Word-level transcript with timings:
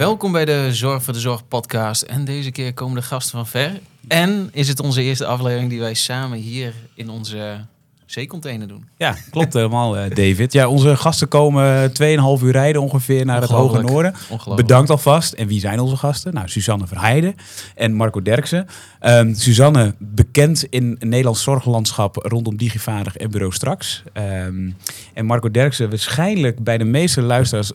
Welkom 0.00 0.32
bij 0.32 0.44
de 0.44 0.74
Zorg 0.74 1.02
voor 1.02 1.12
de 1.12 1.20
Zorg 1.20 1.48
podcast. 1.48 2.02
En 2.02 2.24
deze 2.24 2.50
keer 2.50 2.74
komen 2.74 2.94
de 2.94 3.02
gasten 3.02 3.30
van 3.30 3.46
ver. 3.46 3.80
En 4.08 4.48
is 4.52 4.68
het 4.68 4.80
onze 4.80 5.02
eerste 5.02 5.26
aflevering 5.26 5.70
die 5.70 5.80
wij 5.80 5.94
samen 5.94 6.38
hier 6.38 6.74
in 6.94 7.08
onze 7.08 7.66
zeecontainer 8.10 8.68
doen. 8.68 8.88
Ja, 8.96 9.16
klopt 9.30 9.52
helemaal, 9.52 9.96
eh, 9.96 10.14
David. 10.14 10.52
Ja, 10.52 10.68
onze 10.68 10.96
gasten 10.96 11.28
komen 11.28 11.92
2,5 11.92 12.42
uur 12.42 12.52
rijden 12.52 12.82
ongeveer 12.82 13.24
naar 13.24 13.40
het 13.40 13.50
Hoge. 13.50 13.80
Noorden. 13.80 14.14
Ongelooflijk. 14.28 14.66
Bedankt 14.66 14.90
alvast. 14.90 15.32
En 15.32 15.46
wie 15.46 15.60
zijn 15.60 15.80
onze 15.80 15.96
gasten? 15.96 16.34
Nou, 16.34 16.48
Suzanne 16.48 16.86
Verheijden 16.86 17.34
en 17.74 17.92
Marco 17.92 18.22
Derksen. 18.22 18.66
Ehm, 19.00 19.34
Suzanne, 19.34 19.94
bekend 19.98 20.64
in 20.64 20.90
het 20.98 21.08
Nederlands 21.08 21.42
zorglandschap 21.42 22.16
rondom 22.16 22.56
Digivaardig 22.56 23.16
en 23.16 23.30
Bureau 23.30 23.52
Straks. 23.52 24.02
Ehm, 24.12 24.70
en 25.14 25.26
Marco 25.26 25.50
Derksen, 25.50 25.88
waarschijnlijk 25.88 26.64
bij 26.64 26.78
de 26.78 26.84
meeste 26.84 27.22
luisteraars 27.22 27.72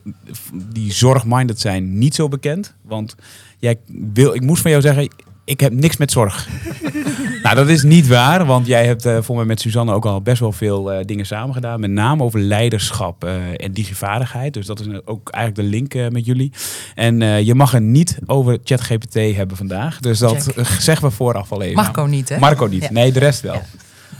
die 0.72 0.92
zorgminded 0.92 1.60
zijn, 1.60 1.98
niet 1.98 2.14
zo 2.14 2.28
bekend. 2.28 2.74
Want 2.82 3.14
jij 3.58 3.78
wil, 4.12 4.34
ik 4.34 4.42
moest 4.42 4.62
van 4.62 4.70
jou 4.70 4.82
zeggen, 4.82 5.08
ik 5.44 5.60
heb 5.60 5.72
niks 5.72 5.96
met 5.96 6.10
zorg. 6.10 6.48
nou, 7.46 7.58
dat 7.58 7.68
is 7.68 7.82
niet 7.82 8.06
waar, 8.06 8.46
want 8.46 8.66
jij 8.66 8.86
hebt 8.86 9.06
eh 9.06 9.18
voor 9.20 9.36
mij 9.36 9.44
met 9.44 9.60
Suzanne 9.60 9.92
ook 9.92 10.06
al 10.06 10.20
best 10.20 10.40
wel 10.40 10.52
veel 10.52 10.92
eh, 10.92 11.04
dingen 11.04 11.26
samen 11.26 11.54
gedaan. 11.54 11.80
Met 11.80 11.90
name 11.90 12.22
over 12.22 12.40
leiderschap 12.40 13.24
eh, 13.24 13.34
en 13.56 13.72
digivaardigheid. 13.72 14.54
Dus 14.54 14.66
dat 14.66 14.80
is 14.80 14.86
ook 15.04 15.30
eigenlijk 15.30 15.68
de 15.68 15.76
link 15.76 16.12
met 16.12 16.26
jullie. 16.26 16.52
En 16.94 17.44
je 17.44 17.54
mag 17.54 17.70
het 17.70 17.82
niet 17.82 18.18
over 18.26 18.58
ChatGPT 18.64 19.14
hebben 19.14 19.56
vandaag. 19.56 20.00
Dus 20.00 20.18
dat 20.18 20.52
Check. 20.54 20.66
zeggen 20.88 21.08
we 21.08 21.14
vooraf 21.14 21.52
al 21.52 21.62
even. 21.62 21.74
Marco 21.74 22.04
niet, 22.04 22.28
hè? 22.28 22.38
Marco 22.38 22.66
niet. 22.66 22.82
Ja. 22.82 22.92
Nee, 22.92 23.12
de 23.12 23.18
rest 23.18 23.40
wel. 23.40 23.54
Ja. 23.54 23.62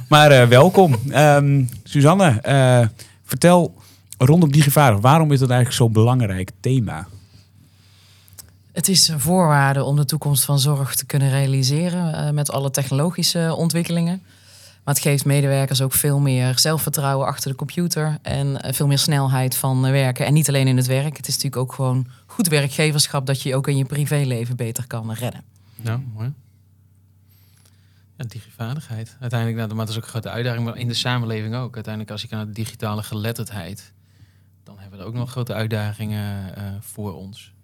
Maar 0.08 0.48
welkom. 0.48 0.96
Ehm, 1.10 1.64
Suzanne, 1.84 2.40
vertel 3.24 3.74
rondom 4.18 4.52
digivaardig. 4.52 5.00
Waarom 5.00 5.32
is 5.32 5.38
dat 5.38 5.50
eigenlijk 5.50 5.78
zo'n 5.78 5.92
belangrijk 5.92 6.50
thema? 6.60 7.06
Het 8.76 8.88
is 8.88 9.08
een 9.08 9.20
voorwaarde 9.20 9.84
om 9.84 9.96
de 9.96 10.04
toekomst 10.04 10.44
van 10.44 10.58
zorg 10.58 10.94
te 10.94 11.06
kunnen 11.06 11.30
realiseren 11.30 12.14
eh, 12.14 12.30
met 12.30 12.50
alle 12.50 12.70
technologische 12.70 13.54
ontwikkelingen. 13.56 14.22
Maar 14.84 14.94
het 14.94 15.02
geeft 15.02 15.24
medewerkers 15.24 15.80
ook 15.80 15.92
veel 15.92 16.20
meer 16.20 16.58
zelfvertrouwen 16.58 17.26
achter 17.26 17.50
de 17.50 17.56
computer 17.56 18.18
en 18.22 18.62
eh, 18.62 18.72
veel 18.72 18.86
meer 18.86 18.98
snelheid 18.98 19.56
van 19.56 19.86
eh, 19.86 19.90
werken. 19.90 20.26
En 20.26 20.32
niet 20.32 20.48
alleen 20.48 20.66
in 20.66 20.76
het 20.76 20.86
werk. 20.86 21.16
Het 21.16 21.28
is 21.28 21.34
natuurlijk 21.34 21.62
ook 21.62 21.72
gewoon 21.72 22.06
goed 22.26 22.48
werkgeverschap 22.48 23.26
dat 23.26 23.42
je 23.42 23.56
ook 23.56 23.68
in 23.68 23.76
je 23.76 23.84
privéleven 23.84 24.56
beter 24.56 24.86
kan 24.86 25.12
redden. 25.12 25.42
Ja, 25.82 26.00
mooi. 26.14 26.32
Ja, 28.16 28.24
digivaardigheid. 28.28 29.16
Uiteindelijk, 29.20 29.58
nou, 29.58 29.78
dat 29.78 29.88
is 29.88 29.96
ook 29.96 30.02
een 30.02 30.08
grote 30.08 30.30
uitdaging, 30.30 30.64
maar 30.64 30.76
in 30.76 30.88
de 30.88 30.94
samenleving 30.94 31.54
ook. 31.54 31.74
Uiteindelijk, 31.74 32.12
als 32.12 32.22
je 32.22 32.28
naar 32.30 32.46
de 32.46 32.52
digitale 32.52 33.02
geletterdheid, 33.02 33.92
dan 34.64 34.78
hebben 34.78 34.98
we 34.98 35.04
er 35.04 35.10
ook 35.10 35.16
nog 35.16 35.30
grote 35.30 35.54
uitdagingen 35.54 36.54
voor 36.80 37.14
ons. 37.14 37.54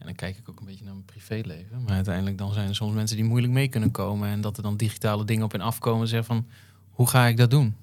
En 0.00 0.06
dan 0.06 0.14
kijk 0.14 0.36
ik 0.36 0.48
ook 0.48 0.60
een 0.60 0.66
beetje 0.66 0.84
naar 0.84 0.92
mijn 0.92 1.04
privéleven. 1.04 1.82
Maar 1.82 1.94
uiteindelijk 1.94 2.38
dan 2.38 2.52
zijn 2.52 2.68
er 2.68 2.74
soms 2.74 2.94
mensen 2.94 3.16
die 3.16 3.24
moeilijk 3.24 3.52
mee 3.52 3.68
kunnen 3.68 3.90
komen. 3.90 4.28
En 4.28 4.40
dat 4.40 4.56
er 4.56 4.62
dan 4.62 4.76
digitale 4.76 5.24
dingen 5.24 5.44
op 5.44 5.54
en 5.54 5.60
afkomen. 5.60 6.08
Zeggen 6.08 6.34
van, 6.34 6.46
hoe 6.90 7.08
ga 7.08 7.26
ik 7.26 7.36
dat 7.36 7.50
doen? 7.50 7.74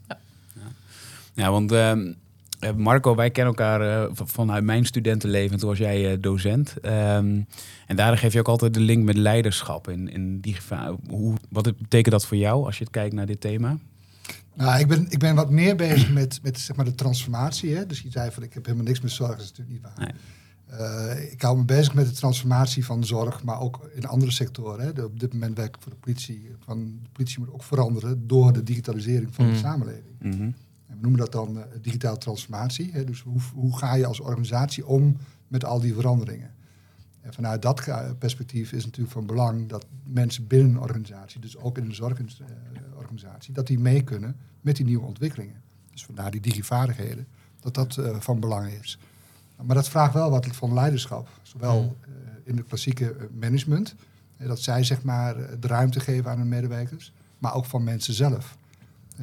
Ja, 1.33 1.51
want 1.51 1.71
ehm, 1.71 2.13
eh, 2.59 2.73
Marco, 2.73 3.15
wij 3.15 3.29
kennen 3.31 3.53
elkaar 3.53 3.81
eh, 3.81 4.09
vanuit 4.13 4.63
mijn 4.63 4.85
studentenleven. 4.85 5.57
Toen 5.57 5.69
was 5.69 5.77
jij 5.77 6.11
eh, 6.11 6.17
docent. 6.21 6.79
Ehm, 6.79 7.41
en 7.85 7.95
daar 7.95 8.17
geef 8.17 8.33
je 8.33 8.39
ook 8.39 8.47
altijd 8.47 8.73
de 8.73 8.79
link 8.79 9.03
met 9.03 9.15
leiderschap. 9.15 9.89
In, 9.89 10.09
in 10.11 10.39
die 10.39 10.53
gevaar. 10.53 10.93
Hoe, 11.09 11.35
wat 11.49 11.63
betekent 11.63 12.11
dat 12.11 12.25
voor 12.25 12.37
jou 12.37 12.65
als 12.65 12.77
je 12.77 12.83
het 12.83 12.93
kijkt 12.93 13.13
naar 13.13 13.25
dit 13.25 13.41
thema? 13.41 13.77
Nou, 14.53 14.79
ik 14.79 14.87
ben, 14.87 15.05
ik 15.09 15.19
ben 15.19 15.35
wat 15.35 15.49
meer 15.49 15.75
bezig 15.75 16.11
met, 16.11 16.39
met 16.43 16.59
zeg 16.59 16.75
maar, 16.75 16.85
de 16.85 16.95
transformatie. 16.95 17.75
Hè? 17.75 17.85
Dus 17.85 18.01
je 18.01 18.11
zei 18.11 18.31
van 18.31 18.43
ik 18.43 18.53
heb 18.53 18.65
helemaal 18.65 18.87
niks 18.87 19.01
met 19.01 19.11
zorg, 19.11 19.31
dat 19.31 19.41
is 19.41 19.49
natuurlijk 19.49 19.77
niet 19.77 19.93
waar. 19.95 20.05
Nee. 20.05 20.15
Eh, 20.67 21.31
ik 21.31 21.41
hou 21.41 21.57
me 21.57 21.63
bezig 21.65 21.93
met 21.93 22.05
de 22.07 22.11
transformatie 22.13 22.85
van 22.85 23.05
zorg, 23.05 23.43
maar 23.43 23.59
ook 23.59 23.89
in 23.93 24.05
andere 24.05 24.31
sectoren. 24.31 24.85
Hè? 24.85 24.93
De- 24.93 25.05
op 25.05 25.19
dit 25.19 25.33
moment 25.33 25.57
werk 25.57 25.75
ik 25.75 25.81
voor 25.81 25.91
de 25.91 25.97
politie. 25.97 26.51
Van, 26.59 26.99
de 27.03 27.09
politie 27.11 27.39
moet 27.39 27.51
ook 27.51 27.63
veranderen 27.63 28.27
door 28.27 28.53
de 28.53 28.63
digitalisering 28.63 29.35
van 29.35 29.45
Mm. 29.45 29.51
de 29.51 29.57
samenleving. 29.57 30.15
Mhm. 30.19 30.41
En 30.41 30.95
we 30.95 31.01
noemen 31.01 31.19
dat 31.19 31.31
dan 31.31 31.57
eh, 31.57 31.63
digitale 31.81 32.17
transformatie. 32.17 32.89
Hè? 32.91 33.03
Dus 33.03 33.21
hoe, 33.21 33.39
hoe 33.53 33.77
ga 33.77 33.93
je 33.95 34.05
als 34.05 34.19
organisatie 34.19 34.85
om 34.87 35.17
met 35.47 35.65
al 35.65 35.79
die 35.79 35.93
veranderingen? 35.93 36.51
En 37.21 37.33
vanuit 37.33 37.61
dat 37.61 37.87
perspectief 38.19 38.71
is 38.71 38.85
natuurlijk 38.85 39.13
van 39.13 39.25
belang 39.25 39.69
dat 39.69 39.85
mensen 40.03 40.47
binnen 40.47 40.69
een 40.69 40.79
organisatie, 40.79 41.39
dus 41.39 41.57
ook 41.57 41.77
in 41.77 41.85
een 41.85 41.95
zorgorganisatie, 41.95 43.53
dat 43.53 43.67
die 43.67 43.79
mee 43.79 44.01
kunnen 44.03 44.35
met 44.61 44.75
die 44.75 44.85
nieuwe 44.85 45.05
ontwikkelingen. 45.05 45.61
Dus 45.91 46.05
vandaar 46.05 46.31
die 46.31 46.41
digivaardigheden, 46.41 47.27
dat 47.59 47.73
dat 47.73 47.97
eh, 47.97 48.15
van 48.19 48.39
belang 48.39 48.71
is. 48.71 48.99
Maar 49.63 49.75
dat 49.75 49.89
vraagt 49.89 50.13
wel 50.13 50.29
wat 50.29 50.47
van 50.51 50.73
leiderschap, 50.73 51.29
zowel 51.41 51.97
eh, 52.01 52.09
in 52.43 52.55
de 52.55 52.63
klassieke 52.63 53.11
eh, 53.11 53.23
management, 53.39 53.95
dat 54.37 54.61
zij 54.61 54.83
zeg 54.83 55.03
maar 55.03 55.35
eh, 55.35 55.45
de 55.59 55.67
ruimte 55.67 55.99
geven 55.99 56.31
aan 56.31 56.37
hun 56.37 56.47
medewerkers, 56.49 57.11
maar 57.37 57.53
ook 57.55 57.65
van 57.65 57.83
mensen 57.83 58.13
zelf. 58.13 58.57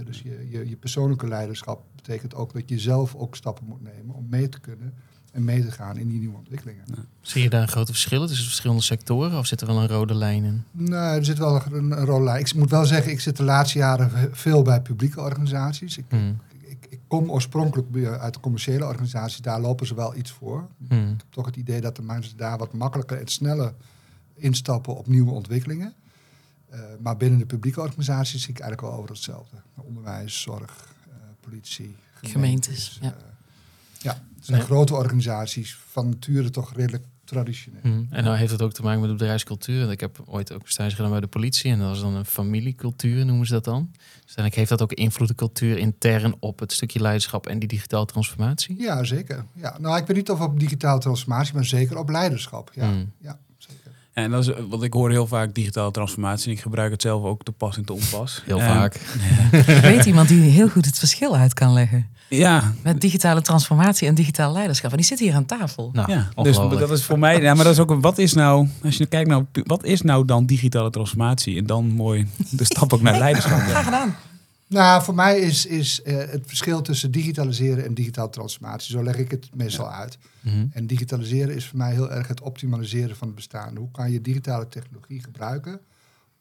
Dus 0.05 0.23
je, 0.23 0.47
je, 0.51 0.69
je 0.69 0.77
persoonlijke 0.77 1.29
leiderschap 1.29 1.83
betekent 1.97 2.35
ook 2.35 2.53
dat 2.53 2.63
je 2.69 2.79
zelf 2.79 3.15
ook 3.15 3.37
stappen 3.37 3.65
moet 3.67 3.83
nemen 3.83 4.15
om 4.15 4.27
mee 4.29 4.49
te 4.49 4.61
kunnen 4.61 4.95
en 5.33 5.45
mee 5.45 5.65
te 5.65 5.71
gaan 5.71 5.97
in 5.97 6.09
die 6.09 6.19
nieuwe 6.19 6.37
ontwikkelingen. 6.37 6.85
Zie 7.21 7.43
je 7.43 7.51
daar 7.51 7.63
een 7.63 7.69
grote 7.69 7.93
verschillen 7.93 8.29
tussen 8.29 8.47
verschillende 8.47 8.83
sectoren? 8.83 9.39
Of 9.39 9.47
zit 9.47 9.61
er 9.61 9.67
wel 9.67 9.81
een 9.81 9.89
rode 9.89 10.15
lijn 10.15 10.45
in? 10.45 10.63
Nou, 10.71 11.17
er 11.17 11.25
zit 11.25 11.39
wel 11.39 11.63
een, 11.73 11.91
een 11.91 12.05
rol 12.05 12.23
lijn. 12.23 12.41
Ik 12.41 12.55
moet 12.55 12.71
wel 12.71 12.85
zeggen, 12.87 13.13
ik 13.13 13.21
zit 13.21 13.37
de 13.37 13.43
laatste 13.43 13.79
jaren 13.79 14.11
ve- 14.11 14.29
veel 14.33 14.63
bij 14.63 14.81
publieke 14.83 15.21
organisaties. 15.21 15.99
Ik, 15.99 16.05
Hmm. 16.09 16.37
Kom 17.19 17.31
oorspronkelijk 17.31 18.07
uit 18.07 18.35
de 18.35 18.41
commerciële 18.41 18.87
organisaties, 18.87 19.41
daar 19.41 19.61
lopen 19.61 19.87
ze 19.87 19.95
wel 19.95 20.17
iets 20.17 20.31
voor. 20.31 20.69
Hmm. 20.89 20.99
Ik 20.99 21.19
heb 21.19 21.27
toch 21.31 21.47
het 21.47 21.57
idee 21.57 21.81
dat 21.81 21.97
de 21.97 22.03
mensen 22.03 22.37
daar 22.37 22.59
wat 22.59 22.73
makkelijker 22.73 23.21
en 23.21 23.29
sneller 23.29 23.75
instappen 24.35 24.97
op 24.97 25.07
nieuwe 25.07 25.31
ontwikkelingen. 25.31 25.95
Eh, 26.69 26.81
maar 27.01 27.17
binnen 27.17 27.39
de 27.39 27.47
publieke 27.47 27.81
organisaties 27.81 28.43
zie 28.43 28.51
ik 28.55 28.61
eigenlijk 28.61 28.91
wel 28.91 28.99
over 29.01 29.15
hetzelfde. 29.15 29.57
Onderwijs, 29.75 30.41
zorg, 30.41 30.95
eh, 31.09 31.15
politie, 31.41 31.97
Gemeentes, 32.23 32.99
ja. 33.03 33.09
eh, 33.15 33.23
ja, 33.99 34.13
het 34.37 34.45
zijn 34.45 34.59
Ja. 34.59 34.65
grote 34.65 34.95
organisaties 34.95 35.79
van 35.91 36.09
nature 36.09 36.51
toch 36.51 36.73
redelijk 36.75 37.05
traditioneel. 37.25 37.81
Hmm. 37.83 38.07
En 38.11 38.25
nou 38.25 38.37
heeft 38.37 38.53
het 38.53 38.63
ook 38.63 38.73
te 38.73 38.83
maken 38.83 39.01
met 39.01 39.09
de 39.11 39.17
bedrijfscultuur. 39.17 39.79
Want 39.81 39.93
Ik 39.93 40.01
heb 40.01 40.21
ooit 40.25 40.53
ook 40.53 40.69
stage 40.69 40.95
gedaan 40.95 41.11
bij 41.11 41.21
de 41.21 41.27
politie. 41.27 41.71
En 41.73 41.79
dat 41.79 41.89
was 41.89 42.01
dan 42.01 42.15
een 42.15 42.25
familiecultuur, 42.25 43.25
noemen 43.27 43.47
ze 43.47 43.53
dat 43.53 43.65
dan. 43.65 43.89
Dus 43.93 44.01
uiteindelijk 44.17 44.55
heeft 44.55 44.69
dat 44.69 44.83
ook 44.83 44.93
invloed, 44.93 45.29
de 45.29 45.35
cultuur 45.35 45.79
intern 45.79 46.35
op 46.39 46.59
het 46.59 46.73
stukje 46.73 47.01
leiderschap 47.01 47.47
en 47.47 47.59
die 47.59 47.69
digitale 47.69 48.07
transformatie. 48.07 48.75
Ja, 48.79 49.05
zeker. 49.05 49.45
Ja, 49.55 49.77
nou, 49.81 49.97
ik 49.97 50.07
weet 50.07 50.17
niet 50.17 50.31
of 50.31 50.41
op 50.41 50.61
digitale 50.61 51.01
transformatie, 51.01 51.55
maar 51.55 51.65
zeker 51.65 51.99
op 51.99 52.09
leiderschap. 52.09 52.71
Ja, 52.75 52.89
Hmm. 52.89 53.13
ja 53.21 53.39
zeker. 53.59 53.93
En 54.13 54.31
dat 54.31 54.49
is, 54.49 54.55
want 54.69 54.83
ik 54.83 54.93
hoor 54.93 55.11
heel 55.11 55.27
vaak 55.27 55.55
digitale 55.55 55.91
transformatie. 55.91 56.47
En 56.51 56.53
ik 56.57 56.61
gebruik 56.63 56.93
het 56.93 57.03
zelf 57.03 57.23
ook 57.25 57.43
te 57.45 57.53
pas 57.53 57.77
en 57.77 57.85
te 57.85 57.93
onpas. 57.93 58.43
Heel 58.45 58.61
Ehm, 58.61 58.69
vaak. 58.73 59.01
Weet 59.83 60.05
iemand 60.05 60.29
die 60.29 60.41
heel 60.41 60.69
goed 60.69 60.85
het 60.87 60.99
verschil 60.99 61.37
uit 61.37 61.55
kan 61.55 61.73
leggen 61.73 62.09
Ja, 62.29 62.73
met 62.83 63.01
digitale 63.01 63.43
transformatie 63.43 64.09
en 64.09 64.15
digitaal 64.15 64.53
leiderschap? 64.53 64.91
En 64.91 64.97
die 64.97 65.07
zit 65.07 65.19
hier 65.19 65.35
aan 65.35 65.45
tafel. 65.45 65.91
Nou, 65.93 66.13
ja. 66.13 66.29
dus 66.43 66.57
dat 66.57 66.91
is 66.91 67.05
voor 67.05 67.19
mij. 67.19 67.41
Ja, 67.41 67.55
maar 67.55 67.65
dat 67.65 67.73
is 67.73 67.79
ook. 67.81 67.91
een- 67.91 68.01
Wat 68.01 68.19
is 68.19 68.33
nou, 68.33 68.69
als 68.85 68.97
je 68.97 69.07
kijkt 69.07 69.29
naar 69.29 69.43
wat 69.53 69.85
is 69.85 70.03
nou 70.03 70.25
dan 70.25 70.47
digitale 70.47 70.91
transformatie? 70.91 71.59
En 71.59 71.67
dan 71.67 71.87
mooi 71.87 72.27
de 72.51 72.65
stap 72.65 72.93
ook 72.93 73.01
naar 73.03 73.19
leiderschap. 73.19 73.59
Graag 73.59 73.85
gedaan. 73.85 74.17
Nou, 74.67 75.03
voor 75.03 75.15
mij 75.15 75.39
is, 75.39 75.67
is 75.67 76.03
eh, 76.03 76.17
het 76.17 76.43
verschil 76.47 76.83
tussen 76.83 77.11
digitaliseren 77.11 77.85
en 77.85 77.95
digitale 77.95 78.31
transformatie. 78.31 78.97
Zo 78.97 79.03
leg 79.03 79.17
ik 79.17 79.31
het 79.31 79.49
meestal 79.55 79.91
uit. 79.91 80.19
Mhm. 80.41 80.65
En 80.73 80.87
digitaliseren 80.87 81.55
is 81.55 81.67
voor 81.67 81.79
mij 81.79 81.93
heel 81.93 82.11
erg 82.11 82.29
het 82.29 82.41
optimaliseren 82.41 83.17
van 83.17 83.27
het 83.27 83.37
bestaan. 83.37 83.77
Hoe 83.77 83.91
kan 83.91 84.11
je 84.13 84.21
digitale 84.21 84.69
technologie 84.69 85.23
gebruiken 85.23 85.81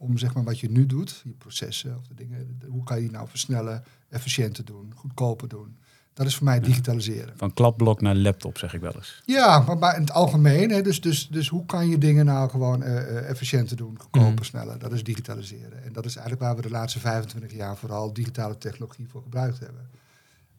om 0.03 0.17
zeg 0.17 0.33
maar 0.33 0.43
wat 0.43 0.59
je 0.59 0.71
nu 0.71 0.85
doet, 0.85 1.21
je 1.23 1.29
processen 1.37 1.97
of 1.97 2.07
de 2.07 2.13
dingen, 2.13 2.59
hoe 2.69 2.83
kan 2.83 2.95
je 2.97 3.01
die 3.03 3.11
nou 3.11 3.27
versnellen, 3.29 3.83
efficiënter 4.09 4.65
doen, 4.65 4.91
goedkoper 4.95 5.47
doen. 5.47 5.77
Dat 6.13 6.25
is 6.25 6.35
voor 6.35 6.45
mij 6.45 6.59
digitaliseren. 6.59 7.33
Van 7.37 7.53
klapblok 7.53 8.01
naar 8.01 8.15
laptop, 8.15 8.57
zeg 8.57 8.73
ik 8.73 8.81
wel 8.81 8.95
eens. 8.95 9.21
Ja, 9.25 9.59
maar, 9.59 9.77
maar 9.77 9.95
in 9.95 10.01
het 10.01 10.11
algemeen. 10.11 10.69
Hè, 10.69 10.81
dus, 10.81 11.01
dus, 11.01 11.27
dus 11.27 11.47
hoe 11.47 11.65
kan 11.65 11.87
je 11.87 11.97
dingen 11.97 12.25
nou 12.25 12.49
gewoon 12.49 12.83
eh, 12.83 12.97
eh, 12.97 13.29
efficiënter 13.29 13.75
doen, 13.77 13.95
goedkoper, 13.99 14.31
Mhm. 14.33 14.43
sneller? 14.43 14.79
Dat 14.79 14.91
is 14.91 15.03
digitaliseren. 15.03 15.83
En 15.83 15.93
dat 15.93 16.05
is 16.05 16.15
eigenlijk 16.15 16.45
waar 16.45 16.55
we 16.55 16.61
de 16.61 16.69
laatste 16.69 16.99
25 16.99 17.53
jaar 17.53 17.77
vooral 17.77 18.13
digitale 18.13 18.57
technologie 18.57 19.07
voor 19.09 19.21
gebruikt 19.21 19.59
hebben. 19.59 19.89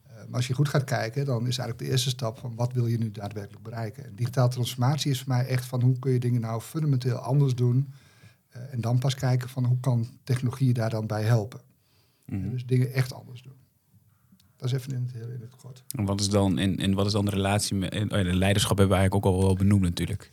Eh, 0.07 0.13
maar 0.15 0.35
als 0.35 0.47
je 0.47 0.53
goed 0.53 0.69
gaat 0.69 0.83
kijken, 0.83 1.25
dan 1.25 1.37
is 1.47 1.57
eigenlijk 1.57 1.79
de 1.79 1.89
eerste 1.89 2.09
stap 2.09 2.37
van 2.37 2.55
wat 2.55 2.73
wil 2.73 2.87
je 2.87 2.97
nu 2.97 3.11
daadwerkelijk 3.11 3.63
bereiken? 3.63 4.05
En 4.05 4.15
digitale 4.15 4.49
transformatie 4.49 5.11
is 5.11 5.19
voor 5.21 5.33
mij 5.33 5.45
echt 5.47 5.65
van 5.65 5.81
hoe 5.81 5.99
kun 5.99 6.11
je 6.11 6.19
dingen 6.19 6.41
nou 6.41 6.61
fundamenteel 6.61 7.17
anders 7.17 7.55
doen? 7.55 7.93
Eh, 8.55 8.61
en 8.73 8.81
dan 8.81 8.99
pas 8.99 9.15
kijken 9.15 9.49
van 9.49 9.65
hoe 9.65 9.79
kan 9.79 10.07
technologie 10.23 10.73
daar 10.73 10.89
dan 10.89 11.07
bij 11.07 11.23
helpen? 11.23 11.61
Mhm. 12.25 12.49
Dus 12.49 12.65
dingen 12.65 12.93
echt 12.93 13.13
anders 13.13 13.41
doen. 13.41 13.53
Dat 14.57 14.67
is 14.67 14.73
even 14.73 14.93
in 14.93 15.03
het, 15.03 15.13
heel 15.13 15.29
in 15.29 15.41
het 15.41 15.55
kort. 15.55 15.83
En 15.95 16.05
wat 16.05 16.19
is 16.19 16.29
dan, 16.29 16.57
en, 16.57 16.77
en 16.77 16.93
wat 16.93 17.05
is 17.05 17.11
dan 17.11 17.25
de 17.25 17.31
relatie 17.31 17.75
met. 17.75 17.91
En, 17.91 18.11
oh 18.11 18.17
ja, 18.17 18.23
de 18.23 18.35
leiderschap 18.35 18.77
hebben 18.77 18.95
we 18.95 19.01
eigenlijk 19.01 19.25
ook 19.25 19.33
al 19.33 19.41
wel 19.41 19.55
benoemd, 19.55 19.81
natuurlijk. 19.81 20.31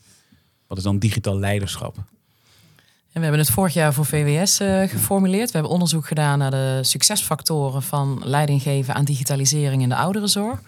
Wat 0.67 0.79
is 0.79 0.85
dan 0.85 0.99
digitaal 0.99 1.39
leiderschap? 1.39 1.97
En 1.97 3.21
we 3.21 3.27
hebben 3.27 3.41
het 3.41 3.51
vorig 3.51 3.75
jaar 3.75 3.95
voor 3.95 4.07
VWS 4.07 4.61
eh, 4.61 4.89
geformuleerd. 4.89 5.47
We 5.47 5.53
hebben 5.53 5.73
onderzoek 5.73 6.07
gedaan 6.07 6.39
naar 6.39 6.51
de 6.51 6.79
succesfactoren 6.83 7.83
van 7.83 8.23
leiding 8.25 8.63
geven 8.63 8.95
aan 8.95 9.05
digitalisering 9.05 9.83
in 9.83 9.89
de 9.89 9.97
ouderenzorg. 9.97 10.63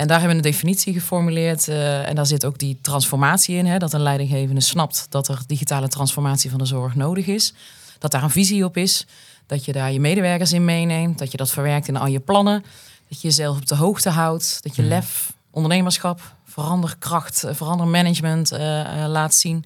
En 0.00 0.06
daar 0.06 0.20
hebben 0.20 0.36
we 0.36 0.46
een 0.46 0.52
definitie 0.52 0.92
geformuleerd. 0.92 1.68
eh, 1.68 2.08
en 2.08 2.14
daar 2.14 2.26
zit 2.26 2.44
ook 2.44 2.58
die 2.58 2.78
transformatie 2.80 3.56
in. 3.56 3.66
Hè, 3.66 3.78
dat 3.78 3.92
een 3.92 4.02
leidinggevende 4.02 4.60
snapt 4.60 5.06
dat 5.08 5.28
er 5.28 5.38
digitale 5.46 5.88
transformatie 5.88 6.50
van 6.50 6.58
de 6.58 6.64
zorg 6.64 6.94
nodig 6.94 7.26
is. 7.26 7.54
Dat 7.98 8.10
daar 8.10 8.22
een 8.22 8.30
visie 8.30 8.64
op 8.64 8.76
is. 8.76 9.06
Dat 9.46 9.64
je 9.64 9.72
daar 9.72 9.92
je 9.92 10.00
medewerkers 10.00 10.52
in 10.52 10.64
meeneemt. 10.64 11.18
Dat 11.18 11.30
je 11.30 11.36
dat 11.36 11.50
verwerkt 11.50 11.88
in 11.88 11.96
al 11.96 12.06
je 12.06 12.20
plannen. 12.20 12.64
Dat 13.08 13.20
je 13.20 13.28
jezelf 13.28 13.56
op 13.56 13.66
de 13.66 13.74
hoogte 13.74 14.10
houdt. 14.10 14.58
Dat 14.62 14.76
je 14.76 14.82
lef, 14.82 15.32
ondernemerschap, 15.50 16.34
veranderkracht, 16.44 17.44
eh, 17.44 17.54
verandermanagement 17.54 18.52
eh, 18.52 18.80
eh, 19.04 19.10
laat 19.10 19.34
zien. 19.34 19.64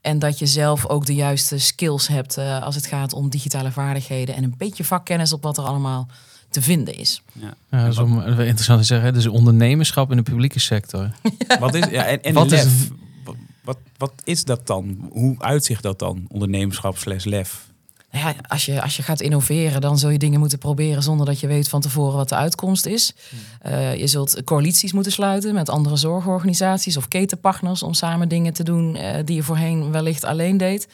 En 0.00 0.18
dat 0.18 0.38
je 0.38 0.46
zelf 0.46 0.86
ook 0.86 1.06
de 1.06 1.14
juiste 1.14 1.58
skills 1.58 2.08
hebt 2.08 2.38
als 2.38 2.74
het 2.74 2.86
gaat 2.86 3.12
om 3.12 3.28
digitale 3.30 3.70
vaardigheden. 3.70 4.34
En 4.34 4.44
een 4.44 4.54
beetje 4.58 4.84
vakkennis 4.84 5.32
op 5.32 5.42
wat 5.42 5.58
er 5.58 5.64
allemaal 5.64 6.08
te 6.52 6.62
vinden 6.62 6.94
is. 6.94 7.22
Ja, 7.32 7.54
dat 7.70 7.92
is 7.92 7.98
om, 7.98 8.22
interessant 8.22 8.80
te 8.80 8.86
zeggen. 8.86 9.06
hè. 9.06 9.12
Dus 9.12 9.26
ondernemerschap 9.26 10.10
in 10.10 10.16
de 10.16 10.22
publieke 10.22 10.58
sector. 10.58 11.10
Wat 11.60 11.74
is, 11.74 11.84
ja, 11.90 12.06
en, 12.06 12.22
en 12.22 12.34
Wat 12.34 12.52
is 12.52 12.62
lef. 12.62 12.88
Wat, 13.24 13.36
wat, 13.64 13.78
wat 13.96 14.12
is 14.24 14.44
dat 14.44 14.66
dan? 14.66 15.08
Hoe 15.10 15.36
uitzicht 15.38 15.82
dat 15.82 15.98
dan? 15.98 16.24
Ondernemerschap 16.28 16.98
slash 16.98 17.24
lef. 17.24 17.70
Nou 18.12 18.26
ja, 18.26 18.34
als 18.48 18.64
je, 18.64 18.82
als 18.82 18.96
je 18.96 19.02
gaat 19.02 19.20
innoveren, 19.20 19.80
dan 19.80 19.98
zul 19.98 20.10
je 20.10 20.18
dingen 20.18 20.40
moeten 20.40 20.58
proberen 20.58 21.02
zonder 21.02 21.26
dat 21.26 21.40
je 21.40 21.46
weet 21.46 21.68
van 21.68 21.80
tevoren 21.80 22.16
wat 22.16 22.28
de 22.28 22.34
uitkomst 22.34 22.86
is. 22.86 23.14
Eh, 23.60 23.96
je 23.96 24.06
zult 24.06 24.44
coalities 24.44 24.92
moeten 24.92 25.12
sluiten 25.12 25.54
met 25.54 25.68
andere 25.68 25.96
zorgorganisaties 25.96 26.96
of 26.96 27.08
ketenpartners 27.08 27.82
om 27.82 27.94
samen 27.94 28.28
dingen 28.28 28.52
te 28.52 28.62
doen 28.62 28.96
eh, 28.96 29.18
die 29.24 29.36
je 29.36 29.42
voorheen 29.42 29.90
wellicht 29.90 30.24
alleen 30.24 30.56
deed. 30.56 30.88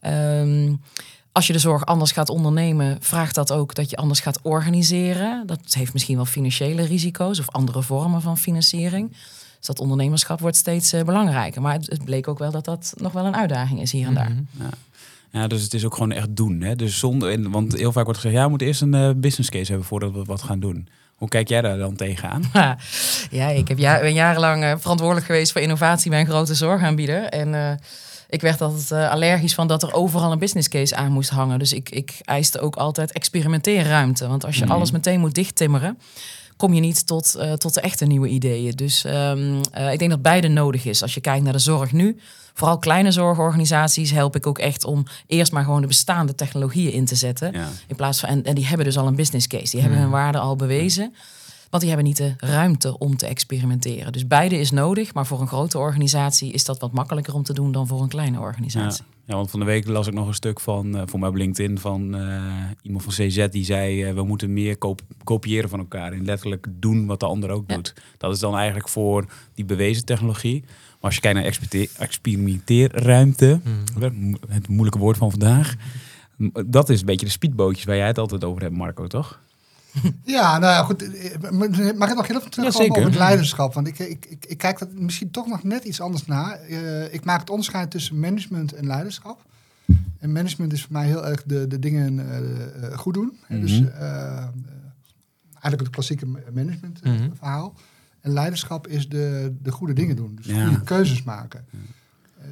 Ehm, 0.00 0.74
als 1.36 1.46
je 1.46 1.52
de 1.52 1.58
zorg 1.58 1.86
anders 1.86 2.12
gaat 2.12 2.28
ondernemen, 2.28 2.96
vraagt 3.00 3.34
dat 3.34 3.52
ook 3.52 3.74
dat 3.74 3.90
je 3.90 3.96
anders 3.96 4.20
gaat 4.20 4.38
organiseren. 4.42 5.46
Dat 5.46 5.60
heeft 5.70 5.92
misschien 5.92 6.16
wel 6.16 6.24
financiële 6.24 6.82
risico's 6.82 7.38
of 7.38 7.50
andere 7.50 7.82
vormen 7.82 8.22
van 8.22 8.38
financiering. 8.38 9.10
Dus 9.56 9.66
dat 9.66 9.78
ondernemerschap 9.78 10.40
wordt 10.40 10.56
steeds 10.56 10.92
eh, 10.92 11.02
belangrijker. 11.02 11.62
Maar 11.62 11.72
het, 11.72 11.90
het 11.90 12.04
bleek 12.04 12.28
ook 12.28 12.38
wel 12.38 12.50
dat 12.50 12.64
dat 12.64 12.94
nog 12.96 13.12
wel 13.12 13.24
een 13.26 13.36
uitdaging 13.36 13.80
is 13.80 13.92
hier 13.92 14.06
en 14.06 14.14
daar. 14.14 14.30
Mhm. 14.30 14.68
Ja, 15.30 15.46
dus 15.46 15.62
het 15.62 15.74
is 15.74 15.84
ook 15.84 15.94
gewoon 15.94 16.12
echt 16.12 16.36
doen. 16.36 16.60
Hè? 16.60 16.76
Dus 16.76 16.98
zonder, 16.98 17.50
want 17.50 17.76
heel 17.76 17.92
vaak 17.92 18.04
wordt 18.04 18.20
gezegd, 18.20 18.36
ja, 18.36 18.44
we 18.44 18.50
moeten 18.50 18.66
eerst 18.66 18.82
een 18.82 18.94
eh, 18.94 19.10
business 19.16 19.50
case 19.50 19.70
hebben 19.70 19.86
voordat 19.86 20.12
we 20.12 20.24
wat 20.24 20.42
gaan 20.42 20.60
doen. 20.60 20.88
Hoe 21.14 21.28
kijk 21.28 21.48
jij 21.48 21.60
daar 21.60 21.78
dan 21.78 21.96
tegenaan? 21.96 22.42
Ja, 23.30 23.48
ik 23.48 23.68
heb 23.68 23.78
ja, 23.78 24.00
ben 24.00 24.14
jarenlang 24.14 24.64
eh, 24.64 24.74
verantwoordelijk 24.78 25.26
geweest 25.26 25.52
voor 25.52 25.60
innovatie 25.60 26.10
bij 26.10 26.20
een 26.20 26.26
grote 26.26 26.54
zorgaanbieder. 26.54 27.24
En 27.24 27.78
ik 28.28 28.40
werd 28.40 28.60
altijd 28.60 28.90
eh, 28.90 29.10
allergisch 29.10 29.54
van 29.54 29.66
dat 29.66 29.82
er 29.82 29.92
overal 29.92 30.32
een 30.32 30.38
business 30.38 30.68
case 30.68 30.96
aan 30.96 31.12
moest 31.12 31.30
hangen. 31.30 31.58
Dus 31.58 31.72
ik, 31.72 31.90
ik 31.90 32.18
eiste 32.24 32.60
ook 32.60 32.76
altijd 32.76 33.12
experimenteerruimte. 33.12 34.28
Want 34.28 34.44
als 34.44 34.56
je 34.56 34.64
Mhm. 34.64 34.72
alles 34.72 34.90
meteen 34.90 35.20
moet 35.20 35.34
dichttimmeren, 35.34 35.98
kom 36.56 36.74
je 36.74 36.80
niet 36.80 37.06
tot, 37.06 37.34
eh, 37.34 37.52
tot 37.52 37.74
de 37.74 37.80
echte 37.80 38.04
nieuwe 38.04 38.28
ideeën. 38.28 38.70
Dus 38.72 39.04
ehm, 39.04 39.60
eh, 39.72 39.92
ik 39.92 39.98
denk 39.98 40.10
dat 40.10 40.22
beide 40.22 40.48
nodig 40.48 40.84
is. 40.84 41.02
Als 41.02 41.14
je 41.14 41.20
kijkt 41.20 41.44
naar 41.44 41.52
de 41.52 41.58
zorg 41.58 41.92
nu, 41.92 42.18
vooral 42.54 42.78
kleine 42.78 43.10
zorgorganisaties, 43.10 44.10
help 44.10 44.36
ik 44.36 44.46
ook 44.46 44.58
echt 44.58 44.84
om 44.84 45.04
eerst 45.26 45.52
maar 45.52 45.64
gewoon 45.64 45.80
de 45.80 45.86
bestaande 45.86 46.34
technologieën 46.34 46.92
in 46.92 47.04
te 47.04 47.14
zetten. 47.14 47.52
Ja. 47.52 47.68
In 47.86 47.96
plaats 47.96 48.20
van, 48.20 48.28
en, 48.28 48.44
en 48.44 48.54
die 48.54 48.66
hebben 48.66 48.86
dus 48.86 48.98
al 48.98 49.06
een 49.06 49.16
business 49.16 49.46
case. 49.46 49.70
Die 49.70 49.80
hebben 49.80 49.98
hun 49.98 50.10
waarde 50.10 50.38
al 50.38 50.56
bewezen. 50.56 51.14
Want 51.70 51.82
die 51.82 51.92
hebben 51.92 52.08
niet 52.08 52.16
de 52.16 52.34
ruimte 52.38 52.98
om 52.98 53.16
te 53.16 53.26
experimenteren. 53.26 54.12
Dus 54.12 54.26
beide 54.26 54.58
is 54.58 54.70
nodig. 54.70 55.14
Maar 55.14 55.26
voor 55.26 55.40
een 55.40 55.46
grote 55.46 55.78
organisatie 55.78 56.52
is 56.52 56.64
dat 56.64 56.78
wat 56.80 56.92
makkelijker 56.92 57.34
om 57.34 57.42
te 57.42 57.52
doen 57.52 57.72
dan 57.72 57.86
voor 57.86 58.02
een 58.02 58.08
kleine 58.08 58.40
organisatie. 58.40 59.04
ja, 59.24 59.34
want 59.34 59.50
van 59.50 59.60
de 59.60 59.66
week 59.66 59.86
las 59.88 60.06
ik 60.06 60.14
nog 60.14 60.26
een 60.26 60.34
stuk 60.34 60.60
van, 60.60 60.96
eh, 60.96 61.02
voor 61.06 61.18
mij 61.20 61.28
op 61.28 61.34
LinkedIn, 61.34 61.78
van 61.78 62.14
eh, 62.14 62.42
iemand 62.82 63.04
van 63.04 63.12
CZ 63.12 63.48
die 63.48 63.64
zei, 63.64 64.04
eh, 64.04 64.14
we 64.14 64.22
moeten 64.22 64.52
meer 64.52 64.76
kop- 64.78 65.00
kopiëren 65.24 65.68
van 65.68 65.78
elkaar 65.78 66.12
en 66.12 66.24
letterlijk 66.24 66.66
doen 66.70 67.06
wat 67.06 67.20
de 67.20 67.26
ander 67.26 67.50
ook 67.50 67.64
Ja. 67.66 67.74
doet. 67.74 67.94
Dat 68.18 68.32
is 68.34 68.38
dan 68.40 68.56
eigenlijk 68.56 68.88
voor 68.88 69.24
die 69.54 69.64
bewezen 69.64 70.04
technologie. 70.04 70.60
Maar 70.66 70.98
als 71.00 71.14
je 71.14 71.20
kijkt 71.20 71.38
naar 71.38 71.86
experimenteerruimte, 71.98 73.60
het 74.48 74.68
moeilijke 74.68 74.98
woord 74.98 75.16
van 75.16 75.30
vandaag, 75.30 75.74
dat 76.66 76.88
is 76.88 77.00
een 77.00 77.06
beetje 77.06 77.26
de 77.26 77.32
speedbootjes 77.32 77.84
waar 77.84 77.96
jij 77.96 78.06
het 78.06 78.18
altijd 78.18 78.44
over 78.44 78.62
hebt, 78.62 78.74
Marco, 78.74 79.06
toch? 79.06 79.40
Ja, 80.24 80.58
nou 80.58 80.72
ja, 80.72 80.82
goed. 80.82 81.02
eh, 81.14 81.50
Mag 81.96 82.08
ik 82.10 82.16
nog 82.16 82.26
heel 82.26 82.36
even 82.36 82.50
terugkomen 82.50 82.72
zeker. 82.72 82.90
over 82.96 83.04
het 83.04 83.14
leiderschap? 83.14 83.74
Want 83.74 83.86
ik, 83.86 83.98
ik, 83.98 84.26
ik, 84.28 84.44
ik 84.46 84.58
kijk 84.58 84.78
dat 84.78 84.92
misschien 84.92 85.30
toch 85.30 85.46
nog 85.46 85.62
net 85.62 85.84
iets 85.84 86.00
anders 86.00 86.26
na. 86.26 86.54
Eh, 86.56 87.14
ik 87.14 87.24
maak 87.24 87.40
het 87.40 87.50
onderscheid 87.50 87.90
tussen 87.90 88.20
management 88.20 88.72
en 88.72 88.86
leiderschap. 88.86 89.44
En 90.18 90.32
management 90.32 90.72
is 90.72 90.82
voor 90.82 90.92
mij 90.92 91.06
heel 91.06 91.26
erg 91.26 91.42
de, 91.44 91.66
de 91.66 91.78
dingen 91.78 92.30
eh, 92.90 92.98
goed 92.98 93.14
doen. 93.14 93.38
Mhm. 93.48 93.60
Dus 93.60 93.80
eh, 93.80 94.44
eigenlijk 95.50 95.80
het 95.80 95.90
klassieke 95.90 96.26
management 96.52 97.04
Mhm. 97.04 97.28
verhaal. 97.38 97.74
En 98.20 98.32
leiderschap 98.32 98.86
is 98.86 99.08
de, 99.08 99.54
de 99.62 99.72
goede 99.72 99.92
dingen 99.92 100.16
doen. 100.16 100.34
Dus 100.36 100.46
Ja. 100.46 100.66
goede 100.66 100.82
keuzes 100.82 101.22
maken. 101.22 101.64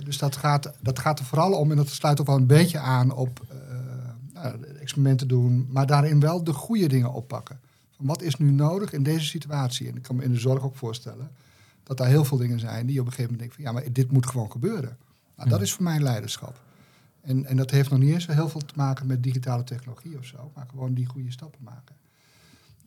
Dus 0.05 0.19
dat 0.19 0.37
gaat, 0.37 0.73
dat 0.81 0.99
gaat 0.99 1.19
er 1.19 1.25
vooral 1.25 1.53
om, 1.53 1.71
en 1.71 1.77
dat 1.77 1.89
sluit 1.89 2.21
ook 2.21 2.27
wel 2.27 2.37
een 2.37 2.47
beetje 2.47 2.79
aan 2.79 3.13
op 3.13 3.41
nou, 4.35 4.57
experimenten 4.85 5.29
doen, 5.29 5.67
maar 5.71 5.87
daarin 5.87 6.21
wel 6.21 6.45
de 6.45 6.53
goede 6.53 6.89
dingen 6.89 7.13
oppakken. 7.13 7.61
Van 7.97 8.07
wat 8.07 8.23
is 8.23 8.37
nu 8.37 8.51
nodig 8.51 8.93
in 8.93 9.03
deze 9.03 9.25
situatie? 9.25 9.89
En 9.89 9.97
ik 9.97 10.03
kan 10.03 10.17
me 10.17 10.25
in 10.25 10.33
de 10.33 10.39
zorg 10.39 10.63
ook 10.63 10.77
voorstellen 10.77 11.31
dat 11.83 11.97
daar 11.97 12.09
heel 12.09 12.25
veel 12.25 12.39
dingen 12.39 12.61
zijn 12.61 12.87
die 12.87 12.95
je 12.95 13.01
op 13.01 13.07
een 13.07 13.13
gegeven 13.13 13.33
moment 13.33 13.41
denkt 13.41 13.55
van 13.55 13.65
ja, 13.65 13.73
maar 13.73 13.93
dit 13.93 14.13
moet 14.13 14.27
gewoon 14.27 14.51
gebeuren. 14.51 14.97
Nou, 15.37 15.49
dat 15.49 15.61
is 15.61 15.73
voor 15.73 15.85
mij 15.85 16.01
leiderschap. 16.01 16.61
En, 17.21 17.47
en 17.47 17.57
dat 17.57 17.71
heeft 17.71 17.91
nog 17.91 17.99
niet 17.99 18.13
eens 18.13 18.27
heel 18.27 18.49
veel 18.49 18.65
te 18.65 18.75
maken 18.77 19.07
met 19.07 19.23
digitale 19.23 19.65
technologie 19.65 20.19
of 20.19 20.25
zo, 20.25 20.51
maar 20.55 20.67
gewoon 20.71 20.95
die 20.95 21.07
goede 21.07 21.31
stappen 21.31 21.61
maken. 21.63 21.95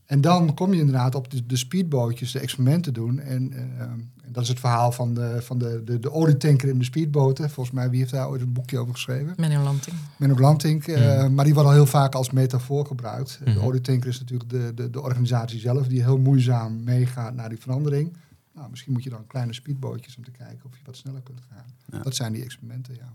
En 0.07 0.21
dan 0.21 0.53
kom 0.53 0.73
je 0.73 0.79
inderdaad 0.79 1.15
op 1.15 1.31
de, 1.31 1.45
de 1.45 1.55
speedbootjes, 1.57 2.31
de 2.31 2.39
experimenten 2.39 2.93
doen. 2.93 3.19
En, 3.19 3.53
eh, 3.53 3.81
en 3.81 4.11
dat 4.33 4.43
is 4.43 4.49
het 4.49 4.59
verhaal 4.59 4.91
van 4.91 5.13
de, 5.13 5.37
van 5.41 5.57
de, 5.57 5.81
de, 5.85 5.99
de 5.99 6.11
olietanker 6.11 6.69
in 6.69 6.77
de 6.79 6.83
speedboten. 6.85 7.49
Volgens 7.49 7.75
mij, 7.75 7.89
wie 7.89 7.99
heeft 7.99 8.11
daar 8.11 8.29
ooit 8.29 8.41
een 8.41 8.53
boekje 8.53 8.77
over 8.79 8.93
geschreven? 8.93 9.33
Meneer 9.37 9.59
Lanting. 9.59 9.95
Menno 10.17 10.35
Glantink. 10.35 10.87
eh, 10.87 11.27
Maar 11.27 11.45
die 11.45 11.53
wordt 11.53 11.69
al 11.69 11.75
heel 11.75 11.85
vaak 11.85 12.15
als 12.15 12.31
metafoor 12.31 12.85
gebruikt. 12.85 13.39
De 13.43 13.49
Mhm. 13.51 13.59
olietanker 13.59 14.09
is 14.09 14.19
natuurlijk 14.19 14.49
de, 14.49 14.71
de, 14.75 14.89
de 14.89 15.01
organisatie 15.01 15.59
zelf 15.59 15.87
die 15.87 16.01
heel 16.03 16.17
moeizaam 16.17 16.83
meegaat 16.83 17.33
naar 17.35 17.49
die 17.49 17.59
verandering. 17.59 18.13
Nou, 18.53 18.69
misschien 18.69 18.93
moet 18.93 19.03
je 19.03 19.09
dan 19.09 19.27
kleine 19.27 19.53
speedbootjes 19.53 20.17
om 20.17 20.23
te 20.23 20.31
kijken 20.31 20.59
of 20.65 20.71
je 20.77 20.81
wat 20.85 20.95
sneller 20.97 21.21
kunt 21.21 21.39
gaan. 21.49 21.65
Ja. 21.91 22.03
Dat 22.03 22.15
zijn 22.15 22.33
die 22.33 22.43
experimenten, 22.43 22.93
ja. 22.95 23.13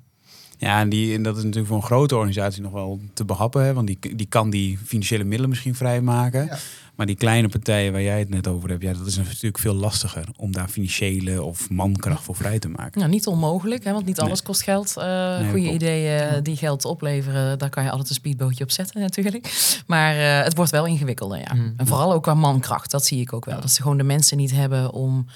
Ja, 0.59 0.81
en, 0.81 0.89
die, 0.89 1.15
en 1.15 1.23
dat 1.23 1.37
is 1.37 1.43
natuurlijk 1.43 1.69
voor 1.69 1.77
een 1.77 1.87
grote 1.87 2.15
organisatie 2.15 2.63
nog 2.63 2.73
wel 2.73 3.01
te 3.13 3.25
behappen. 3.25 3.65
Hè? 3.65 3.73
Want 3.75 3.87
die, 3.87 4.17
die 4.17 4.27
kan 4.27 4.51
die 4.51 4.79
financiële 4.79 5.23
middelen 5.25 5.49
misschien 5.49 5.75
vrijmaken. 5.75 6.45
Ja. 6.45 6.59
Maar 7.03 7.11
die 7.11 7.21
kleine 7.21 7.49
partijen 7.49 7.93
waar 7.93 8.03
jij 8.03 8.19
het 8.19 8.29
net 8.29 8.47
over 8.49 8.69
hebt, 8.71 8.83
ja, 8.83 8.93
dat 8.93 9.07
is 9.07 9.17
natuurlijk 9.17 9.59
veel 9.59 9.75
lastiger 9.75 10.25
om 10.37 10.53
daar 10.53 10.69
financiële 10.69 11.43
of 11.43 11.71
mankracht 11.71 12.25
voor 12.25 12.37
vrij 12.37 12.59
te 12.59 12.69
maken. 12.69 12.99
Nou, 13.01 13.11
niet 13.11 13.27
onmogelijk, 13.27 13.85
hè, 13.85 13.93
want 13.93 14.07
niet 14.07 14.17
Nee. 14.17 14.27
alles 14.27 14.43
kost 14.43 14.63
geld. 14.63 14.97
Eh 14.97 15.39
Nee, 15.39 15.51
goede 15.51 15.73
ideeën 15.73 16.43
die 16.43 16.57
geld 16.57 16.85
opleveren, 16.85 17.59
daar 17.59 17.69
kan 17.71 17.83
je 17.85 17.91
altijd 17.91 18.09
een 18.09 18.15
speedbootje 18.15 18.65
op 18.65 18.71
zetten 18.71 19.01
natuurlijk. 19.01 19.73
Maar 19.87 20.15
eh, 20.17 20.45
het 20.45 20.57
wordt 20.57 20.71
wel 20.71 20.87
ingewikkelder, 20.87 21.39
ja. 21.39 21.55
Mhm. 21.55 21.73
En 21.77 21.87
vooral 21.87 22.13
ook 22.13 22.23
qua 22.23 22.35
mankracht, 22.35 22.91
dat 22.91 23.05
zie 23.07 23.21
ik 23.21 23.33
ook 23.33 23.45
wel. 23.45 23.61
Dat 23.61 23.71
ze 23.71 23.83
gewoon 23.83 23.97
de 23.97 24.03
mensen 24.03 24.37
niet 24.37 24.53
hebben 24.53 24.93
om 24.93 25.27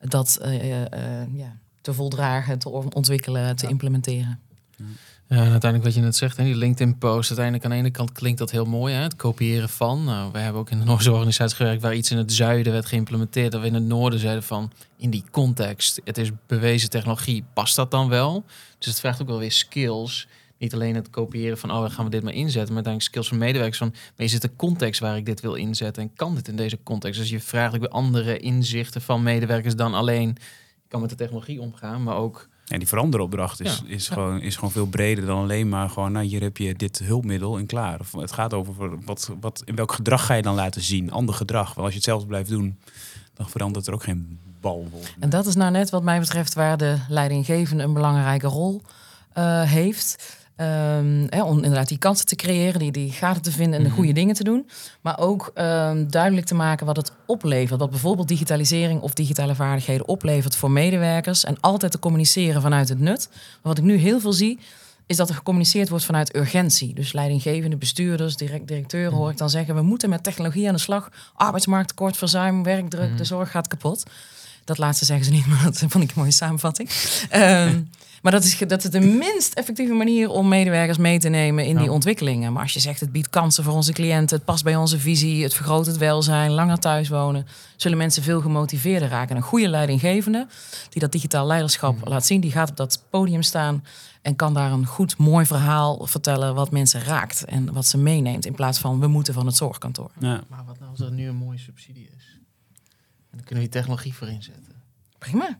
dat 0.00 0.38
eh, 0.42 0.82
eh, 0.82 0.88
ja, 1.34 1.56
te 1.80 1.94
voldragen, 1.94 2.58
te 2.58 2.68
on- 2.68 2.94
ontwikkelen, 2.94 3.56
te 3.56 3.64
Ja. 3.64 3.70
implementeren. 3.70 4.38
Ja, 5.28 5.36
en 5.36 5.50
uiteindelijk 5.50 5.84
wat 5.84 5.94
je 5.94 6.00
net 6.00 6.16
zegt, 6.16 6.36
hè, 6.36 6.44
die 6.44 6.56
LinkedIn-post, 6.56 7.28
uiteindelijk 7.28 7.64
aan 7.64 7.70
de 7.70 7.76
ene 7.76 7.90
kant 7.90 8.12
klinkt 8.12 8.38
dat 8.38 8.50
heel 8.50 8.64
mooi, 8.64 8.94
hè, 8.94 9.02
het 9.02 9.16
kopiëren 9.16 9.68
van. 9.68 10.04
Nou, 10.04 10.32
we 10.32 10.38
hebben 10.38 10.60
ook 10.60 10.70
in 10.70 10.78
de 10.78 10.84
Noorse 10.90 11.12
organisatie 11.12 11.56
gewerkt 11.56 11.82
waar 11.82 11.94
iets 11.94 12.10
in 12.10 12.16
het 12.16 12.32
zuiden 12.32 12.72
werd 12.72 12.86
geïmplementeerd, 12.86 13.52
dat 13.52 13.60
we 13.60 13.66
in 13.66 13.74
het 13.74 13.84
noorden 13.84 14.18
zeiden 14.18 14.42
van, 14.42 14.72
in 14.96 15.10
die 15.10 15.24
context, 15.30 16.00
het 16.04 16.18
is 16.18 16.30
bewezen 16.46 16.90
technologie, 16.90 17.44
past 17.52 17.76
dat 17.76 17.90
dan 17.90 18.08
wel? 18.08 18.44
Dus 18.78 18.86
het 18.86 19.00
vraagt 19.00 19.22
ook 19.22 19.28
wel 19.28 19.38
weer 19.38 19.52
skills. 19.52 20.28
Niet 20.58 20.74
alleen 20.74 20.94
het 20.94 21.10
kopiëren 21.10 21.58
van, 21.58 21.70
oh, 21.70 21.90
gaan 21.90 22.04
we 22.04 22.10
dit 22.10 22.22
maar 22.22 22.32
inzetten, 22.32 22.74
maar 22.74 22.84
uiteindelijk 22.84 23.02
skills 23.02 23.28
van 23.28 23.38
medewerkers 23.38 23.78
van, 23.78 23.90
maar 23.90 24.26
is 24.26 24.32
het 24.32 24.42
de 24.42 24.56
context 24.56 25.00
waar 25.00 25.16
ik 25.16 25.26
dit 25.26 25.40
wil 25.40 25.54
inzetten 25.54 26.02
en 26.02 26.14
kan 26.14 26.34
dit 26.34 26.48
in 26.48 26.56
deze 26.56 26.78
context? 26.82 27.20
Dus 27.20 27.30
je 27.30 27.40
vraagt 27.40 27.74
ook 27.74 27.80
weer 27.80 27.88
andere 27.88 28.38
inzichten 28.38 29.02
van 29.02 29.22
medewerkers 29.22 29.76
dan 29.76 29.94
alleen, 29.94 30.36
kan 30.88 31.00
met 31.00 31.10
de 31.10 31.16
technologie 31.16 31.60
omgaan, 31.60 32.02
maar 32.02 32.16
ook 32.16 32.48
En 32.68 32.78
die 32.78 32.88
veranderopdracht 32.88 33.60
is, 33.60 33.82
Ja. 33.86 33.94
is, 33.94 34.08
gewoon, 34.08 34.40
is 34.40 34.54
gewoon 34.54 34.70
veel 34.70 34.86
breder 34.86 35.26
dan 35.26 35.38
alleen 35.38 35.68
maar 35.68 35.88
gewoon, 35.90 36.12
nou 36.12 36.24
hier 36.26 36.40
heb 36.42 36.56
je 36.56 36.74
dit 36.74 36.98
hulpmiddel 36.98 37.58
en 37.58 37.66
klaar. 37.66 38.00
Of 38.00 38.12
het 38.12 38.32
gaat 38.32 38.54
over 38.54 39.04
wat, 39.04 39.30
wat, 39.40 39.62
in 39.64 39.74
welk 39.76 39.92
gedrag 39.92 40.26
ga 40.26 40.34
je 40.34 40.42
dan 40.42 40.54
laten 40.54 40.82
zien, 40.82 41.10
ander 41.10 41.34
gedrag. 41.34 41.66
Want 41.66 41.78
als 41.78 41.88
je 41.88 41.94
hetzelfde 41.94 42.26
blijft 42.26 42.48
doen, 42.48 42.78
dan 43.34 43.48
verandert 43.48 43.86
er 43.86 43.94
ook 43.94 44.02
geen 44.02 44.38
bal. 44.60 44.88
En 45.20 45.30
dat 45.30 45.46
is 45.46 45.54
nou 45.54 45.70
net 45.70 45.90
wat 45.90 46.02
mij 46.02 46.18
betreft 46.18 46.54
waar 46.54 46.76
de 46.76 46.96
leidinggevende 47.08 47.82
een 47.82 47.92
belangrijke 47.92 48.46
rol 48.46 48.82
eh, 49.32 49.62
heeft. 49.62 50.36
Ehm, 50.56 51.26
om 51.44 51.56
inderdaad 51.56 51.88
die 51.88 51.98
kansen 51.98 52.26
te 52.26 52.36
creëren, 52.36 52.78
die, 52.78 52.92
die 52.92 53.12
gaten 53.12 53.42
te 53.42 53.50
vinden 53.50 53.74
en 53.74 53.82
de 53.82 53.88
Mhm. 53.88 53.96
goede 53.98 54.12
dingen 54.12 54.34
te 54.34 54.44
doen. 54.44 54.68
Maar 55.00 55.18
ook 55.18 55.50
ehm, 55.54 56.06
duidelijk 56.10 56.46
te 56.46 56.54
maken 56.54 56.86
wat 56.86 56.96
het 56.96 57.12
oplevert. 57.26 57.80
Wat 57.80 57.90
bijvoorbeeld 57.90 58.28
digitalisering 58.28 59.00
of 59.00 59.12
digitale 59.14 59.54
vaardigheden 59.54 60.08
oplevert 60.08 60.56
voor 60.56 60.70
medewerkers. 60.70 61.44
En 61.44 61.56
altijd 61.60 61.92
te 61.92 61.98
communiceren 61.98 62.62
vanuit 62.62 62.88
het 62.88 62.98
nut. 63.00 63.28
Maar 63.32 63.38
wat 63.62 63.78
ik 63.78 63.84
nu 63.84 63.96
heel 63.96 64.20
veel 64.20 64.32
zie, 64.32 64.58
is 65.06 65.16
dat 65.16 65.28
er 65.28 65.34
gecommuniceerd 65.34 65.88
wordt 65.88 66.04
vanuit 66.04 66.36
urgentie. 66.36 66.94
Dus 66.94 67.12
leidinggevende 67.12 67.76
bestuurders, 67.76 68.36
direct, 68.36 68.68
directeuren 68.68 69.12
hoor 69.18 69.30
ik 69.30 69.36
dan 69.36 69.50
zeggen... 69.50 69.74
we 69.74 69.82
moeten 69.82 70.08
met 70.10 70.22
technologie 70.22 70.68
aan 70.68 70.74
de 70.74 70.80
slag. 70.80 71.08
Arbeidsmarkttekort, 71.34 72.16
verzuim, 72.16 72.62
werkdruk, 72.62 73.16
de 73.18 73.24
zorg 73.24 73.50
gaat 73.50 73.68
kapot. 73.68 74.02
Dat 74.64 74.78
laatste 74.78 75.04
zeggen 75.04 75.24
ze 75.24 75.30
niet, 75.32 75.46
maar 75.50 75.62
dat 75.64 75.78
vond 75.78 75.94
ik 76.04 76.10
een 76.10 76.14
mooie 76.16 76.30
samenvatting. 76.30 76.90
Ehm, 77.30 77.80
maar 78.24 78.32
dat 78.32 78.44
is, 78.44 78.58
dat 78.58 78.84
is 78.84 78.90
de 78.90 79.00
minst 79.26 79.54
effectieve 79.54 79.92
manier 79.92 80.28
om 80.28 80.48
medewerkers 80.48 80.98
mee 80.98 81.18
te 81.18 81.28
nemen 81.28 81.66
in 81.66 81.76
die 81.76 81.92
ontwikkelingen. 81.92 82.52
Maar 82.52 82.62
als 82.62 82.72
je 82.72 82.80
zegt 82.80 83.00
het 83.00 83.12
biedt 83.12 83.30
kansen 83.30 83.64
voor 83.64 83.72
onze 83.72 83.92
cliënten, 83.92 84.36
het 84.36 84.44
past 84.44 84.64
bij 84.64 84.76
onze 84.76 84.98
visie, 84.98 85.42
het 85.42 85.54
vergroot 85.54 85.86
het 85.86 85.96
welzijn, 85.96 86.50
langer 86.50 86.78
thuis 86.78 87.08
wonen, 87.08 87.46
zullen 87.76 87.98
mensen 87.98 88.22
veel 88.22 88.40
gemotiveerder 88.40 89.08
raken. 89.08 89.36
Een 89.36 89.42
goede 89.42 89.68
leidinggevende 89.68 90.46
die 90.88 91.00
dat 91.00 91.12
digitaal 91.12 91.46
leiderschap 91.46 92.08
laat 92.08 92.26
zien, 92.26 92.40
die 92.40 92.50
gaat 92.50 92.70
op 92.70 92.76
dat 92.76 93.04
podium 93.10 93.42
staan 93.42 93.84
en 94.22 94.36
kan 94.36 94.54
daar 94.54 94.72
een 94.72 94.86
goed, 94.86 95.18
mooi 95.18 95.46
verhaal 95.46 96.06
vertellen 96.06 96.54
wat 96.54 96.70
mensen 96.70 97.02
raakt 97.02 97.44
en 97.44 97.72
wat 97.72 97.86
ze 97.86 97.98
meeneemt 97.98 98.46
in 98.46 98.54
plaats 98.54 98.78
van 98.78 99.00
we 99.00 99.06
moeten 99.06 99.34
van 99.34 99.46
het 99.46 99.56
zorgkantoor. 99.56 100.10
Ja. 100.18 100.44
Maar 100.48 100.64
wat 100.66 100.78
nou 100.78 100.90
als 100.90 100.98
dat 100.98 101.12
nu 101.12 101.28
een 101.28 101.36
mooie 101.36 101.58
subsidie 101.58 102.08
is? 102.16 102.38
En 103.30 103.36
dan 103.36 103.44
kunnen 103.44 103.64
we 103.64 103.70
die 103.70 103.80
technologie 103.80 104.14
voor 104.14 104.28
inzetten. 104.28 104.82
Prima. 105.18 105.58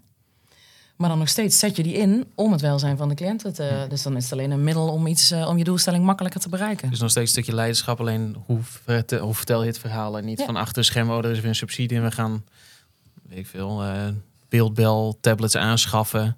Maar 0.96 1.08
dan 1.08 1.18
nog 1.18 1.28
steeds 1.28 1.58
zet 1.58 1.76
je 1.76 1.82
die 1.82 1.92
in 1.94 2.24
om 2.34 2.52
het 2.52 2.60
welzijn 2.60 2.96
van 2.96 3.08
de 3.08 3.14
cliënten 3.14 3.52
te... 3.54 3.86
Dus 3.88 4.02
dan 4.02 4.16
is 4.16 4.22
het 4.22 4.32
alleen 4.32 4.50
een 4.50 4.64
middel 4.64 4.88
om, 4.88 5.06
iets, 5.06 5.30
eh, 5.30 5.48
om 5.48 5.58
je 5.58 5.64
doelstelling 5.64 6.04
makkelijker 6.04 6.40
te 6.40 6.48
bereiken. 6.48 6.90
Dus 6.90 7.00
nog 7.00 7.10
steeds 7.10 7.26
een 7.26 7.32
stukje 7.32 7.54
leiderschap. 7.54 8.00
Alleen 8.00 8.36
hoe, 8.46 8.58
verte- 8.62 9.18
hoe 9.18 9.34
vertel 9.34 9.60
je 9.60 9.66
het 9.66 9.78
verhaal? 9.78 10.18
En 10.18 10.24
niet 10.24 10.38
Ja. 10.38 10.44
van 10.44 10.56
achter 10.56 10.74
de 10.74 10.82
schermen, 10.82 11.16
oh, 11.16 11.24
er 11.24 11.30
is 11.30 11.38
weer 11.40 11.48
een 11.48 11.54
subsidie 11.54 11.96
en 11.98 12.02
we 12.04 12.10
gaan, 12.10 12.44
weet 13.28 13.38
ik 13.38 13.46
veel, 13.46 13.82
eh, 13.82 14.08
beeldbel, 14.48 15.18
tablets 15.20 15.56
aanschaffen. 15.56 16.36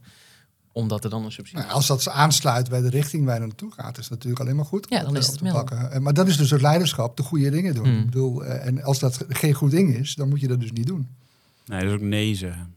Omdat 0.73 1.05
er 1.05 1.11
dan 1.11 1.25
een 1.25 1.33
subsidie 1.33 1.61
Nou, 1.63 1.73
als 1.75 1.87
dat 1.87 2.09
aansluit 2.09 2.69
bij 2.69 2.81
de 2.81 2.89
richting 2.91 3.25
waar 3.25 3.35
je 3.35 3.47
naartoe 3.47 3.73
gaat, 3.73 3.99
is 3.99 4.03
dat 4.03 4.11
natuurlijk 4.11 4.41
alleen 4.43 4.57
maar 4.57 4.65
goed. 4.65 4.87
Ja, 4.89 4.99
dan 5.01 5.09
om 5.09 5.17
is 5.17 5.27
het 5.27 5.37
te 5.39 5.43
middel. 5.43 5.65
pakken. 5.65 5.91
Eh, 5.91 5.99
Maar 6.01 6.15
dat 6.15 6.29
is 6.29 6.37
dus 6.37 6.51
het 6.51 6.61
leiderschap, 6.61 7.17
de 7.17 7.23
goede 7.23 7.51
dingen 7.51 7.75
doen. 7.75 7.85
Hmm. 7.87 7.99
Ik 7.99 8.05
bedoel, 8.05 8.45
en 8.45 8.83
als 8.83 8.99
dat 8.99 9.25
geen 9.29 9.55
goed 9.55 9.71
ding 9.71 9.95
is, 9.97 10.15
dan 10.15 10.29
moet 10.29 10.41
je 10.41 10.49
dat 10.49 10.61
dus 10.61 10.73
niet 10.73 10.87
doen. 10.87 11.09
Nee, 11.67 11.81
dat 11.81 11.89
is 11.89 11.95
ook 11.95 12.01
nee 12.03 12.35
zeggen. 12.35 12.75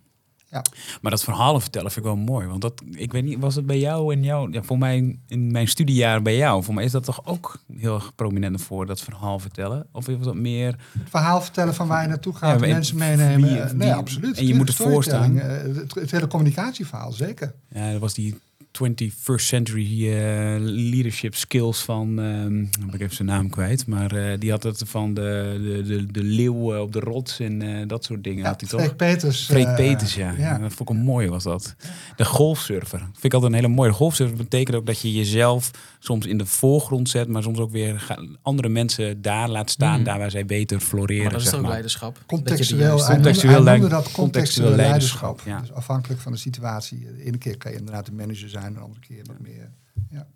Ja. 0.52 0.64
Maar 1.02 1.12
dat 1.12 1.24
verhalen 1.24 1.62
vertellen 1.62 1.92
vind 1.92 2.06
ik 2.06 2.12
wel 2.12 2.22
mooi. 2.22 2.48
Want 2.48 2.62
dat, 2.62 2.82
ik 2.92 3.12
weet 3.12 3.24
niet, 3.24 3.40
was 3.40 3.56
het 3.56 3.66
bij 3.66 3.80
jou 3.80 4.14
en 4.14 4.24
jou? 4.24 4.52
Ja, 4.52 4.62
voor 4.64 4.78
mij 4.78 5.18
in 5.28 5.52
mijn 5.52 5.68
studiejaar 5.68 6.22
bij 6.22 6.36
jou. 6.36 6.64
Voor 6.64 6.74
mij 6.74 6.84
is 6.84 6.92
dat 6.92 7.04
toch 7.04 7.26
ook 7.26 7.58
heel 7.78 7.96
erg 7.96 8.16
prominent 8.16 8.62
voor 8.62 8.86
dat 8.86 9.02
verhaal 9.02 9.40
vertellen? 9.40 9.88
Of 9.92 10.06
was 10.06 10.16
dat 10.20 10.36
meer... 10.36 10.68
Het 11.00 11.10
verhaal 11.10 11.42
vertellen 11.42 11.74
van 11.76 11.88
waar 11.88 12.02
je 12.02 12.08
naartoe 12.08 12.36
gaat, 12.36 12.60
Ja, 12.60 12.68
mensen 12.68 12.98
wie- 12.98 13.06
meenemen. 13.18 13.78
nee, 13.78 13.94
absoluut. 13.94 14.38
en 14.38 14.48
je 14.48 14.56
moet 14.56 14.70
staan. 14.72 14.88
Storytelling, 14.92 15.40
eh, 15.40 15.48
Het, 15.76 15.96
het 15.96 16.12
hele 16.12 16.28
communicatieverhaal, 16.28 17.12
zeker. 17.12 17.54
Ja, 17.74 17.92
dat 17.92 18.02
was 18.02 18.14
die 18.14 18.40
21st 18.72 19.36
century 19.46 20.08
eh, 20.14 20.56
leadership 20.60 21.36
skills 21.36 21.80
van, 21.82 22.20
ehm 22.20 22.58
heb 22.86 22.94
ik 22.94 23.02
even 23.02 23.16
zijn 23.16 23.28
naam 23.28 23.50
kwijt, 23.50 23.88
maar 23.88 24.12
eh, 24.16 24.40
die 24.40 24.52
had 24.52 24.64
het 24.64 24.82
van 24.86 25.14
de, 25.14 25.60
de, 25.64 25.84
de, 25.84 26.12
de 26.12 26.24
leeuw 26.24 26.74
eh, 26.74 26.82
op 26.82 26.92
de 26.94 27.00
rots 27.00 27.40
en 27.40 27.62
eh, 27.62 27.88
dat 27.88 28.04
soort 28.04 28.24
dingen. 28.24 28.44
Ja, 28.44 28.48
had 28.50 28.60
hij 28.62 28.70
toch? 28.70 28.82
Freek 28.82 28.96
Peters. 28.96 29.46
Freek 29.46 29.76
Peters, 29.76 30.16
ja. 30.16 30.34
ja. 30.38 30.58
Dat 30.58 30.74
vond 30.74 30.90
ik 30.90 30.96
een 30.96 31.02
mooi 31.04 31.30
was 31.30 31.44
dat. 31.44 31.76
De 32.16 32.26
golfsurfer. 32.26 33.00
Vind 33.00 33.24
ik 33.24 33.34
altijd 33.34 33.52
een 33.52 33.58
hele 33.60 33.74
mooie. 33.74 33.90
De 33.90 33.96
golfsurfer 33.96 34.38
betekent 34.38 34.76
ook 34.78 34.86
dat 34.86 35.00
je 35.02 35.12
jezelf 35.14 35.72
soms 36.00 36.26
in 36.26 36.38
de 36.38 36.46
voorgrond 36.46 37.10
zet, 37.10 37.28
maar 37.28 37.44
soms 37.44 37.58
ook 37.60 37.72
weer 37.72 38.18
andere 38.42 38.70
mensen 38.70 39.22
daar 39.22 39.50
laat 39.50 39.70
staan, 39.70 39.96
Mhm. 39.96 40.04
daar 40.04 40.18
waar 40.20 40.32
zij 40.32 40.46
beter 40.46 40.80
floreren. 40.80 41.24
Maar 41.24 41.32
dat 41.32 41.42
is 41.42 41.46
zeg 41.48 41.52
toch 41.54 41.60
ook 41.62 41.66
maar. 41.66 41.72
leiderschap? 41.76 42.14
Dat 42.16 42.26
Contextueel, 42.26 42.88
noemde- 42.98 43.14
Contextueel 43.14 43.64
hij 43.66 43.74
noemde 43.78 43.90
dat 43.96 44.12
contextueel 44.12 44.24
contextueel 44.24 44.76
leiderschap, 44.76 45.22
leiderschap. 45.22 45.48
ja. 45.48 45.60
Dus 45.60 45.72
afhankelijk 45.74 46.22
van 46.22 46.32
de 46.32 46.38
situatie. 46.38 47.00
De 47.18 47.24
ene 47.24 47.38
keer 47.38 47.58
kan 47.58 47.72
je 47.72 47.78
inderdaad 47.78 48.06
de 48.06 48.12
manager 48.12 48.50
zijn, 48.50 48.58
de 48.60 48.80
andere 48.80 49.00
keer 49.00 49.24
wat 49.26 49.40
meer. 49.40 49.70
Ja. 50.12 50.28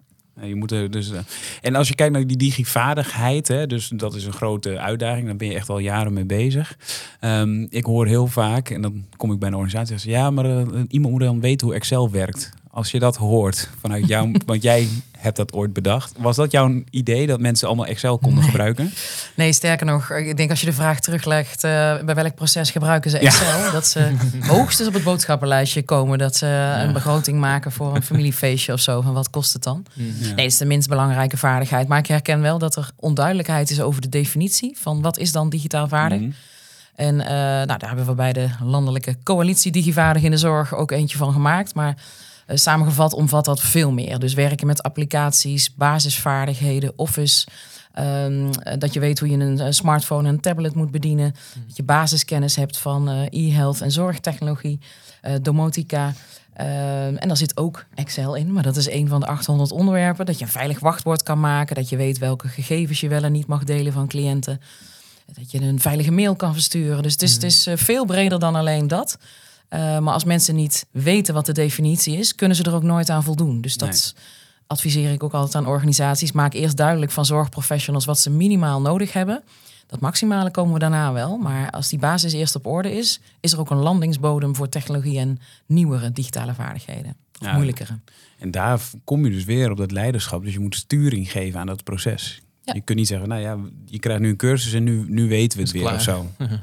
Je 0.42 0.56
moet 0.56 0.72
er 0.72 0.92
dus, 0.92 1.12
eh, 1.12 1.20
en 1.62 1.76
als 1.76 1.88
je 1.88 1.96
kijkt 1.96 2.14
naar 2.14 2.28
die 2.28 2.38
digivaardigheid, 2.38 3.48
hè, 3.48 3.68
dus 3.68 3.88
dat 3.88 4.16
is 4.16 4.26
een 4.26 4.34
grote 4.34 4.80
uitdaging, 4.80 5.26
daar 5.26 5.36
ben 5.36 5.48
je 5.48 5.54
echt 5.54 5.70
al 5.70 5.80
jaren 5.80 6.14
mee 6.14 6.26
bezig. 6.26 6.78
Ehm, 7.20 7.66
ik 7.70 7.86
hoor 7.86 8.08
heel 8.08 8.28
vaak, 8.28 8.70
en 8.70 8.82
dan 8.82 9.06
kom 9.18 9.32
ik 9.32 9.40
bij 9.40 9.48
een 9.48 9.56
organisatie 9.56 9.94
en 9.94 10.00
zeg 10.00 10.12
ja, 10.12 10.32
maar 10.32 10.46
eh, 10.46 10.84
iemand 10.88 11.14
moet 11.14 11.22
dan 11.22 11.40
weten 11.40 11.68
hoe 11.68 11.76
Excel 11.76 12.12
werkt. 12.12 12.50
Als 12.70 12.92
je 12.92 13.00
dat 13.00 13.16
hoort 13.16 13.70
vanuit 13.80 14.08
jou, 14.08 14.36
want 14.46 14.62
jij 14.62 14.88
hebt 15.24 15.38
dat 15.38 15.54
ooit 15.54 15.74
bedacht. 15.74 16.14
Was 16.18 16.36
dat 16.36 16.52
jouw 16.52 16.82
idee 16.90 17.28
dat 17.28 17.40
mensen 17.40 17.68
allemaal 17.68 17.86
Excel 17.86 18.18
konden 18.18 18.40
Nee. 18.40 18.50
gebruiken? 18.50 18.92
Nee, 19.36 19.54
sterker 19.54 19.86
nog, 19.86 20.10
ik 20.10 20.38
denk 20.38 20.50
als 20.50 20.60
je 20.60 20.66
de 20.66 20.74
vraag 20.74 21.00
teruglegt... 21.00 21.64
eh, 21.64 21.72
bij 22.06 22.16
welk 22.16 22.36
proces 22.36 22.72
gebruiken 22.72 23.12
ze 23.12 23.18
Ja. 23.22 23.24
Excel? 23.26 23.72
Dat 23.72 23.88
ze 23.88 24.12
hoogstens 24.54 24.88
op 24.88 24.94
het 24.94 25.04
boodschappenlijstje 25.04 25.84
komen... 25.84 26.18
dat 26.18 26.36
ze 26.36 26.48
een 26.86 26.94
begroting 26.94 27.40
maken 27.40 27.72
voor 27.72 27.96
een 27.96 28.04
familiefeestje 28.04 28.74
of 28.74 28.80
zo. 28.80 29.02
Van 29.02 29.14
wat 29.14 29.30
kost 29.30 29.54
het 29.54 29.64
dan? 29.64 29.86
Ja. 29.94 30.04
Nee, 30.04 30.36
dat 30.36 30.46
is 30.46 30.58
de 30.58 30.66
minst 30.66 30.90
belangrijke 30.90 31.38
vaardigheid. 31.38 31.88
Maar 31.88 32.00
ik 32.00 32.08
herken 32.08 32.42
wel 32.42 32.58
dat 32.58 32.76
er 32.76 32.90
onduidelijkheid 32.96 33.70
is 33.70 33.82
over 33.82 34.02
de 34.02 34.10
definitie... 34.10 34.78
van 34.82 35.02
wat 35.02 35.18
is 35.18 35.32
dan 35.32 35.50
digitaal 35.50 35.88
vaardig? 35.88 36.20
Mhm. 36.20 36.30
En 36.96 37.22
eh, 37.22 37.28
nou, 37.38 37.66
daar 37.78 37.88
hebben 37.88 38.06
we 38.06 38.14
bij 38.14 38.34
de 38.34 38.48
landelijke 38.64 39.16
coalitie 39.24 39.72
Digivaardig 39.72 40.24
in 40.24 40.32
de 40.32 40.38
Zorg 40.38 40.76
ook 40.76 40.92
eentje 40.92 41.18
van 41.18 41.34
gemaakt. 41.34 41.74
Maar 41.76 41.96
samengevat 42.58 43.14
omvat 43.14 43.46
dat 43.46 43.62
veel 43.62 43.92
meer. 43.92 44.20
Dus 44.20 44.34
werken 44.34 44.68
met 44.68 44.84
applicaties, 44.84 45.76
basisvaardigheden, 45.76 46.94
Office. 46.96 47.48
ehm, 47.94 48.52
eh, 48.54 48.80
dat 48.80 48.94
je 48.94 49.00
weet 49.00 49.20
hoe 49.20 49.30
je 49.30 49.38
een 49.38 49.60
eh, 49.60 49.68
smartphone 49.72 50.28
en 50.28 50.34
een 50.34 50.40
tablet 50.40 50.76
moet 50.76 50.92
bedienen. 50.92 51.36
Dat 51.68 51.78
je 51.78 51.84
basiskennis 51.84 52.56
hebt 52.56 52.78
van 52.78 53.10
eh, 53.10 53.48
e-health 53.48 53.82
en 53.82 53.92
zorgtechnologie, 53.92 54.80
eh, 55.22 55.34
domotica. 55.42 56.14
Ehm, 56.54 57.16
en 57.16 57.28
daar 57.28 57.38
zit 57.38 57.58
ook 57.58 57.86
Excel 57.96 58.36
in, 58.36 58.54
maar 58.54 58.64
dat 58.64 58.76
is 58.76 58.90
een 58.90 59.08
van 59.08 59.20
de 59.20 59.26
800 59.26 59.72
onderwerpen. 59.72 60.26
Dat 60.26 60.40
je 60.40 60.46
een 60.46 60.52
veilig 60.52 60.80
wachtwoord 60.80 61.24
kan 61.24 61.40
maken. 61.40 61.76
Dat 61.76 61.90
je 61.90 61.98
weet 61.98 62.18
welke 62.18 62.48
gegevens 62.48 63.00
je 63.00 63.08
wel 63.08 63.24
en 63.24 63.32
niet 63.32 63.48
mag 63.48 63.64
delen 63.64 63.94
van 63.94 64.08
cliënten. 64.08 64.62
Dat 65.34 65.52
je 65.52 65.62
een 65.62 65.80
veilige 65.80 66.12
mail 66.12 66.36
kan 66.36 66.54
versturen. 66.54 67.04
Dus 67.04 67.12
het 67.12 67.22
is, 67.22 67.34
het 67.34 67.44
is 67.44 67.68
eh, 67.68 67.78
veel 67.78 68.06
breder 68.06 68.40
dan 68.40 68.56
alleen 68.56 68.88
dat. 68.88 69.18
Eh, 69.74 70.00
maar 70.00 70.14
als 70.14 70.24
mensen 70.24 70.56
niet 70.56 70.86
weten 70.92 71.34
wat 71.34 71.46
de 71.46 71.52
definitie 71.52 72.18
is, 72.18 72.36
kunnen 72.36 72.58
ze 72.58 72.64
er 72.64 72.74
ook 72.74 72.84
nooit 72.84 73.10
aan 73.10 73.24
voldoen. 73.24 73.62
Dus 73.62 73.78
dat 73.78 74.16
adviseer 74.68 75.12
ik 75.12 75.24
ook 75.24 75.34
altijd 75.34 75.56
aan 75.56 75.72
organisaties. 75.72 76.32
Maak 76.32 76.54
eerst 76.54 76.78
duidelijk 76.78 77.12
van 77.12 77.26
zorgprofessionals 77.26 78.06
wat 78.06 78.20
ze 78.20 78.30
minimaal 78.30 78.82
nodig 78.82 79.14
hebben. 79.14 79.44
Dat 79.88 80.00
maximale 80.00 80.52
komen 80.52 80.74
we 80.74 80.80
daarna 80.80 81.14
wel. 81.14 81.38
Maar 81.38 81.70
als 81.70 81.90
die 81.90 82.00
basis 82.00 82.34
eerst 82.34 82.56
op 82.56 82.66
orde 82.66 82.98
is, 82.98 83.20
is 83.40 83.52
er 83.54 83.60
ook 83.60 83.70
een 83.70 83.78
landingsbodem 83.78 84.56
voor 84.56 84.70
technologie 84.70 85.20
en 85.20 85.40
nieuwere 85.66 86.12
digitale 86.12 86.54
vaardigheden. 86.54 87.16
Of 87.40 87.48
Ja. 87.48 87.54
moeilijkere. 87.54 88.00
En 88.40 88.52
daar 88.52 88.82
kom 89.04 89.26
je 89.26 89.32
dus 89.32 89.44
weer 89.44 89.72
op 89.72 89.78
dat 89.78 89.92
leiderschap. 89.92 90.44
Dus 90.44 90.54
je 90.54 90.60
moet 90.60 90.76
sturing 90.76 91.32
geven 91.32 91.60
aan 91.60 91.68
dat 91.68 91.84
proces. 91.84 92.42
Ja. 92.64 92.74
Je 92.74 92.82
kunt 92.82 92.98
niet 92.98 93.08
zeggen, 93.08 93.28
nou 93.30 93.42
ja, 93.42 93.58
je 93.86 94.00
krijgt 94.00 94.22
nu 94.22 94.30
een 94.30 94.36
cursus 94.36 94.74
en 94.74 94.84
nu, 94.84 95.06
nu 95.08 95.28
weten 95.28 95.58
we 95.58 95.64
het 95.64 95.74
weer 95.74 95.82
klaar. 95.82 95.96
of 95.96 96.02
zo. 96.02 96.26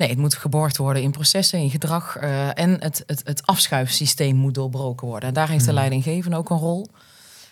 Nee, 0.00 0.08
het 0.08 0.18
moet 0.18 0.34
geborgd 0.34 0.76
worden 0.76 1.02
in 1.02 1.10
processen, 1.10 1.58
in 1.58 1.70
gedrag. 1.70 2.16
eh, 2.16 2.58
en 2.58 2.76
het, 2.82 3.02
het, 3.06 3.20
het 3.24 3.46
afschuifsysteem 3.46 4.36
moet 4.36 4.54
doorbroken 4.54 5.06
worden. 5.06 5.28
En 5.28 5.34
daar 5.34 5.48
heeft 5.48 5.64
de 5.64 5.72
leidinggevende 5.72 6.36
ook 6.36 6.50
een 6.50 6.58
rol. 6.58 6.86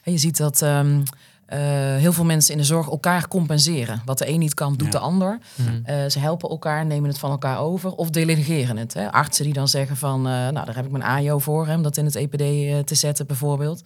En 0.02 0.12
je 0.12 0.18
ziet 0.18 0.36
dat 0.36 0.62
ehm, 0.62 1.00
eh, 1.46 1.58
heel 1.96 2.12
veel 2.12 2.24
mensen 2.24 2.52
in 2.52 2.58
de 2.58 2.64
zorg 2.66 2.88
elkaar 2.88 3.28
compenseren. 3.28 4.02
Wat 4.04 4.18
de 4.18 4.28
een 4.28 4.38
niet 4.38 4.54
kan, 4.54 4.74
doet 4.76 4.92
Ja. 4.92 4.98
de 4.98 4.98
ander. 4.98 5.38
Mhm. 5.54 5.68
Eh, 5.84 6.08
ze 6.08 6.18
helpen 6.18 6.48
elkaar, 6.50 6.86
nemen 6.86 7.08
het 7.08 7.18
van 7.18 7.30
elkaar 7.30 7.58
over 7.58 7.90
of 7.92 8.10
delegeren 8.10 8.76
het. 8.76 8.94
Hè. 8.94 9.12
Artsen 9.12 9.44
die 9.44 9.52
dan 9.54 9.68
zeggen 9.68 9.96
van, 9.96 10.22
nou 10.22 10.52
daar 10.52 10.74
heb 10.76 10.84
ik 10.84 10.90
mijn 10.90 11.04
AJO 11.04 11.38
voor, 11.38 11.66
hè, 11.66 11.74
om 11.74 11.82
dat 11.82 11.96
in 11.96 12.04
het 12.04 12.14
EPD 12.14 12.86
te 12.86 12.94
zetten 12.94 13.26
bijvoorbeeld. 13.26 13.82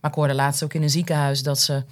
Maar 0.00 0.10
ik 0.10 0.16
hoorde 0.16 0.34
laatst 0.34 0.62
ook 0.62 0.74
in 0.74 0.82
een 0.82 0.90
ziekenhuis 0.90 1.42
dat 1.42 1.60
ze 1.60 1.84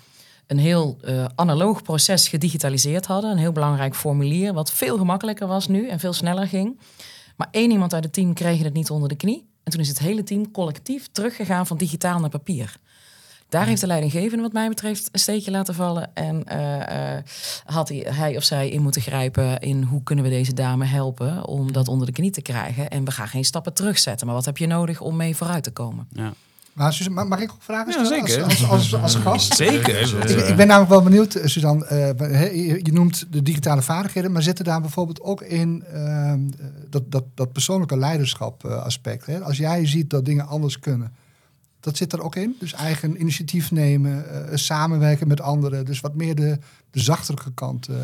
een 0.47 0.59
heel 0.59 0.99
eh, 1.01 1.25
analoog 1.35 1.83
proces 1.83 2.29
gedigitaliseerd 2.29 3.07
hadden. 3.07 3.31
Een 3.31 3.39
heel 3.39 3.53
belangrijk 3.53 3.95
formulier, 3.95 4.53
wat 4.53 4.73
veel 4.73 4.99
gemakkelijker 4.99 5.47
was 5.47 5.69
nu 5.69 5.89
en 5.89 6.01
veel 6.01 6.13
sneller 6.13 6.49
ging. 6.49 6.81
Maar 7.37 7.49
één 7.51 7.71
iemand 7.71 7.95
uit 7.95 8.05
het 8.05 8.13
team 8.13 8.35
kreeg 8.35 8.63
het 8.63 8.75
niet 8.75 8.91
onder 8.91 9.09
de 9.09 9.17
knie. 9.17 9.49
En 9.63 9.73
toen 9.73 9.81
is 9.81 9.89
het 9.89 9.99
hele 9.99 10.23
team 10.23 10.51
collectief 10.51 11.09
teruggegaan 11.13 11.67
van 11.67 11.77
digitaal 11.77 12.21
naar 12.21 12.31
papier. 12.31 12.77
Daar 13.49 13.67
heeft 13.67 13.81
de 13.81 13.87
leidinggevende, 13.87 14.43
wat 14.43 14.53
mij 14.53 14.69
betreft, 14.69 15.09
een 15.13 15.19
steekje 15.19 15.51
laten 15.51 15.75
vallen. 15.75 16.15
En 16.15 16.45
eh, 16.45 17.17
eh, 17.17 17.25
had 17.65 17.89
hij, 17.89 18.07
hij 18.09 18.37
of 18.37 18.45
zij 18.45 18.69
in 18.69 18.83
moeten 18.83 19.03
grijpen 19.03 19.59
in 19.61 19.83
hoe 19.83 20.03
kunnen 20.03 20.25
we 20.25 20.31
deze 20.31 20.53
dame 20.53 20.85
helpen 20.85 21.47
om 21.47 21.73
dat 21.73 21.89
onder 21.89 22.07
de 22.07 22.13
knie 22.13 22.31
te 22.31 22.43
krijgen. 22.43 22.91
En 22.91 23.05
we 23.05 23.11
gaan 23.11 23.29
geen 23.29 23.45
stappen 23.45 23.75
terugzetten. 23.75 24.27
Maar 24.27 24.37
wat 24.37 24.45
heb 24.45 24.57
je 24.57 24.67
nodig 24.67 25.01
om 25.01 25.17
mee 25.17 25.37
vooruit 25.37 25.63
te 25.63 25.71
komen? 25.71 26.09
Ja. 26.13 26.33
Maar 26.75 26.93
Suzanne, 26.93 27.25
mag- 27.25 27.41
ik 27.41 27.51
ook 27.53 27.63
vragen 27.63 27.93
Ja, 27.93 28.05
stellen 28.05 28.27
zeker. 28.29 28.45
Als, 28.45 28.69
als, 28.69 28.95
als, 28.95 29.03
als 29.03 29.15
gast? 29.15 29.55
Zeker. 29.67 30.31
Ik, 30.31 30.49
ik 30.49 30.57
ben 30.57 30.67
namelijk 30.67 30.91
wel 30.91 31.03
benieuwd, 31.03 31.35
eh, 31.35 31.47
Suzanne. 31.47 31.85
eh, 31.85 31.97
hè, 32.31 32.45
je, 32.45 32.81
je 32.83 32.93
noemt 32.93 33.27
de 33.31 33.43
digitale 33.43 33.83
vaardigheden, 33.83 34.33
maar 34.33 34.43
zitten 34.43 34.65
daar 34.65 34.81
bijvoorbeeld 34.81 35.21
ook 35.21 35.43
in 35.43 35.85
ehm, 35.93 36.41
dat, 36.91 37.03
dat, 37.11 37.25
dat 37.35 37.53
persoonlijke 37.53 37.97
leiderschap 37.97 38.65
eh, 38.65 38.83
aspect? 38.83 39.27
Hè? 39.27 39.41
Als 39.41 39.57
jij 39.57 39.87
ziet 39.87 40.11
dat 40.11 40.25
dingen 40.25 40.47
anders 40.47 40.79
kunnen, 40.79 41.13
dat 41.85 41.97
zit 41.97 42.13
er 42.13 42.23
ook 42.23 42.37
in. 42.37 42.57
Dus 42.61 42.73
eigen 42.73 43.21
initiatief 43.21 43.71
nemen, 43.71 44.49
eh, 44.51 44.57
samenwerken 44.57 45.29
met 45.29 45.41
anderen. 45.41 45.85
Dus 45.85 46.01
wat 46.01 46.15
meer 46.15 46.35
de, 46.35 46.59
de 46.91 47.01
zachtere 47.01 47.53
kant. 47.55 47.89
eh. 47.89 47.95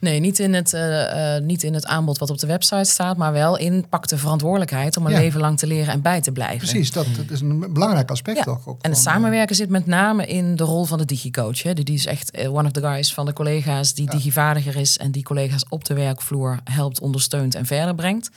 Nee, 0.00 0.20
niet 0.20 0.38
in, 0.38 0.54
het, 0.54 0.72
eh, 0.72 1.38
niet 1.38 1.62
in 1.62 1.74
het 1.74 1.86
aanbod 1.86 2.18
wat 2.18 2.30
op 2.30 2.38
de 2.38 2.46
website 2.46 2.84
staat, 2.90 3.16
maar 3.16 3.32
wel 3.32 3.56
in 3.58 3.86
pak 3.88 4.08
de 4.08 4.18
verantwoordelijkheid 4.18 4.96
om 4.96 5.06
een 5.06 5.12
Ja. 5.12 5.18
leven 5.18 5.40
lang 5.40 5.58
te 5.58 5.66
leren 5.66 5.92
en 5.92 6.02
bij 6.02 6.20
te 6.20 6.32
blijven. 6.32 6.58
precies, 6.58 6.92
dat, 6.92 7.06
dat 7.16 7.30
is 7.30 7.40
een 7.40 7.72
belangrijk 7.72 8.10
aspect 8.10 8.44
Ja. 8.44 8.58
ook. 8.64 8.66
En 8.66 8.90
het 8.90 9.00
van, 9.02 9.12
samenwerken 9.12 9.56
zit 9.56 9.68
met 9.68 9.86
name 9.86 10.26
in 10.26 10.56
de 10.56 10.64
rol 10.64 10.84
van 10.84 10.98
de 10.98 11.04
digicoach. 11.04 11.62
Hè. 11.62 11.72
Die 11.74 11.94
is 11.94 12.06
echt 12.06 12.46
one 12.48 12.64
of 12.66 12.72
the 12.72 12.80
guys 12.80 13.14
van 13.14 13.26
de 13.26 13.32
collega's 13.32 13.94
die 13.94 14.10
digivaardiger 14.10 14.76
is 14.76 14.98
en 14.98 15.10
die 15.10 15.22
collega's 15.22 15.64
op 15.68 15.84
de 15.84 15.94
werkvloer 15.94 16.60
helpt, 16.64 17.00
ondersteunt 17.00 17.54
en 17.54 17.66
verder 17.66 17.94
brengt. 17.94 18.30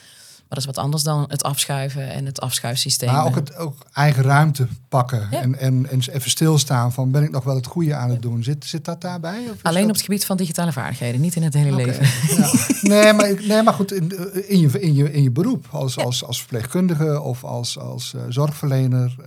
Dat 0.54 0.60
is 0.60 0.66
wat 0.66 0.78
anders 0.84 1.02
dan 1.02 1.24
het 1.28 1.42
afschuiven 1.42 2.10
en 2.10 2.26
het 2.26 2.40
afschuifsysteem. 2.40 3.12
Maar 3.12 3.24
ook, 3.26 3.34
het, 3.34 3.56
ook 3.56 3.86
eigen 3.92 4.22
ruimte 4.22 4.66
pakken 4.88 5.28
Ja. 5.30 5.40
en, 5.40 5.58
en, 5.58 5.90
en 5.90 6.00
even 6.10 6.30
stilstaan 6.30 6.92
van 6.92 7.10
ben 7.10 7.22
ik 7.22 7.30
nog 7.30 7.44
wel 7.44 7.54
het 7.54 7.66
goede 7.66 7.94
aan 7.94 8.10
het 8.10 8.22
doen. 8.22 8.42
Zit, 8.42 8.64
zit 8.64 8.84
dat 8.84 9.00
daarbij? 9.00 9.38
Of 9.52 9.56
Alleen 9.62 9.80
dat- 9.80 9.88
op 9.90 9.94
het 9.96 10.04
gebied 10.04 10.24
van 10.24 10.36
digitale 10.36 10.72
vaardigheden, 10.72 11.20
niet 11.20 11.34
in 11.36 11.42
het 11.42 11.54
hele 11.54 11.74
leven. 11.76 12.06
ja. 12.36 12.50
nee, 12.82 13.12
maar, 13.12 13.34
nee, 13.46 13.62
maar 13.62 13.74
goed, 13.74 13.92
in, 13.92 14.12
in, 14.48 14.58
je, 14.60 14.80
in, 14.80 14.94
je, 14.94 15.12
in 15.12 15.22
je 15.22 15.30
beroep 15.30 15.66
als, 15.70 15.98
als, 15.98 16.24
als 16.24 16.38
verpleegkundige 16.38 17.20
of 17.20 17.44
als, 17.44 17.78
als 17.78 18.14
eh, 18.14 18.20
zorgverlener. 18.28 19.14
eh, 19.20 19.26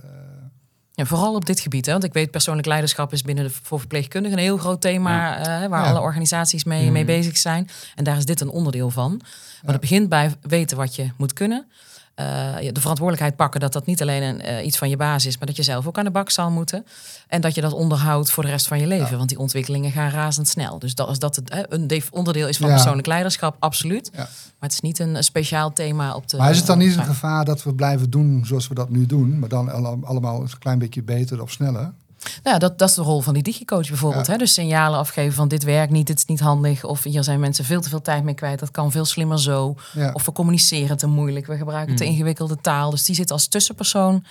Ja, 0.96 1.04
vooral 1.04 1.34
op 1.34 1.46
dit 1.46 1.60
gebied. 1.60 1.86
Hè? 1.86 1.92
Want 1.92 2.04
ik 2.04 2.12
weet, 2.12 2.30
persoonlijk 2.30 2.66
leiderschap 2.66 3.12
is 3.12 3.22
binnen 3.22 3.44
de, 3.44 3.50
voor 3.62 3.78
verpleegkundigen 3.78 4.38
een 4.38 4.44
heel 4.44 4.56
groot 4.56 4.80
thema 4.80 5.38
eh, 5.38 5.68
waar 5.68 5.82
Ja. 5.84 5.88
alle 5.90 6.00
organisaties 6.00 6.64
mee, 6.64 6.90
mee 6.90 7.04
bezig 7.04 7.36
zijn. 7.36 7.68
En 7.94 8.04
daar 8.04 8.16
is 8.16 8.24
dit 8.24 8.40
een 8.40 8.48
onderdeel 8.50 8.90
van. 8.90 9.20
Maar 9.62 9.72
het 9.72 9.80
begint 9.80 10.08
bij 10.08 10.34
weten 10.42 10.76
wat 10.76 10.94
je 10.94 11.10
moet 11.16 11.32
kunnen. 11.32 11.66
Eh, 12.16 12.24
de 12.72 12.80
verantwoordelijkheid 12.80 13.36
pakken 13.36 13.60
dat 13.60 13.72
dat 13.72 13.86
niet 13.86 14.02
alleen 14.02 14.22
een, 14.22 14.40
eh, 14.40 14.64
iets 14.66 14.78
van 14.78 14.88
je 14.88 14.96
baas 14.96 15.26
is, 15.26 15.38
maar 15.38 15.46
dat 15.46 15.56
je 15.56 15.62
zelf 15.62 15.86
ook 15.86 15.98
aan 15.98 16.04
de 16.04 16.10
bak 16.10 16.30
zal 16.30 16.50
moeten. 16.50 16.86
En 17.28 17.40
dat 17.40 17.54
je 17.54 17.60
dat 17.60 17.72
onderhoudt 17.72 18.30
voor 18.30 18.42
de 18.42 18.48
rest 18.48 18.66
van 18.66 18.78
je 18.80 18.86
leven. 18.86 19.16
Want 19.16 19.28
die 19.28 19.38
ontwikkelingen 19.38 19.90
gaan 19.92 20.10
razendsnel. 20.10 20.78
Dus 20.78 20.94
dat, 20.94 21.06
als 21.08 21.18
dat 21.18 21.36
het, 21.36 21.66
een 21.68 22.02
onderdeel 22.10 22.48
is 22.48 22.56
van 22.56 22.68
Ja. 22.68 22.74
persoonlijk 22.74 23.06
leiderschap, 23.06 23.56
absoluut. 23.58 24.10
Ja. 24.12 24.18
Maar 24.18 24.28
het 24.60 24.72
is 24.72 24.80
niet 24.80 24.98
een, 24.98 25.24
speciaal 25.24 25.72
thema 25.72 26.14
op 26.14 26.28
de. 26.28 26.36
maar 26.36 26.50
is 26.50 26.56
het 26.56 26.66
dan 26.66 26.78
niet 26.78 26.96
een 26.96 27.04
gevaar 27.04 27.44
dat 27.44 27.62
we 27.62 27.74
blijven 27.74 28.10
doen 28.10 28.44
zoals 28.46 28.68
we 28.68 28.74
dat 28.74 28.90
nu 28.90 29.06
doen, 29.06 29.38
maar 29.38 29.48
dan 29.48 29.72
alle- 29.72 29.98
allemaal 30.02 30.40
een 30.40 30.58
klein 30.58 30.78
beetje 30.78 31.02
beter 31.02 31.42
of 31.42 31.50
sneller? 31.50 31.92
Nou, 32.42 32.58
dat, 32.58 32.78
dat 32.78 32.88
is 32.88 32.94
de 32.94 33.02
rol 33.02 33.20
van 33.20 33.34
die 33.34 33.42
digicoach 33.42 33.88
bijvoorbeeld. 33.88 34.26
Ja. 34.26 34.32
Hè? 34.32 34.38
Dus 34.38 34.52
signalen 34.52 34.98
afgeven 34.98 35.34
van 35.34 35.48
dit 35.48 35.64
werkt 35.64 35.92
niet, 35.92 36.06
dit 36.06 36.18
is 36.18 36.24
niet 36.24 36.40
handig. 36.40 36.84
Of 36.84 37.02
hier 37.02 37.24
zijn 37.24 37.40
mensen 37.40 37.64
veel 37.64 37.80
te 37.80 37.88
veel 37.88 38.02
tijd 38.02 38.24
mee 38.24 38.34
kwijt. 38.34 38.58
Dat 38.58 38.70
kan 38.70 38.90
veel 38.90 39.04
slimmer 39.04 39.40
zo. 39.40 39.74
Ja. 39.92 40.10
Of 40.12 40.24
we 40.24 40.32
communiceren 40.32 40.96
te 40.96 41.06
moeilijk. 41.06 41.46
We 41.46 41.56
gebruiken 41.56 41.96
te 41.96 42.04
ingewikkelde 42.04 42.58
taal. 42.60 42.90
Dus 42.90 43.04
die 43.04 43.14
zit 43.14 43.30
als 43.30 43.46
tussenpersoon 43.46 44.24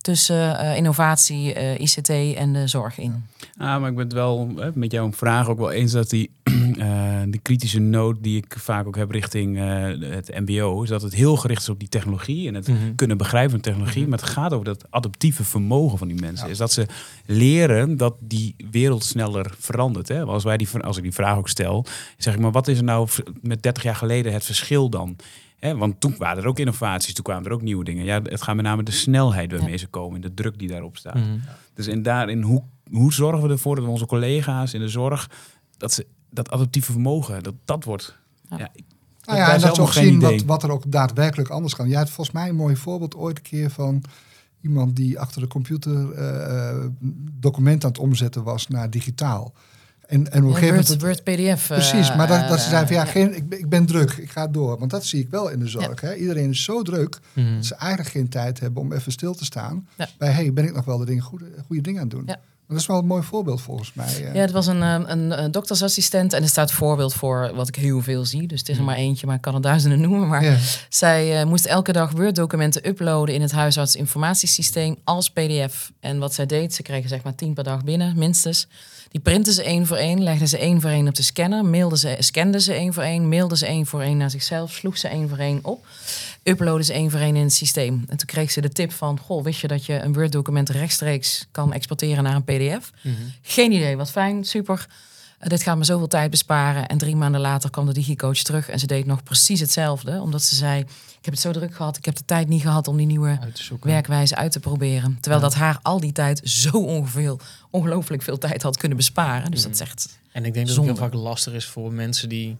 tussen 0.00 0.58
eh, 0.58 0.76
innovatie, 0.76 1.54
eh, 1.54 1.80
ICT 1.80 2.08
en 2.36 2.52
de 2.52 2.66
zorg 2.66 2.98
in. 2.98 3.24
Ah, 3.58 3.80
maar 3.80 3.90
ik 3.90 3.96
ben 3.96 4.04
het 4.04 4.12
wel 4.12 4.50
eh, 4.58 4.68
met 4.74 4.92
jouw 4.92 5.12
vraag 5.12 5.48
ook 5.48 5.58
wel 5.58 5.70
eens 5.70 5.92
dat 5.92 6.10
die, 6.10 6.30
eh, 6.78 7.20
die 7.28 7.40
kritische 7.42 7.78
noot 7.80 8.16
die 8.20 8.36
ik 8.36 8.54
vaak 8.58 8.86
ook 8.86 8.96
heb 8.96 9.10
richting 9.10 9.58
eh, 9.58 9.64
het 10.10 10.30
MBO, 10.46 10.82
is 10.82 10.88
dat 10.88 11.02
het 11.02 11.14
heel 11.14 11.36
gericht 11.36 11.62
is 11.62 11.68
op 11.68 11.78
die 11.78 11.88
technologie 11.88 12.48
en 12.48 12.54
het 12.54 12.68
Mhm. 12.68 12.94
kunnen 12.94 13.16
begrijpen 13.16 13.50
van 13.50 13.60
technologie. 13.60 14.06
Maar 14.08 14.18
het 14.18 14.28
gaat 14.28 14.52
over 14.52 14.64
dat 14.64 14.84
adaptieve 14.90 15.44
vermogen 15.44 15.98
van 15.98 16.08
die 16.08 16.20
mensen. 16.20 16.48
Is 16.48 16.58
dat 16.58 16.72
ze 16.72 16.86
leren 17.26 17.96
dat 17.96 18.14
die 18.20 18.54
wereld 18.70 19.04
sneller 19.04 19.54
verandert. 19.58 20.08
Hè? 20.08 20.22
Als, 20.24 20.44
wij 20.44 20.56
die, 20.56 20.68
als 20.80 20.96
ik 20.96 21.02
die 21.02 21.12
vraag 21.12 21.36
ook 21.36 21.48
stel, 21.48 21.86
zeg 22.16 22.34
ik 22.34 22.40
maar, 22.40 22.50
wat 22.52 22.68
is 22.68 22.78
er 22.78 22.84
nou 22.84 23.08
met 23.40 23.62
30 23.62 23.82
jaar 23.82 23.96
geleden 23.96 24.32
het 24.32 24.44
verschil 24.44 24.88
dan? 24.88 25.16
Hè, 25.58 25.76
want 25.76 26.00
toen 26.00 26.14
waren 26.18 26.42
er 26.42 26.48
ook 26.48 26.58
innovaties, 26.58 27.14
toen 27.14 27.24
kwamen 27.24 27.44
er 27.46 27.52
ook 27.52 27.62
nieuwe 27.62 27.84
dingen. 27.84 28.04
Ja, 28.04 28.20
het 28.22 28.42
gaat 28.42 28.54
met 28.56 28.64
name 28.64 28.82
de 28.82 28.90
snelheid 28.92 29.52
waarmee 29.52 29.76
ze 29.76 29.86
komen 29.86 30.14
en 30.14 30.20
de 30.20 30.34
druk 30.34 30.58
die 30.58 30.68
daarop 30.68 30.96
staat. 30.96 31.14
Mhm. 31.14 31.38
Dus 31.74 31.86
en 31.86 32.02
daarin, 32.02 32.42
hoe, 32.42 32.62
hoe 32.90 33.12
zorgen 33.12 33.42
we 33.42 33.48
ervoor 33.52 33.74
dat 33.76 33.84
we 33.84 33.90
onze 33.90 34.06
collega's 34.06 34.74
in 34.74 34.80
de 34.80 34.88
zorg, 34.88 35.30
dat 35.76 35.92
ze 35.92 36.06
dat 36.30 36.50
adaptieve 36.50 36.92
vermogen, 36.92 37.42
dat 37.42 37.54
dat 37.64 37.84
wordt. 37.84 38.18
Ja. 38.50 38.58
Ja. 38.58 38.68
ik- 38.72 38.84
Nou 39.24 39.38
heb 39.40 39.48
ja, 39.48 39.52
daar 39.52 39.54
en 39.54 39.66
dat 39.66 39.76
ze 39.76 39.82
ook 39.82 39.92
zien 39.92 40.20
wat, 40.20 40.42
wat 40.42 40.62
er 40.62 40.70
ook 40.70 40.90
daadwerkelijk 40.90 41.48
anders 41.50 41.74
kan. 41.74 41.88
Jij 41.88 41.98
had 41.98 42.10
volgens 42.10 42.36
mij 42.36 42.48
een 42.48 42.54
mooi 42.56 42.76
voorbeeld 42.76 43.14
ooit 43.16 43.36
een 43.36 43.42
keer 43.42 43.70
van 43.70 44.02
iemand 44.60 44.96
die 44.96 45.20
achter 45.20 45.40
de 45.40 45.46
computer 45.48 46.10
eh, 46.12 46.68
eh, 46.70 46.84
document 47.32 47.84
aan 47.84 47.90
het 47.90 47.98
omzetten 48.00 48.42
was 48.42 48.68
naar 48.68 48.90
digitaal. 48.90 49.52
En, 50.08 50.32
en 50.32 50.42
op 50.42 50.48
een 50.48 50.54
gegeven 50.54 50.74
moment... 50.74 51.00
Word 51.00 51.22
PDF. 51.24 51.66
Precies, 51.66 52.08
eh, 52.10 52.16
maar 52.16 52.26
dat, 52.26 52.48
dat 52.48 52.58
ze 52.58 52.64
eh, 52.64 52.70
zeiden 52.70 52.86
van 52.88 52.96
ja, 52.96 53.04
ja. 53.04 53.10
geen, 53.10 53.36
ik, 53.36 53.48
ben- 53.48 53.58
ik 53.58 53.68
ben 53.68 53.86
druk, 53.86 54.12
ik 54.12 54.30
ga 54.30 54.46
door. 54.46 54.78
Want 54.78 54.90
dat 54.90 55.04
zie 55.04 55.20
ik 55.20 55.30
wel 55.30 55.48
in 55.48 55.58
de 55.58 55.66
zorg. 55.68 56.00
Hè? 56.00 56.14
Iedereen 56.14 56.50
is 56.50 56.64
zo 56.64 56.82
druk 56.82 57.18
Mhm. 57.32 57.54
dat 57.54 57.64
ze 57.66 57.74
eigenlijk 57.74 58.10
geen 58.10 58.28
tijd 58.28 58.60
hebben 58.60 58.82
om 58.82 58.92
even 58.92 59.12
stil 59.12 59.34
te 59.34 59.44
staan. 59.44 59.88
Ja. 59.96 60.08
Bij 60.18 60.30
hey, 60.32 60.52
ben 60.52 60.64
ik 60.64 60.74
nog 60.74 60.84
wel 60.84 60.98
de 60.98 61.04
dingen, 61.04 61.22
goede, 61.22 61.44
goede 61.66 61.82
dingen 61.82 62.00
aan 62.00 62.08
het 62.08 62.16
doen. 62.16 62.36
Dat 62.68 62.78
is 62.78 62.86
wel 62.86 62.98
een 62.98 63.06
mooi 63.06 63.22
voorbeeld 63.22 63.60
volgens 63.60 63.92
mij. 63.94 64.06
eh. 64.06 64.34
Ja, 64.34 64.40
het 64.40 64.50
was 64.50 64.66
een, 64.66 64.82
eh, 64.82 65.00
een, 65.06 65.42
een 65.42 65.50
doktersassistent 65.50 66.32
en 66.32 66.42
er 66.42 66.48
staat 66.48 66.72
voorbeeld 66.72 67.14
voor 67.14 67.50
wat 67.54 67.68
ik 67.68 67.74
heel 67.76 68.00
veel 68.02 68.24
zie. 68.24 68.46
Dus 68.46 68.58
het 68.60 68.68
is 68.68 68.78
er 68.78 68.84
maar 68.84 68.96
eentje, 68.96 69.26
maar 69.26 69.34
ik 69.36 69.40
kan 69.40 69.54
er 69.54 69.60
duizenden 69.60 70.00
noemen. 70.00 70.28
Maar 70.28 70.44
Ja. 70.44 70.56
zij 70.88 71.40
eh, 71.40 71.46
moest 71.46 71.64
elke 71.66 71.92
dag 71.92 72.10
Word-documenten 72.10 72.88
uploaden 72.88 73.34
in 73.34 73.40
het 73.42 73.52
huisartsinformatiesysteem 73.52 74.96
als 75.04 75.30
PDF. 75.30 75.92
En 76.00 76.18
wat 76.18 76.34
zij 76.34 76.46
deed, 76.46 76.74
ze 76.74 76.82
kregen 76.82 77.08
zeg 77.08 77.22
maar 77.22 77.34
tien 77.34 77.54
per 77.54 77.64
dag 77.64 77.84
binnen, 77.84 78.18
minstens. 78.18 78.66
Die 79.10 79.20
printten 79.20 79.52
ze 79.52 79.62
één 79.62 79.86
voor 79.86 79.96
één, 79.96 80.22
legden 80.22 80.48
ze 80.48 80.58
één 80.58 80.80
voor 80.80 80.90
één 80.90 81.08
op 81.08 81.14
de 81.14 81.22
scanner, 81.22 81.64
mailden 81.64 81.98
ze, 81.98 82.16
scanden 82.18 82.60
ze 82.60 82.72
één 82.72 82.92
voor 82.94 83.02
één, 83.02 83.28
mailden 83.28 83.58
ze 83.58 83.66
één 83.66 83.86
voor 83.86 84.00
één 84.02 84.16
naar 84.16 84.30
zichzelf, 84.30 84.72
sloeg 84.72 84.98
ze 84.98 85.08
één 85.08 85.28
voor 85.28 85.38
één 85.38 85.58
op, 85.62 85.86
uploaden 86.48 86.84
ze 86.84 86.92
één 86.92 87.10
voor 87.10 87.20
één 87.20 87.36
in 87.36 87.42
het 87.42 87.52
systeem. 87.52 88.04
En 88.08 88.16
toen 88.16 88.26
kreeg 88.26 88.50
ze 88.50 88.60
de 88.60 88.68
tip 88.68 88.92
van, 88.92 89.18
goh, 89.18 89.44
wist 89.44 89.60
je 89.60 89.68
dat 89.68 89.84
je 89.84 90.00
een 90.00 90.12
Word-document 90.12 90.68
rechtstreeks 90.68 91.46
kan 91.50 91.72
exporteren 91.72 92.22
naar 92.22 92.34
een 92.34 92.44
PDF? 92.44 92.90
Mhm. 93.02 93.14
Geen 93.42 93.72
idee, 93.72 93.96
wat 93.96 94.10
fijn, 94.10 94.44
super. 94.44 94.86
Eh, 95.38 95.48
dit 95.48 95.62
gaat 95.62 95.76
me 95.76 95.84
zoveel 95.84 96.06
tijd 96.06 96.30
besparen. 96.30 96.88
En 96.88 96.98
drie 96.98 97.16
maanden 97.16 97.40
later 97.40 97.70
kwam 97.70 97.86
de 97.86 97.92
digicoach 97.92 98.38
terug 98.38 98.68
en 98.68 98.78
ze 98.78 98.86
deed 98.86 99.06
nog 99.06 99.22
precies 99.22 99.60
hetzelfde. 99.60 100.20
Omdat 100.20 100.42
ze 100.42 100.54
zei, 100.54 100.80
ik 101.18 101.24
heb 101.24 101.34
het 101.34 101.42
zo 101.42 101.52
druk 101.52 101.74
gehad, 101.74 101.96
ik 101.96 102.04
heb 102.04 102.16
de 102.16 102.24
tijd 102.24 102.48
niet 102.48 102.62
gehad 102.62 102.88
om 102.88 102.96
die 102.96 103.06
nieuwe 103.06 103.38
werkwijze 103.80 104.36
uit 104.36 104.52
te 104.52 104.60
proberen. 104.60 105.18
Terwijl 105.20 105.42
dat 105.42 105.54
haar 105.54 105.78
al 105.82 106.00
die 106.00 106.12
tijd 106.12 106.40
zo 106.44 106.70
ongeveer, 106.70 107.36
ongelooflijk 107.70 108.22
veel 108.22 108.38
tijd 108.38 108.62
had 108.62 108.76
kunnen 108.76 108.96
besparen. 108.96 109.50
Dus 109.50 109.62
dat 109.62 109.72
is 109.72 109.80
echt... 109.80 110.18
En 110.32 110.44
ik 110.44 110.54
denk 110.54 110.66
dat 110.66 110.76
het 110.76 110.84
Zonde. 110.84 111.00
heel 111.00 111.10
vaak 111.10 111.20
lastig 111.20 111.52
is 111.52 111.66
voor 111.66 111.92
mensen 111.92 112.28
die, 112.28 112.56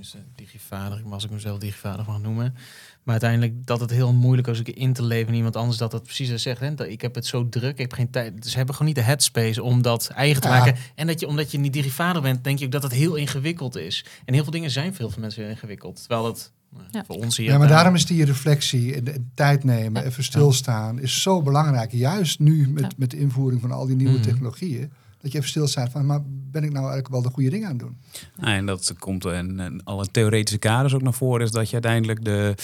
tenminste 0.00 0.18
digivader, 0.34 1.02
als 1.10 1.24
ik 1.24 1.30
mezelf 1.30 1.58
digivader 1.58 2.04
mag 2.06 2.20
noemen. 2.20 2.54
Maar 3.02 3.20
uiteindelijk 3.22 3.66
dat 3.66 3.80
het 3.80 3.90
heel 3.90 4.12
moeilijk 4.12 4.48
is 4.48 4.62
in 4.62 4.92
te 4.92 5.02
leven 5.02 5.28
in 5.28 5.34
iemand 5.34 5.56
anders 5.56 5.78
dat 5.78 5.90
dat 5.90 6.02
precies 6.02 6.28
zo 6.28 6.36
zegt. 6.36 6.60
Hè? 6.60 6.74
Dat 6.74 6.86
ik 6.86 7.00
heb 7.00 7.14
het 7.14 7.26
zo 7.26 7.48
druk, 7.48 7.72
ik 7.72 7.78
heb 7.78 7.92
geen 7.92 8.10
tijd. 8.10 8.42
Dus 8.42 8.50
ze 8.50 8.56
hebben 8.56 8.74
gewoon 8.74 8.92
niet 8.94 9.00
de 9.02 9.06
headspace 9.06 9.62
om 9.62 9.82
dat 9.82 10.08
eigen 10.08 10.40
te 10.42 10.48
Ja. 10.48 10.58
maken. 10.58 10.76
En 10.94 11.06
dat 11.06 11.20
je, 11.20 11.26
omdat 11.26 11.50
je 11.50 11.58
niet 11.58 11.72
digivader 11.72 12.22
bent, 12.22 12.44
denk 12.44 12.58
je 12.58 12.64
ook 12.64 12.72
dat 12.72 12.82
het 12.82 12.92
heel 12.92 13.14
ingewikkeld 13.14 13.76
is. 13.76 14.04
En 14.24 14.34
heel 14.34 14.42
veel 14.42 14.52
dingen 14.52 14.70
zijn 14.70 14.94
veel 14.94 15.10
voor 15.10 15.20
mensen 15.20 15.42
heel 15.42 15.50
ingewikkeld. 15.50 15.96
Terwijl 15.98 16.22
dat 16.22 16.52
nou, 16.70 16.84
Ja. 16.90 17.04
voor 17.06 17.16
ons 17.16 17.36
hier... 17.36 17.46
Ja, 17.46 17.58
maar 17.58 17.66
daar- 17.66 17.76
daarom 17.76 17.94
is 17.94 18.06
die 18.06 18.24
reflectie 18.24 18.94
en 18.94 19.04
de 19.04 19.24
tijd 19.34 19.64
nemen, 19.64 20.04
even 20.04 20.24
stilstaan, 20.24 20.98
is 21.00 21.22
zo 21.22 21.42
belangrijk. 21.42 21.92
Juist 21.92 22.38
nu 22.38 22.68
met, 22.68 22.82
Ja. 22.82 22.90
met 22.96 23.10
de 23.10 23.18
invoering 23.18 23.60
van 23.60 23.70
al 23.70 23.86
die 23.86 23.96
nieuwe 23.96 24.12
Mhm. 24.12 24.22
technologieën. 24.22 24.92
Dat 25.26 25.34
je 25.34 25.40
even 25.40 25.50
stilstaat 25.50 25.90
van, 25.90 26.06
maar 26.06 26.20
ben 26.26 26.62
ik 26.62 26.72
nou 26.72 26.84
eigenlijk 26.84 27.08
wel 27.08 27.22
de 27.22 27.30
goede 27.30 27.50
dingen 27.50 27.66
aan 27.66 27.72
het 27.72 27.82
doen? 27.82 27.96
Nou, 28.36 28.56
en 28.56 28.66
dat 28.66 28.94
komt 28.98 29.24
in, 29.24 29.60
in 29.60 29.80
alle 29.84 30.06
theoretische 30.06 30.58
kaders 30.58 30.94
ook 30.94 31.02
naar 31.02 31.14
voren, 31.14 31.46
is 31.46 31.50
dat 31.50 31.66
je 31.66 31.72
uiteindelijk 31.72 32.24
de, 32.24 32.54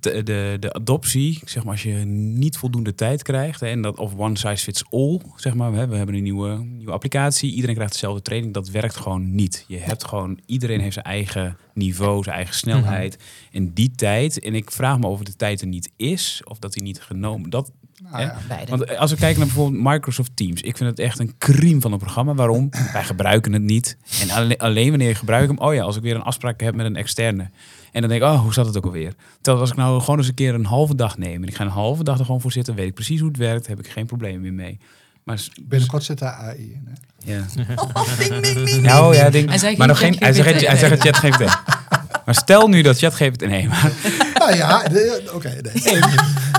de, 0.00 0.22
de, 0.22 0.56
de 0.60 0.72
adoptie, 0.72 1.40
zeg 1.44 1.62
maar, 1.62 1.72
als 1.72 1.82
je 1.82 1.94
niet 1.94 2.56
voldoende 2.56 2.94
tijd 2.94 3.22
krijgt, 3.22 3.62
en 3.62 3.82
dat 3.82 3.98
of 3.98 4.14
one 4.16 4.36
size 4.36 4.64
fits 4.64 4.84
all, 4.90 5.20
zeg 5.36 5.54
maar, 5.54 5.70
we 5.70 5.76
hebben, 5.76 5.90
we 5.90 5.96
hebben 5.96 6.16
een 6.16 6.22
nieuwe, 6.22 6.64
nieuwe 6.64 6.92
applicatie, 6.92 7.52
iedereen 7.52 7.74
krijgt 7.74 7.92
dezelfde 7.92 8.22
training, 8.22 8.54
dat 8.54 8.68
werkt 8.68 8.96
gewoon 8.96 9.34
niet. 9.34 9.64
Je 9.68 9.78
hebt 9.78 10.04
gewoon, 10.04 10.38
iedereen 10.46 10.80
heeft 10.80 10.94
zijn 10.94 11.04
eigen 11.04 11.56
niveau, 11.74 12.22
zijn 12.22 12.36
eigen 12.36 12.54
snelheid. 12.54 13.18
En 13.52 13.72
die 13.72 13.90
tijd, 13.90 14.40
en 14.40 14.54
ik 14.54 14.70
vraag 14.70 14.98
me 14.98 15.06
of 15.06 15.22
de 15.22 15.36
tijd 15.36 15.60
er 15.60 15.66
niet 15.66 15.90
is, 15.96 16.40
of 16.44 16.58
dat 16.58 16.72
die 16.72 16.82
niet 16.82 17.00
genomen, 17.00 17.50
dat, 17.50 17.72
Nou, 18.02 18.16
Hè? 18.16 18.22
ja. 18.22 18.36
Beide. 18.48 18.70
Want 18.70 18.96
als 18.96 19.10
we 19.10 19.16
kijken 19.16 19.38
naar 19.38 19.46
bijvoorbeeld 19.46 19.82
Microsoft 19.82 20.30
Teams, 20.34 20.60
ik 20.60 20.76
vind 20.76 20.90
het 20.90 20.98
echt 20.98 21.18
een 21.18 21.34
crime 21.38 21.80
van 21.80 21.92
een 21.92 21.98
programma. 21.98 22.34
Waarom? 22.34 22.68
Wij 22.92 23.04
gebruiken 23.04 23.52
het 23.52 23.62
niet. 23.62 23.96
En 24.20 24.30
alleen, 24.30 24.58
alleen 24.58 24.88
wanneer 24.88 25.08
je 25.08 25.14
gebruikt 25.14 25.48
hem, 25.48 25.58
oh 25.58 25.74
ja, 25.74 25.82
als 25.82 25.96
ik 25.96 26.02
weer 26.02 26.14
een 26.14 26.22
afspraak 26.22 26.60
heb 26.60 26.74
met 26.74 26.86
een 26.86 26.96
externe. 26.96 27.50
En 27.92 28.00
dan 28.00 28.10
denk 28.10 28.22
ik, 28.22 28.28
oh, 28.28 28.40
hoe 28.42 28.52
zat 28.52 28.66
het 28.66 28.76
ook 28.76 28.84
alweer? 28.84 29.14
Terwijl 29.40 29.60
als 29.62 29.70
ik 29.70 29.76
nou 29.76 30.00
gewoon 30.00 30.18
eens 30.18 30.28
een 30.28 30.34
keer 30.34 30.54
een 30.54 30.64
halve 30.64 30.94
dag 30.94 31.18
neem 31.18 31.42
en 31.42 31.48
ik 31.48 31.54
ga 31.54 31.64
een 31.64 31.70
halve 31.70 32.04
dag 32.04 32.18
er 32.18 32.24
gewoon 32.24 32.40
voor 32.40 32.52
zitten, 32.52 32.74
weet 32.74 32.86
ik 32.86 32.94
precies 32.94 33.20
hoe 33.20 33.28
het 33.28 33.36
werkt, 33.36 33.66
heb 33.66 33.78
ik 33.78 33.88
geen 33.88 34.06
probleem 34.06 34.40
meer 34.40 34.52
mee. 34.52 34.78
Maar 35.24 35.40
Binnenkort 35.62 36.04
zit 36.04 36.18
daar 36.18 36.32
AI 36.32 36.72
in. 36.72 36.88
Hè? 36.88 37.32
ja. 37.32 37.44
ding, 38.18 38.42
ding, 38.42 38.64
ding, 38.64 38.82
Nou 38.82 39.14
ja, 39.14 39.30
ding, 39.30 39.60
Hij 39.60 39.74
maar 39.76 39.86
nog 39.86 39.98
geen 39.98 40.12
geen, 40.12 40.22
hij 40.22 40.32
zegt, 40.32 40.66
hij 40.66 40.76
zegt 40.76 41.00
ChatGPT. 41.00 41.58
Maar 42.28 42.36
stel 42.36 42.68
nu 42.68 42.82
dat 42.82 42.98
ChatGPT, 42.98 43.46
nee, 43.46 43.68
maar 43.68 43.92
nou 44.34 44.56
ja, 44.56 44.82
oké. 45.32 45.60
nee. 45.84 46.00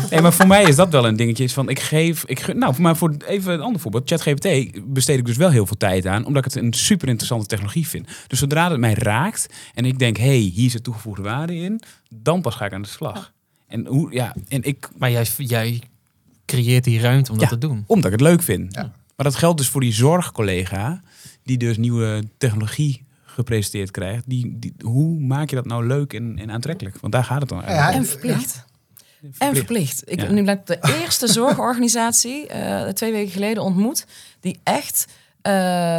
Nee, 0.10 0.21
maar 0.21 0.34
voor 0.34 0.47
mij 0.47 0.63
is 0.63 0.75
dat 0.75 0.89
wel 0.89 1.05
een 1.08 1.15
dingetje. 1.15 1.43
is 1.43 1.53
Van 1.53 1.69
ik 1.69 1.79
geef, 1.79 2.23
ik, 2.25 2.53
nou, 2.53 2.73
voor 2.73 2.84
mij 2.84 2.95
voor 2.95 3.15
even 3.27 3.53
een 3.53 3.62
ander 3.62 3.82
voorbeeld. 3.82 4.10
ChatGPT 4.10 4.47
besteed 4.93 5.17
ik 5.17 5.25
dus 5.25 5.38
wel 5.38 5.49
heel 5.49 5.65
veel 5.65 5.77
tijd 5.77 6.05
aan, 6.05 6.25
omdat 6.25 6.45
ik 6.45 6.53
het 6.53 6.63
een 6.63 6.73
super 6.73 7.08
interessante 7.08 7.45
technologie 7.45 7.88
vind. 7.88 8.08
Dus 8.27 8.39
zodra 8.39 8.69
het 8.69 8.79
mij 8.79 8.93
raakt 8.93 9.47
en 9.73 9.86
ik 9.86 9.99
denk, 9.99 10.17
hey, 10.17 10.38
hier 10.38 10.69
zit 10.69 10.84
toegevoegde 10.84 11.21
waarde 11.21 11.55
in, 11.55 11.82
dan 12.15 12.41
pas 12.41 12.55
ga 12.55 12.65
ik 12.65 12.73
aan 12.73 12.82
de 12.82 12.88
slag. 12.88 13.32
En 13.67 13.86
hoe, 13.86 14.13
ja, 14.13 14.36
en 14.47 14.63
ik, 14.63 14.89
Maar 14.97 15.12
jij, 15.12 15.25
jij 15.38 15.82
creëert 16.45 16.84
die 16.84 16.99
ruimte 16.99 17.32
om 17.32 17.39
Ja. 17.39 17.47
dat 17.49 17.60
te 17.60 17.67
doen. 17.67 17.84
Omdat 17.88 18.05
ik 18.05 18.19
het 18.19 18.27
leuk 18.27 18.41
vind. 18.43 18.73
Ja. 18.73 18.82
Maar 19.15 19.25
dat 19.25 19.36
geldt 19.36 19.58
dus 19.58 19.69
voor 19.69 19.82
die 19.82 19.93
zorgcollega, 19.93 21.01
die 21.43 21.58
dus 21.58 21.77
nieuwe 21.77 22.23
technologie 22.38 23.08
gepresenteerd 23.43 23.91
krijgt. 23.91 24.23
Die, 24.28 24.60
die, 24.60 24.73
hoe 24.84 25.19
maak 25.19 25.49
je 25.49 25.56
dat 25.56 25.65
nou 25.65 25.88
leuk 25.88 26.13
en, 26.13 26.38
en 26.39 26.52
aantrekkelijk? 26.52 26.97
Want 27.02 27.13
daar 27.13 27.23
gaat 27.23 27.39
het 27.39 27.49
dan 27.49 27.58
Ja, 27.60 27.63
eigenlijk. 27.65 27.95
En 27.97 28.06
verplicht. 28.06 28.65
En 29.21 29.32
Verplicht. 29.34 29.58
verplicht. 29.58 30.02
Ik 30.12 30.19
Ja. 30.19 30.25
heb 30.25 30.34
nu 30.34 30.41
net 30.41 30.67
de 30.67 30.80
eerste 31.02 31.28
zorgorganisatie 31.39 32.47
eh, 32.47 32.88
twee 32.93 33.12
weken 33.12 33.32
geleden 33.32 33.63
ontmoet. 33.63 34.06
Die 34.39 34.60
echt 34.63 35.06
eh, 35.41 35.52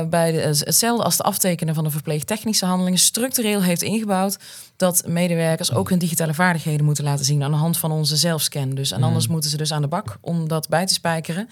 bij 0.09 0.33
de, 0.33 0.39
hetzelfde 0.39 1.05
als 1.05 1.17
de 1.17 1.23
aftekenen 1.23 1.75
van 1.75 1.85
de 1.85 1.91
verpleegtechnische 1.91 2.67
handelingen 2.67 2.99
structureel 2.99 3.63
heeft 3.63 3.83
ingebouwd 3.83 4.39
dat 4.77 5.03
medewerkers 5.07 5.73
ook 5.73 5.89
hun 5.89 5.99
digitale 5.99 6.35
vaardigheden 6.35 6.85
moeten 6.85 7.05
laten 7.05 7.25
zien 7.25 7.43
aan 7.43 7.51
de 7.51 7.57
hand 7.57 7.79
van 7.79 7.91
onze 7.93 8.17
zelfscan. 8.17 8.71
Dus 8.75 8.91
en 8.91 9.03
anders 9.03 9.27
moeten 9.29 9.51
ze 9.51 9.57
dus 9.57 9.73
aan 9.73 9.83
de 9.83 9.89
bak 9.89 10.19
om 10.21 10.49
dat 10.49 10.69
bij 10.69 10.87
te 10.87 10.93
spijkeren. 10.95 11.49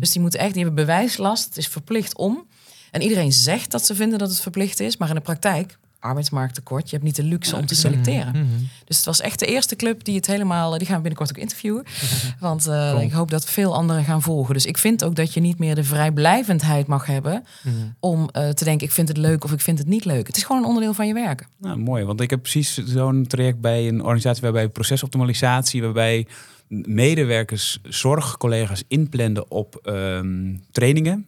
Dus 0.00 0.10
die 0.12 0.20
moeten 0.20 0.40
echt, 0.40 0.54
die 0.54 0.64
hebben 0.64 0.86
bewijslast. 0.86 1.44
Het 1.44 1.56
is 1.56 1.68
verplicht 1.68 2.16
om. 2.16 2.46
En 2.90 3.02
iedereen 3.02 3.32
zegt 3.32 3.70
dat 3.70 3.86
ze 3.86 3.94
vinden 3.94 4.18
dat 4.18 4.28
het 4.28 4.40
verplicht 4.40 4.80
is, 4.80 4.96
maar 4.96 5.08
in 5.08 5.14
de 5.14 5.20
praktijk 5.20 5.78
arbeidsmarkttekort. 6.00 6.84
Je 6.84 6.90
hebt 6.90 7.04
niet 7.04 7.16
de 7.16 7.22
luxe 7.22 7.56
om 7.56 7.66
te 7.66 7.74
selecteren. 7.74 8.32
Mhm. 8.32 8.46
Dus 8.84 8.96
het 8.96 9.06
was 9.06 9.20
echt 9.20 9.38
de 9.38 9.46
eerste 9.46 9.76
club 9.76 10.04
die 10.04 10.16
het 10.16 10.26
helemaal. 10.26 10.78
Die 10.78 10.86
gaan 10.86 10.96
we 10.96 11.02
binnenkort 11.02 11.30
ook 11.30 11.42
interviewen. 11.42 11.84
Want 12.40 12.66
eh, 12.66 13.00
ik 13.00 13.12
hoop 13.12 13.30
dat 13.30 13.44
veel 13.44 13.74
anderen 13.74 14.04
gaan 14.04 14.22
volgen. 14.22 14.54
Dus 14.54 14.66
ik 14.66 14.78
vind 14.78 15.04
ook 15.04 15.14
dat 15.14 15.34
je 15.34 15.40
niet 15.40 15.58
meer 15.58 15.74
de 15.74 15.84
vrijblijvendheid 15.84 16.86
mag 16.86 17.06
hebben. 17.06 17.44
Mhm. 17.62 17.74
om 18.00 18.28
eh, 18.28 18.48
te 18.48 18.64
denken: 18.64 18.86
ik 18.86 18.92
vind 18.92 19.08
het 19.08 19.16
leuk 19.16 19.44
of 19.44 19.52
ik 19.52 19.60
vind 19.60 19.78
het 19.78 19.88
niet 19.88 20.04
leuk. 20.04 20.26
Het 20.26 20.36
is 20.36 20.42
gewoon 20.44 20.62
een 20.62 20.68
onderdeel 20.68 20.94
van 20.94 21.06
je 21.06 21.14
werken. 21.14 21.46
Nou, 21.58 21.78
mooi, 21.78 22.04
want 22.04 22.20
ik 22.20 22.30
heb 22.30 22.42
precies 22.42 22.74
zo'n 22.84 23.26
traject 23.26 23.60
bij 23.60 23.88
een 23.88 24.00
organisatie 24.00 24.42
waarbij 24.42 24.68
procesoptimalisatie, 24.68 25.82
waarbij 25.82 26.26
medewerkers, 26.68 27.78
zorgcollega's 27.82 28.84
inplanden 28.88 29.50
op 29.50 29.80
ehm, 29.82 30.56
trainingen. 30.70 31.26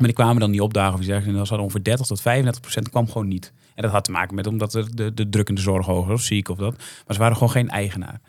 Maar 0.00 0.08
die 0.08 0.18
kwamen 0.18 0.40
dan 0.40 0.50
niet 0.50 0.60
opdagen 0.60 0.94
of 0.94 1.00
iets. 1.00 1.08
En 1.08 1.32
dat 1.32 1.48
was 1.48 1.58
ongeveer 1.58 1.82
30 1.82 2.06
tot 2.06 2.20
35 2.20 2.60
procent 2.60 2.88
kwam 2.90 3.08
gewoon 3.10 3.28
niet. 3.28 3.52
En 3.74 3.82
dat 3.82 3.92
had 3.92 4.04
te 4.04 4.10
maken 4.10 4.34
met 4.34 4.46
omdat 4.46 4.70
de, 4.70 4.94
de, 4.94 5.14
de 5.14 5.28
druk 5.28 5.48
in 5.48 5.54
de 5.54 5.60
zorg 5.60 5.86
hoger 5.86 6.12
of 6.12 6.20
ziek 6.20 6.48
of 6.48 6.58
dat. 6.58 6.76
Maar 6.76 7.14
ze 7.14 7.18
waren 7.18 7.36
gewoon 7.36 7.50
geen 7.50 7.68
eigenaar. 7.68 8.20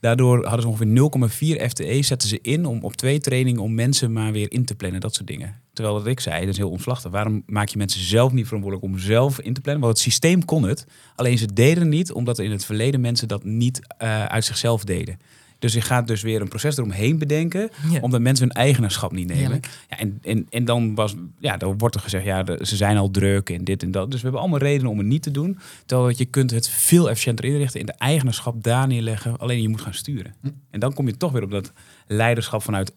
Daardoor 0.00 0.46
hadden 0.46 0.62
ze 0.62 0.68
ongeveer 0.68 1.58
0,4 1.58 1.68
FTE 1.68 2.02
zetten 2.02 2.28
ze 2.28 2.38
in 2.42 2.66
om 2.66 2.82
op 2.82 2.96
twee 2.96 3.20
trainingen 3.20 3.62
om 3.62 3.74
mensen 3.74 4.12
maar 4.12 4.32
weer 4.32 4.52
in 4.52 4.64
te 4.64 4.74
plannen, 4.74 5.00
dat 5.00 5.14
soort 5.14 5.26
dingen. 5.26 5.60
Terwijl 5.72 5.96
dat 5.96 6.06
ik 6.06 6.20
zei, 6.20 6.40
dat 6.40 6.48
is 6.48 6.56
heel 6.56 6.70
omslachtig. 6.70 7.10
Waarom 7.10 7.42
maak 7.46 7.68
je 7.68 7.78
mensen 7.78 8.00
zelf 8.00 8.32
niet 8.32 8.46
verantwoordelijk 8.46 8.92
om 8.92 8.98
zelf 8.98 9.40
in 9.40 9.54
te 9.54 9.60
plannen? 9.60 9.84
Want 9.84 9.94
het 9.94 10.04
systeem 10.04 10.44
kon 10.44 10.62
het, 10.62 10.86
alleen 11.16 11.38
ze 11.38 11.52
deden 11.52 11.82
het 11.82 11.92
niet 11.92 12.12
omdat 12.12 12.38
er 12.38 12.44
in 12.44 12.50
het 12.50 12.64
verleden 12.64 13.00
mensen 13.00 13.28
dat 13.28 13.44
niet 13.44 13.80
eh, 13.98 14.24
uit 14.24 14.44
zichzelf 14.44 14.84
deden. 14.84 15.18
Dus 15.60 15.72
je 15.72 15.80
gaat 15.80 16.06
dus 16.06 16.22
weer 16.22 16.40
een 16.40 16.48
proces 16.48 16.76
eromheen 16.76 17.18
bedenken, 17.18 17.70
Ja. 17.90 18.00
omdat 18.00 18.20
mensen 18.20 18.46
hun 18.46 18.54
eigenaarschap 18.56 19.12
niet 19.12 19.28
nemen. 19.28 19.60
Ja, 19.90 19.98
en, 19.98 20.18
en, 20.22 20.46
en 20.50 20.64
dan, 20.64 20.94
was, 20.94 21.14
ja, 21.38 21.56
dan 21.56 21.78
wordt 21.78 21.94
er 21.94 22.00
gezegd, 22.00 22.24
ja, 22.24 22.42
de- 22.42 22.58
ze 22.62 22.76
zijn 22.76 22.96
al 22.96 23.10
druk 23.10 23.50
en 23.50 23.64
dit 23.64 23.82
en 23.82 23.90
dat. 23.90 24.06
Dus 24.10 24.16
we 24.16 24.22
hebben 24.22 24.40
allemaal 24.40 24.58
redenen 24.60 24.90
om 24.90 24.98
het 24.98 25.06
niet 25.06 25.22
te 25.22 25.30
doen. 25.30 25.58
Terwijl 25.86 26.08
dat 26.08 26.18
je 26.18 26.24
kunt 26.24 26.50
het 26.50 26.68
veel 26.68 27.08
efficiënter 27.10 27.44
inrichten, 27.44 27.80
in 27.80 27.86
de 27.86 27.92
eigenaarschap 27.92 28.62
daar 28.62 28.86
neerleggen. 28.86 29.38
Alleen 29.38 29.62
je 29.62 29.68
moet 29.68 29.80
gaan 29.80 29.94
sturen. 29.94 30.34
En 30.70 30.80
dan 30.80 30.92
kom 30.94 31.06
je 31.06 31.16
toch 31.16 31.32
weer 31.32 31.42
op 31.42 31.50
dat 31.50 31.72
leiderschap 32.06 32.62
vanuit 32.62 32.92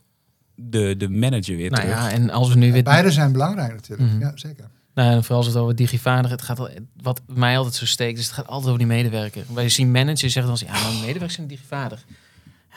de, 0.56 0.96
de 0.98 1.10
manager 1.10 1.56
weer 1.56 1.72
Nou 1.72 1.82
terug. 1.84 1.98
ja, 2.00 2.12
en 2.12 2.30
als 2.30 2.50
we 2.50 2.56
nu 2.58 2.72
weer... 2.72 2.84
Beide 2.84 3.12
zijn 3.12 3.32
belangrijk 3.32 3.72
natuurlijk. 3.74 4.10
Mhm. 4.12 4.20
Ja, 4.20 4.32
zeker. 4.36 4.66
Nou, 4.94 5.12
en 5.12 5.20
vooral 5.22 5.38
als 5.38 5.48
het 5.48 5.56
over 5.56 5.76
digivaardig, 5.76 6.32
het 6.32 6.42
gaat 6.42 6.60
al, 6.60 6.70
wat 7.02 7.22
mij 7.34 7.58
altijd 7.58 7.76
zo 7.76 7.86
steekt, 7.86 8.20
is 8.20 8.26
het 8.26 8.34
gaat 8.34 8.48
altijd 8.48 8.66
over 8.68 8.78
die 8.80 8.88
medewerker. 8.88 9.44
Wij 9.54 9.70
zien 9.70 9.92
managers 9.92 10.34
zeggen 10.34 10.56
dan, 10.56 10.68
ja, 10.68 10.74
maar 10.84 10.92
medewerkers 10.94 11.34
zijn 11.34 11.48
digivaardig. 11.48 12.06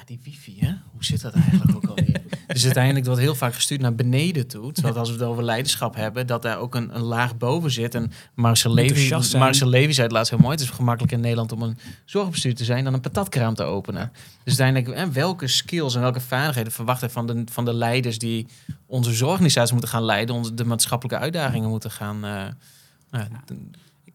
Die 0.06 0.20
wifi, 0.22 0.56
hè? 0.60 0.72
Hoe 0.92 1.04
zit 1.04 1.20
dat 1.20 1.34
eigenlijk 1.34 1.76
ook 1.76 1.84
alweer? 1.86 2.04
Dus 2.46 2.64
uiteindelijk 2.64 3.06
wordt 3.06 3.20
heel 3.20 3.34
vaak 3.34 3.54
gestuurd 3.54 3.80
naar 3.80 3.94
beneden 3.94 4.46
toe. 4.46 4.72
Terwijl 4.72 4.96
als 4.96 5.08
we 5.08 5.14
het 5.14 5.24
over 5.24 5.44
leiderschap 5.44 5.94
hebben, 5.94 6.26
dat 6.26 6.42
daar 6.42 6.58
ook 6.58 6.74
een, 6.74 6.94
een 6.96 7.02
laag 7.02 7.36
boven 7.36 7.70
zit. 7.70 7.94
En 7.94 8.12
Marcel 8.34 8.74
Levy. 8.74 9.08
Marcel 9.38 9.68
Levy 9.68 9.92
zei 9.92 10.06
het 10.06 10.12
laatst 10.16 10.30
heel 10.30 10.38
mooi. 10.40 10.52
Het 10.52 10.60
is 10.60 10.70
gemakkelijk 10.70 11.12
in 11.12 11.20
Nederland 11.20 11.52
om 11.52 11.62
een 11.62 11.78
zorgbestuur 12.04 12.54
te 12.54 12.64
zijn 12.64 12.84
dan 12.84 12.94
een 12.94 13.00
patatkraam 13.00 13.54
te 13.54 13.62
openen. 13.62 14.12
Dus 14.44 14.60
uiteindelijk, 14.60 15.00
en 15.00 15.12
welke 15.12 15.46
skills 15.46 15.94
en 15.94 16.00
welke 16.00 16.20
vaardigheden 16.20 16.72
verwachten 16.72 17.10
van 17.10 17.26
de, 17.26 17.42
van 17.52 17.64
de 17.64 17.74
leiders 17.74 18.18
die 18.18 18.46
onze 18.86 19.12
zorgorganisaties 19.14 19.72
moeten 19.72 19.90
gaan 19.90 20.04
leiden, 20.04 20.34
onze, 20.34 20.54
de 20.54 20.64
maatschappelijke 20.64 21.22
uitdagingen 21.22 21.68
moeten 21.68 21.90
gaan. 21.90 22.20
d- 23.10 23.52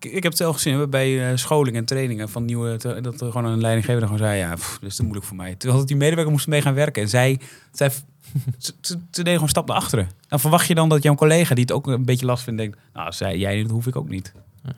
Ik, 0.05 0.13
heb 0.13 0.23
het 0.23 0.37
zelf 0.37 0.55
gezien 0.55 0.89
bij 0.89 1.29
eh, 1.31 1.37
scholing 1.37 1.75
en 1.75 1.85
trainingen 1.85 2.29
van 2.29 2.45
nieuwe, 2.45 2.77
dat 3.01 3.21
er 3.21 3.31
gewoon 3.31 3.45
een 3.45 3.61
leidinggever 3.61 3.99
dan 3.99 4.09
gewoon 4.09 4.27
zei, 4.27 4.39
ja, 4.39 4.53
pff, 4.55 4.77
dit 4.79 4.89
is 4.89 4.95
te 4.95 5.01
moeilijk 5.03 5.25
voor 5.25 5.35
mij. 5.37 5.55
Terwijl 5.55 5.79
dat 5.79 5.87
die 5.87 5.97
medewerker 5.97 6.31
moest 6.31 6.47
mee 6.47 6.61
gaan 6.61 6.73
werken 6.73 7.01
en 7.01 7.09
zij, 7.09 7.39
zij 7.71 7.89
ze, 8.57 8.73
deden 9.11 9.25
gewoon 9.25 9.41
een 9.41 9.49
stap 9.49 9.67
naar 9.67 9.77
achteren. 9.77 10.09
Dan 10.27 10.39
verwacht 10.39 10.67
je 10.67 10.75
dan 10.75 10.89
dat 10.89 11.03
jouw 11.03 11.15
collega 11.15 11.53
die 11.55 11.63
het 11.63 11.73
ook 11.73 11.87
een 11.87 12.05
beetje 12.05 12.25
last 12.25 12.43
vindt, 12.43 12.59
denkt, 12.59 12.77
nou, 12.93 13.11
zij, 13.11 13.37
jij 13.37 13.61
dat 13.61 13.71
hoef 13.71 13.87
ik 13.87 13.95
ook 13.95 14.09
niet. 14.09 14.33
Ja. 14.63 14.73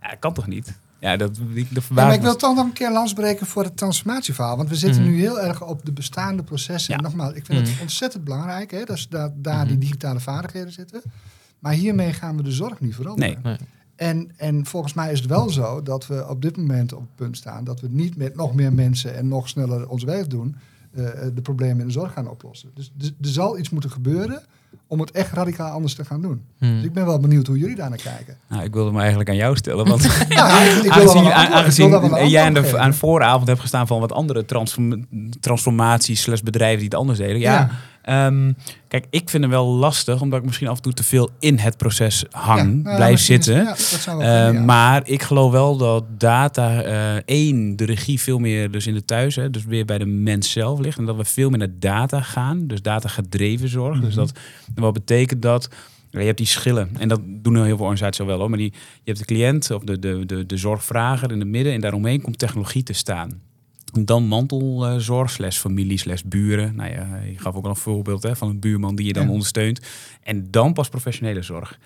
Dat 0.00 0.18
kan 0.18 0.32
toch 0.34 0.46
niet? 0.46 0.78
Ja, 1.00 1.16
dat, 1.16 1.36
dat 1.70 1.84
Ja, 1.88 1.94
maar 1.94 2.12
ik 2.14 2.20
wil 2.20 2.36
toch 2.36 2.54
nog 2.54 2.64
een 2.64 2.72
keer 2.72 2.90
lans 2.92 3.12
breken 3.12 3.46
voor 3.46 3.64
het 3.64 3.76
transformatieverhaal. 3.76 4.56
Want 4.56 4.68
we 4.68 4.74
zitten 4.74 5.02
Mhm. 5.02 5.10
nu 5.10 5.18
heel 5.18 5.40
erg 5.40 5.64
op 5.64 5.84
de 5.84 5.92
bestaande 5.92 6.42
processen. 6.42 6.92
Ja. 6.92 6.96
En 6.98 7.04
nogmaals, 7.04 7.32
ik 7.34 7.46
vind 7.46 7.60
Mhm. 7.60 7.70
het 7.70 7.80
ontzettend 7.80 8.24
belangrijk 8.24 8.70
hè, 8.70 8.84
dat 8.84 9.06
daar, 9.10 9.30
daar 9.34 9.58
Mhm. 9.58 9.66
die 9.68 9.78
digitale 9.78 10.20
vaardigheden 10.20 10.72
zitten. 10.72 11.02
Maar 11.58 11.72
hiermee 11.72 12.12
gaan 12.12 12.36
we 12.36 12.42
de 12.42 12.52
zorg 12.52 12.80
niet 12.80 12.94
veranderen. 12.94 13.38
Nee. 13.42 13.56
En, 13.98 14.30
en 14.36 14.66
volgens 14.66 14.94
mij 14.94 15.12
is 15.12 15.18
het 15.20 15.28
wel 15.28 15.50
zo 15.50 15.82
dat 15.82 16.06
we 16.06 16.28
op 16.28 16.42
dit 16.42 16.56
moment 16.56 16.92
op 16.92 17.00
het 17.00 17.14
punt 17.14 17.36
staan 17.36 17.64
dat 17.64 17.80
we 17.80 17.88
niet 17.90 18.16
met 18.16 18.36
nog 18.36 18.54
meer 18.54 18.72
mensen 18.72 19.16
en 19.16 19.28
nog 19.28 19.48
sneller 19.48 19.88
ons 19.88 20.04
werk 20.04 20.30
doen, 20.30 20.56
eh, 20.90 21.04
de 21.34 21.42
problemen 21.42 21.80
in 21.80 21.86
de 21.86 21.92
zorg 21.92 22.12
gaan 22.12 22.28
oplossen. 22.28 22.70
Dus 22.74 22.92
er, 23.00 23.06
er 23.06 23.28
zal 23.28 23.58
iets 23.58 23.70
moeten 23.70 23.90
gebeuren 23.90 24.42
om 24.86 25.00
het 25.00 25.10
echt 25.10 25.32
radicaal 25.32 25.70
anders 25.70 25.94
te 25.94 26.04
gaan 26.04 26.22
doen. 26.22 26.42
Hmm. 26.58 26.74
Dus 26.74 26.84
ik 26.84 26.92
ben 26.92 27.06
wel 27.06 27.18
benieuwd 27.18 27.46
hoe 27.46 27.58
jullie 27.58 27.76
daar 27.76 27.88
naar 27.88 28.02
kijken. 28.02 28.36
Nou, 28.48 28.64
ik 28.64 28.72
wilde 28.72 28.92
me 28.92 28.98
eigenlijk 28.98 29.28
aan 29.28 29.36
jou 29.36 29.56
stellen, 29.56 29.86
want 29.86 30.02
Ja, 30.28 30.60
ik, 30.62 30.82
ik 30.82 30.92
wil 30.92 31.32
aangezien, 31.32 31.90
wil 31.90 32.26
jij 32.26 32.52
de, 32.52 32.78
aan 32.78 32.90
de 32.90 32.96
vooravond 32.96 33.48
hebt 33.48 33.60
gestaan 33.60 33.86
van 33.86 34.00
wat 34.00 34.12
andere 34.12 34.44
transform, 34.44 35.06
transformaties 35.40 36.22
slash 36.22 36.40
bedrijven 36.40 36.78
die 36.78 36.88
het 36.88 36.98
anders 36.98 37.18
deden. 37.18 37.38
Ja, 37.38 37.70
Ehm, 38.08 38.52
kijk, 38.88 39.06
ik 39.10 39.30
vind 39.30 39.42
het 39.42 39.52
wel 39.52 39.66
lastig, 39.66 40.20
omdat 40.20 40.38
ik 40.38 40.44
misschien 40.44 40.68
af 40.68 40.76
en 40.76 40.82
toe 40.82 40.92
te 40.92 41.02
veel 41.04 41.30
in 41.38 41.58
het 41.58 41.76
proces 41.76 42.24
hang, 42.30 42.80
Ja, 42.84 42.96
blijf 42.96 43.18
is- 43.18 43.24
zitten. 43.24 43.54
ja, 43.54 43.64
dat 43.64 44.04
wel. 44.04 44.52
Maar 44.64 45.02
ik 45.08 45.22
geloof 45.22 45.52
wel 45.52 45.76
dat 45.76 46.04
data, 46.20 46.82
eh, 46.82 47.14
één, 47.24 47.76
de 47.76 47.84
regie 47.84 48.20
veel 48.20 48.38
meer 48.38 48.70
dus 48.70 48.86
in 48.86 48.94
de 48.94 49.04
thuis, 49.04 49.36
hè, 49.36 49.50
dus 49.50 49.64
weer 49.64 49.84
bij 49.84 49.98
de 49.98 50.06
mens 50.06 50.50
zelf 50.50 50.78
ligt. 50.80 50.98
En 50.98 51.04
dat 51.04 51.16
we 51.16 51.24
veel 51.24 51.48
meer 51.50 51.58
naar 51.58 51.72
data 51.78 52.20
gaan, 52.20 52.66
dus 52.66 52.82
data 52.82 53.08
gedreven 53.08 53.68
zorg. 53.68 54.00
Dus 54.00 54.14
Mhm. 54.14 54.18
dat, 54.26 54.32
wat 54.74 54.92
betekent 54.92 55.42
dat? 55.42 55.68
Je 56.10 56.18
hebt 56.18 56.38
die 56.38 56.46
schillen, 56.46 56.90
en 56.98 57.08
dat 57.08 57.20
doen 57.24 57.54
heel 57.56 57.64
veel 57.64 57.84
organisaties 57.84 58.20
al 58.20 58.26
wel 58.26 58.38
hoor, 58.38 58.48
maar 58.48 58.58
die, 58.58 58.72
je 59.02 59.12
hebt 59.12 59.18
de 59.18 59.24
cliënt 59.24 59.70
of 59.70 59.82
de, 59.82 59.98
de, 59.98 60.22
de, 60.26 60.46
de 60.46 60.56
zorgvrager 60.56 61.32
in 61.32 61.38
het 61.38 61.48
midden 61.48 61.72
en 61.72 61.80
daaromheen 61.80 62.20
komt 62.20 62.38
technologie 62.38 62.82
te 62.82 62.92
staan. 62.92 63.40
Dan 63.92 64.26
mantelzorg, 64.26 65.30
slash 65.30 65.58
familie, 65.58 65.98
slash 65.98 66.20
buren. 66.24 66.74
Nou 66.76 66.90
ja, 66.90 67.20
je 67.32 67.38
gaf 67.38 67.54
ook 67.54 67.64
al 67.64 67.70
een 67.70 67.76
voorbeeld 67.76 68.22
hè, 68.22 68.36
van 68.36 68.48
een 68.48 68.60
buurman 68.60 68.94
die 68.96 69.06
je 69.06 69.12
dan 69.12 69.24
Ja. 69.24 69.30
ondersteunt. 69.30 69.80
En 70.22 70.50
dan 70.50 70.72
pas 70.72 70.88
professionele 70.88 71.42
zorg. 71.42 71.78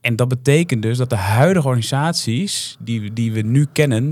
En 0.00 0.16
dat 0.16 0.28
betekent 0.28 0.82
dus 0.82 0.96
dat 0.98 1.10
de 1.10 1.16
huidige 1.16 1.66
organisaties 1.66 2.76
die, 2.78 3.12
die 3.12 3.32
we 3.32 3.40
nu 3.40 3.66
kennen, 3.72 4.04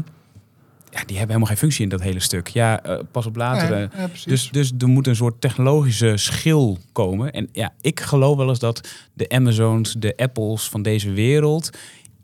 ja, 0.91 0.99
die 1.05 1.17
hebben 1.17 1.27
helemaal 1.27 1.47
geen 1.47 1.57
functie 1.57 1.83
in 1.83 1.89
dat 1.89 2.01
hele 2.03 2.21
stuk. 2.21 2.49
Ja, 2.49 2.83
eh, 2.83 2.99
pas 3.11 3.27
op 3.27 3.37
later. 3.37 3.73
Eh, 3.73 3.89
ja, 3.99 4.09
dus, 4.25 4.49
dus 4.51 4.73
er 4.79 4.89
moet 4.89 5.07
een 5.07 5.17
soort 5.17 5.41
technologische 5.41 6.13
schil 6.17 6.79
komen. 6.93 7.33
En 7.33 7.49
ja, 7.53 7.73
ik 7.81 8.01
geloof 8.01 8.37
wel 8.37 8.49
eens 8.49 8.59
dat 8.59 8.89
de 9.13 9.29
Amazons, 9.29 9.95
de 9.99 10.17
Apples 10.17 10.69
van 10.69 10.83
deze 10.83 11.11
wereld 11.11 11.71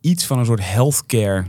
iets 0.01 0.25
van 0.27 0.39
een 0.39 0.45
soort 0.47 0.65
healthcare 0.73 1.45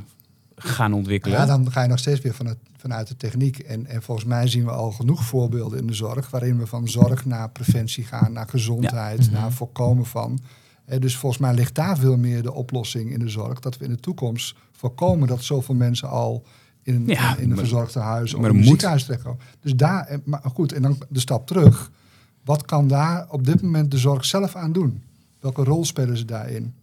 gaan 0.55 0.93
ontwikkelen. 0.93 1.37
Ja, 1.37 1.45
dan 1.45 1.71
ga 1.71 1.81
je 1.81 1.87
nog 1.87 1.99
steeds 1.99 2.21
weer 2.21 2.33
vanuit, 2.33 2.57
vanuit 2.87 3.07
de 3.07 3.17
techniek. 3.17 3.59
En, 3.59 3.85
en 3.85 4.01
volgens 4.01 4.27
mij 4.27 4.47
zien 4.47 4.65
we 4.65 4.71
al 4.71 4.91
genoeg 4.91 5.23
voorbeelden 5.23 5.79
in 5.79 5.87
de 5.87 5.93
zorg... 5.93 6.29
waarin 6.29 6.57
we 6.59 6.67
van 6.67 6.87
zorg 6.87 7.25
naar 7.25 7.49
preventie 7.49 8.03
gaan, 8.03 8.31
naar 8.31 8.47
gezondheid, 8.49 9.25
Ja. 9.25 9.31
naar 9.31 9.51
voorkomen 9.51 10.05
van. 10.05 10.39
Eh, 10.85 10.99
dus 10.99 11.17
volgens 11.17 11.41
mij 11.41 11.53
ligt 11.53 11.75
daar 11.75 11.97
veel 11.97 12.17
meer 12.17 12.41
de 12.41 12.53
oplossing 12.53 13.11
in 13.11 13.19
de 13.19 13.29
zorg. 13.29 13.59
Dat 13.59 13.77
we 13.77 13.85
in 13.85 13.91
de 13.91 13.99
toekomst 13.99 14.55
voorkomen 14.71 15.27
dat 15.27 15.43
zoveel 15.43 15.75
mensen 15.75 16.09
al 16.09 16.43
in, 16.83 17.03
Ja, 17.07 17.35
in, 17.37 17.43
in 17.43 17.51
een 17.51 17.57
verzorgde 17.57 17.99
huis 17.99 18.33
of 18.33 18.43
een 18.43 18.63
ziekenhuis 18.63 19.03
terechtkomen. 19.05 19.39
Dus 19.61 19.75
daar, 19.75 20.19
maar 20.25 20.41
goed, 20.53 20.71
en 20.71 20.81
dan 20.81 20.97
de 21.09 21.19
stap 21.19 21.47
terug. 21.47 21.91
Wat 22.45 22.65
kan 22.65 22.87
daar 22.87 23.25
op 23.29 23.45
dit 23.45 23.61
moment 23.61 23.91
de 23.91 23.97
zorg 23.97 24.25
zelf 24.25 24.55
aan 24.55 24.71
doen? 24.71 25.03
Welke 25.39 25.63
rol 25.63 25.85
spelen 25.85 26.17
ze 26.17 26.25
daarin? 26.25 26.73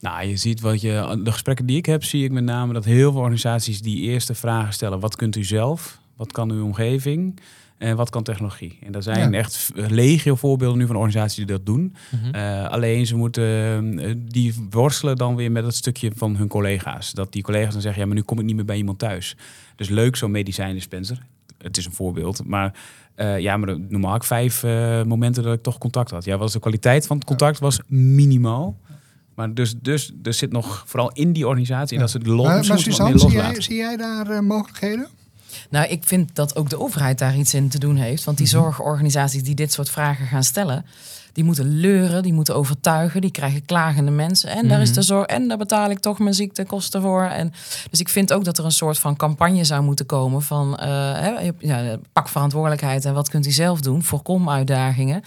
Nou, 0.00 0.26
je 0.26 0.36
ziet 0.36 0.60
wat 0.60 0.80
je. 0.80 1.20
De 1.24 1.32
gesprekken 1.32 1.66
die 1.66 1.76
ik 1.76 1.86
heb, 1.86 2.04
zie 2.04 2.24
ik 2.24 2.30
met 2.32 2.44
name 2.44 2.72
dat 2.72 2.84
heel 2.84 3.10
veel 3.12 3.20
organisaties 3.20 3.80
die 3.80 4.00
eerste 4.00 4.34
vragen 4.34 4.72
stellen: 4.72 5.00
wat 5.00 5.16
kunt 5.16 5.36
u 5.36 5.44
zelf? 5.44 5.98
Wat 6.16 6.32
kan 6.32 6.50
uw 6.50 6.64
omgeving? 6.64 7.40
En 7.78 7.96
wat 7.96 8.10
kan 8.10 8.22
technologie? 8.22 8.78
En 8.82 8.94
er 8.94 9.02
zijn 9.02 9.32
Ja. 9.32 9.38
echt 9.38 9.70
legio 9.74 10.34
voorbeelden 10.34 10.78
nu 10.78 10.86
van 10.86 10.96
organisaties 10.96 11.36
die 11.36 11.46
dat 11.46 11.66
doen. 11.66 11.94
Mhm. 12.10 12.34
Eh, 12.34 12.68
alleen 12.68 13.06
ze 13.06 13.16
moeten, 13.16 13.98
eh, 13.98 14.14
die 14.28 14.54
worstelen 14.70 15.16
dan 15.16 15.36
weer 15.36 15.52
met 15.52 15.64
het 15.64 15.74
stukje 15.74 16.10
van 16.14 16.36
hun 16.36 16.48
collega's. 16.48 17.12
Dat 17.12 17.32
die 17.32 17.42
collega's 17.42 17.72
dan 17.72 17.82
zeggen, 17.82 18.00
ja, 18.00 18.06
maar 18.06 18.16
nu 18.16 18.22
kom 18.22 18.38
ik 18.38 18.44
niet 18.44 18.56
meer 18.56 18.64
bij 18.64 18.76
iemand 18.76 18.98
thuis. 18.98 19.36
Dus 19.76 19.88
leuk 19.88 20.16
zo'n 20.16 20.30
medicijndispenser. 20.30 21.18
het 21.58 21.76
is 21.76 21.86
een 21.86 21.92
voorbeeld. 21.92 22.44
Maar 22.46 22.74
eh, 23.14 23.38
ja, 23.38 23.56
maar 23.56 23.78
noem 23.88 24.00
maar 24.00 24.16
ik 24.16 24.24
vijf 24.24 24.62
momenten 25.06 25.42
dat 25.42 25.54
ik 25.54 25.62
toch 25.62 25.78
contact 25.78 26.10
had. 26.10 26.24
Ja, 26.24 26.36
was 26.36 26.52
de 26.52 26.58
kwaliteit 26.60 27.06
van 27.06 27.16
het 27.16 27.26
contact 27.26 27.58
was 27.58 27.80
minimaal. 27.86 28.76
Maar 29.36 29.54
dus, 29.54 29.74
dus 29.82 30.12
er 30.22 30.34
zit 30.34 30.52
nog 30.52 30.84
vooral 30.86 31.10
in 31.12 31.32
die 31.32 31.46
organisatie. 31.46 31.94
Ja. 31.96 32.02
Dat 32.02 32.10
ze 32.10 32.18
de 32.18 32.30
los, 32.30 32.46
Maar, 32.46 32.66
maar 32.66 32.78
Suzanne, 32.78 33.18
zie 33.18 33.28
jij, 33.28 33.36
loslaten. 33.36 33.62
zie 33.62 33.76
jij 33.76 33.96
daar 33.96 34.30
eh, 34.30 34.40
mogelijkheden? 34.40 35.08
Nou, 35.70 35.86
ik 35.88 36.02
vind 36.04 36.34
dat 36.34 36.56
ook 36.56 36.70
de 36.70 36.78
overheid 36.80 37.18
daar 37.18 37.36
iets 37.36 37.54
in 37.54 37.68
te 37.68 37.78
doen 37.78 37.96
heeft. 37.96 38.24
Want 38.24 38.38
die 38.38 38.46
zorgorganisaties 38.46 39.42
die 39.42 39.54
dit 39.54 39.72
soort 39.72 39.90
vragen 39.90 40.26
gaan 40.26 40.44
stellen, 40.44 40.84
die 41.36 41.44
moeten 41.44 41.80
leuren, 41.80 42.22
die 42.22 42.32
moeten 42.32 42.54
overtuigen, 42.54 43.20
die 43.20 43.30
krijgen 43.30 43.64
klagende 43.64 44.10
mensen. 44.10 44.50
En 44.50 44.68
daar 44.68 44.80
is 44.80 44.92
de 44.92 45.02
zorg, 45.02 45.26
en 45.26 45.48
daar 45.48 45.56
betaal 45.56 45.90
ik 45.90 45.98
toch 45.98 46.18
mijn 46.18 46.34
ziektekosten 46.34 47.02
voor. 47.02 47.22
En 47.22 47.52
dus 47.90 48.00
ik 48.00 48.08
vind 48.08 48.32
ook 48.32 48.44
dat 48.44 48.58
er 48.58 48.64
een 48.64 48.70
soort 48.70 48.98
van 48.98 49.16
campagne 49.16 49.64
zou 49.64 49.82
moeten 49.82 50.06
komen 50.06 50.42
van 50.42 50.80
hè, 50.80 51.50
ja, 51.58 51.96
pak 52.12 52.28
verantwoordelijkheid 52.28 53.04
en 53.04 53.14
wat 53.14 53.28
kunt 53.28 53.46
u 53.46 53.50
zelf 53.50 53.80
doen? 53.80 54.02
Voorkom 54.02 54.50
uitdagingen. 54.50 55.22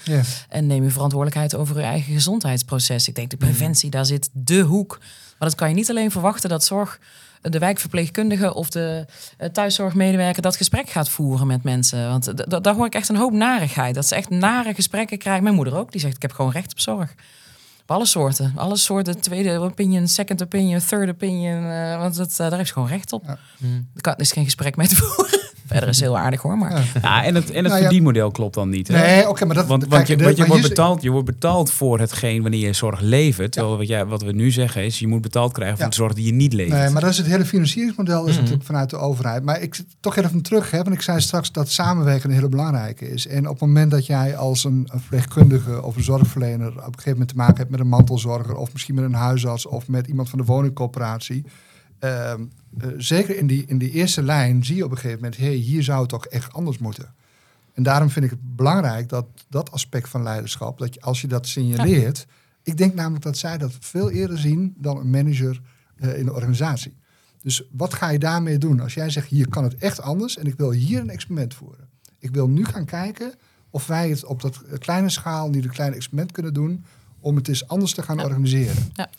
En 0.50 0.68
neem 0.68 0.84
uw 0.84 0.90
verantwoordelijkheid 0.90 1.56
over 1.56 1.76
uw 1.76 1.82
eigen 1.82 2.14
gezondheidsproces. 2.14 3.08
Ik 3.08 3.16
denk 3.16 3.30
de 3.30 3.38
preventie, 3.38 3.90
daar 3.90 4.06
zit 4.06 4.30
de 4.34 4.60
hoek. 4.60 4.98
Maar 5.40 5.50
dat 5.50 5.58
kan 5.58 5.70
je 5.70 5.76
niet 5.76 5.90
alleen 5.90 6.12
verwachten 6.12 6.50
dat 6.50 6.64
zorg, 6.64 7.00
de 7.42 7.60
wijkverpleegkundige 7.60 8.54
of 8.54 8.70
de 8.70 9.06
eh, 9.38 9.50
thuiszorgmedewerker 9.50 10.42
dat 10.42 10.56
gesprek 10.56 10.90
gaat 10.90 11.10
voeren 11.10 11.48
met 11.48 11.64
mensen. 11.64 12.10
Want 12.10 12.50
daar 12.64 12.76
hoor 12.76 12.86
ik 12.86 12.96
echt 12.96 13.10
een 13.10 13.16
hoop 13.16 13.32
narigheid. 13.32 13.96
Dat 13.96 14.06
ze 14.08 14.16
echt 14.16 14.30
nare 14.30 14.74
gesprekken 14.74 15.18
krijgen. 15.18 15.44
Mijn 15.44 15.56
moeder 15.56 15.76
ook, 15.76 15.92
die 15.92 16.02
zegt 16.02 16.16
ik 16.16 16.22
heb 16.22 16.32
gewoon 16.32 16.52
recht 16.52 16.72
op 16.72 16.80
zorg. 16.80 17.14
Op 17.82 17.92
alle 17.96 18.06
soorten. 18.06 18.54
Alle 18.56 18.76
soorten, 18.78 19.22
tweede 19.22 19.60
opinion, 19.60 20.08
second 20.08 20.44
opinion, 20.44 20.80
third 20.80 21.10
opinion. 21.10 21.66
eh, 21.66 21.98
want 21.98 22.16
het, 22.16 22.32
eh, 22.32 22.38
daar 22.38 22.52
heeft 22.58 22.68
ze 22.68 22.74
gewoon 22.74 22.88
recht 22.90 23.14
op. 23.14 23.24
Ja. 23.26 23.38
Kan, 24.02 24.16
is 24.16 24.32
geen 24.32 24.44
gesprek 24.44 24.76
mee 24.76 24.88
te 24.88 24.96
voeren. 24.96 25.40
Verder 25.70 25.90
is 25.90 26.00
heel 26.00 26.18
aardig 26.18 26.42
hoor, 26.42 26.58
maar... 26.58 26.72
Ja. 26.72 26.84
Ja, 27.02 27.24
en 27.24 27.36
het, 27.36 27.50
en 27.50 27.56
het 27.56 27.64
Nou 27.66 27.76
ja. 27.76 27.82
verdienmodel 27.82 28.32
klopt 28.32 28.54
dan 28.54 28.70
niet. 28.70 28.88
Hè? 28.88 28.94
Nee, 29.00 29.30
oké, 29.30 29.46
maar 29.46 29.56
dat... 29.56 29.68
Want, 29.68 29.82
kijk, 29.82 29.94
want 29.94 30.08
je, 30.08 30.16
de- 30.18 30.24
want 30.24 30.36
je 30.36 30.42
maar 30.42 30.52
wordt 30.52 30.68
betaald, 30.68 31.02
je 31.02 31.10
wordt 31.10 31.26
betaald 31.26 31.72
voor 31.72 32.00
hetgeen 32.00 32.42
wanneer 32.42 32.66
je 32.68 32.74
zorg 32.74 33.00
levert. 33.02 33.52
Terwijl 33.52 33.78
wat, 33.78 33.88
jij, 33.88 34.06
wat 34.06 34.22
we 34.22 34.32
nu 34.32 34.52
zeggen 34.52 34.84
is, 34.86 35.00
je 35.00 35.08
moet 35.08 35.22
betaald 35.22 35.54
krijgen 35.54 35.76
voor 35.76 35.84
Ja. 35.86 35.90
de 35.92 35.96
zorg 35.98 36.14
die 36.14 36.26
je 36.26 36.32
niet 36.34 36.54
levert. 36.54 36.80
Nee, 36.82 36.90
maar 36.90 37.02
dat 37.02 37.10
is 37.12 37.18
het 37.18 37.26
hele 37.28 37.46
financieringsmodel 37.46 38.22
is 38.26 38.30
Mhm. 38.32 38.40
natuurlijk 38.40 38.66
vanuit 38.66 38.90
de 38.90 38.98
overheid. 38.98 39.44
Maar 39.44 39.62
ik 39.62 39.80
toch 40.00 40.16
even 40.16 40.42
terug, 40.42 40.72
hè, 40.72 40.78
want 40.84 40.96
ik 40.96 41.02
zei 41.02 41.22
straks 41.22 41.52
dat 41.52 41.70
samenwerken 41.70 42.30
een 42.30 42.36
hele 42.36 42.50
belangrijke 42.50 43.10
is. 43.12 43.28
En 43.28 43.46
op 43.46 43.60
het 43.60 43.68
moment 43.68 43.92
dat 43.92 44.06
jij 44.06 44.38
als 44.38 44.64
een, 44.64 44.88
een 44.92 45.00
verpleegkundige 45.00 45.84
of 45.84 45.96
een 45.96 46.04
zorgverlener 46.04 46.68
op 46.68 46.76
een 46.76 46.84
gegeven 46.84 47.12
moment 47.12 47.30
te 47.30 47.36
maken 47.36 47.58
hebt 47.58 47.70
met 47.70 47.80
een 47.80 47.88
mantelzorger 47.88 48.56
of 48.56 48.74
misschien 48.74 48.96
met 48.96 49.04
een 49.04 49.14
huisarts 49.14 49.66
of 49.66 49.88
met 49.88 50.08
iemand 50.08 50.30
van 50.30 50.40
de 50.40 50.46
woningcoöperatie. 50.46 51.46
Ehm, 52.00 52.42
eh, 52.80 52.88
zeker 52.98 53.38
in 53.38 53.48
die, 53.48 53.66
in 53.66 53.78
die 53.78 53.92
eerste 53.92 54.24
lijn 54.24 54.66
zie 54.66 54.76
je 54.76 54.84
op 54.86 54.92
een 54.92 54.98
gegeven 54.98 55.18
moment, 55.22 55.38
hé, 55.38 55.46
hey, 55.46 55.56
hier 55.56 55.84
zou 55.84 56.00
het 56.00 56.10
toch 56.10 56.26
echt 56.26 56.54
anders 56.54 56.78
moeten. 56.78 57.14
En 57.74 57.84
daarom 57.84 58.10
vind 58.10 58.26
ik 58.26 58.32
het 58.32 58.56
belangrijk 58.56 59.10
dat 59.10 59.26
dat 59.50 59.72
aspect 59.72 60.10
van 60.10 60.24
leiderschap, 60.24 60.78
dat 60.78 60.94
je, 60.94 61.02
als 61.02 61.22
je 61.22 61.28
dat 61.28 61.48
signaleert, 61.48 62.26
ik 62.64 62.78
denk 62.78 62.94
namelijk 62.94 63.24
dat 63.24 63.38
zij 63.38 63.58
dat 63.58 63.72
veel 63.80 64.10
eerder 64.10 64.38
zien 64.38 64.74
dan 64.78 64.98
een 64.98 65.10
manager 65.10 65.62
eh, 65.96 66.18
in 66.18 66.26
de 66.26 66.34
organisatie. 66.34 66.98
Dus 67.42 67.64
wat 67.72 67.94
ga 67.94 68.10
je 68.10 68.20
daarmee 68.20 68.58
doen? 68.58 68.80
Als 68.80 68.94
jij 68.94 69.10
zegt, 69.10 69.28
hier 69.28 69.50
kan 69.50 69.64
het 69.64 69.76
echt 69.76 70.02
anders 70.02 70.38
en 70.38 70.46
ik 70.46 70.58
wil 70.58 70.72
hier 70.72 71.00
een 71.00 71.10
experiment 71.10 71.54
voeren. 71.54 71.88
Ik 72.20 72.32
wil 72.32 72.50
nu 72.50 72.66
gaan 72.66 72.86
kijken 72.86 73.34
of 73.70 73.88
wij 73.88 74.10
het 74.10 74.26
op 74.26 74.42
dat 74.42 74.62
kleine 74.78 75.10
schaal, 75.10 75.50
nu 75.50 75.62
een 75.62 75.70
klein 75.70 75.94
experiment 75.94 76.32
kunnen 76.32 76.54
doen, 76.54 76.86
om 77.20 77.36
het 77.36 77.48
eens 77.48 77.68
anders 77.68 77.94
te 77.94 78.02
gaan 78.02 78.18
Ja. 78.18 78.24
organiseren. 78.24 78.90
Ja. 78.94 79.10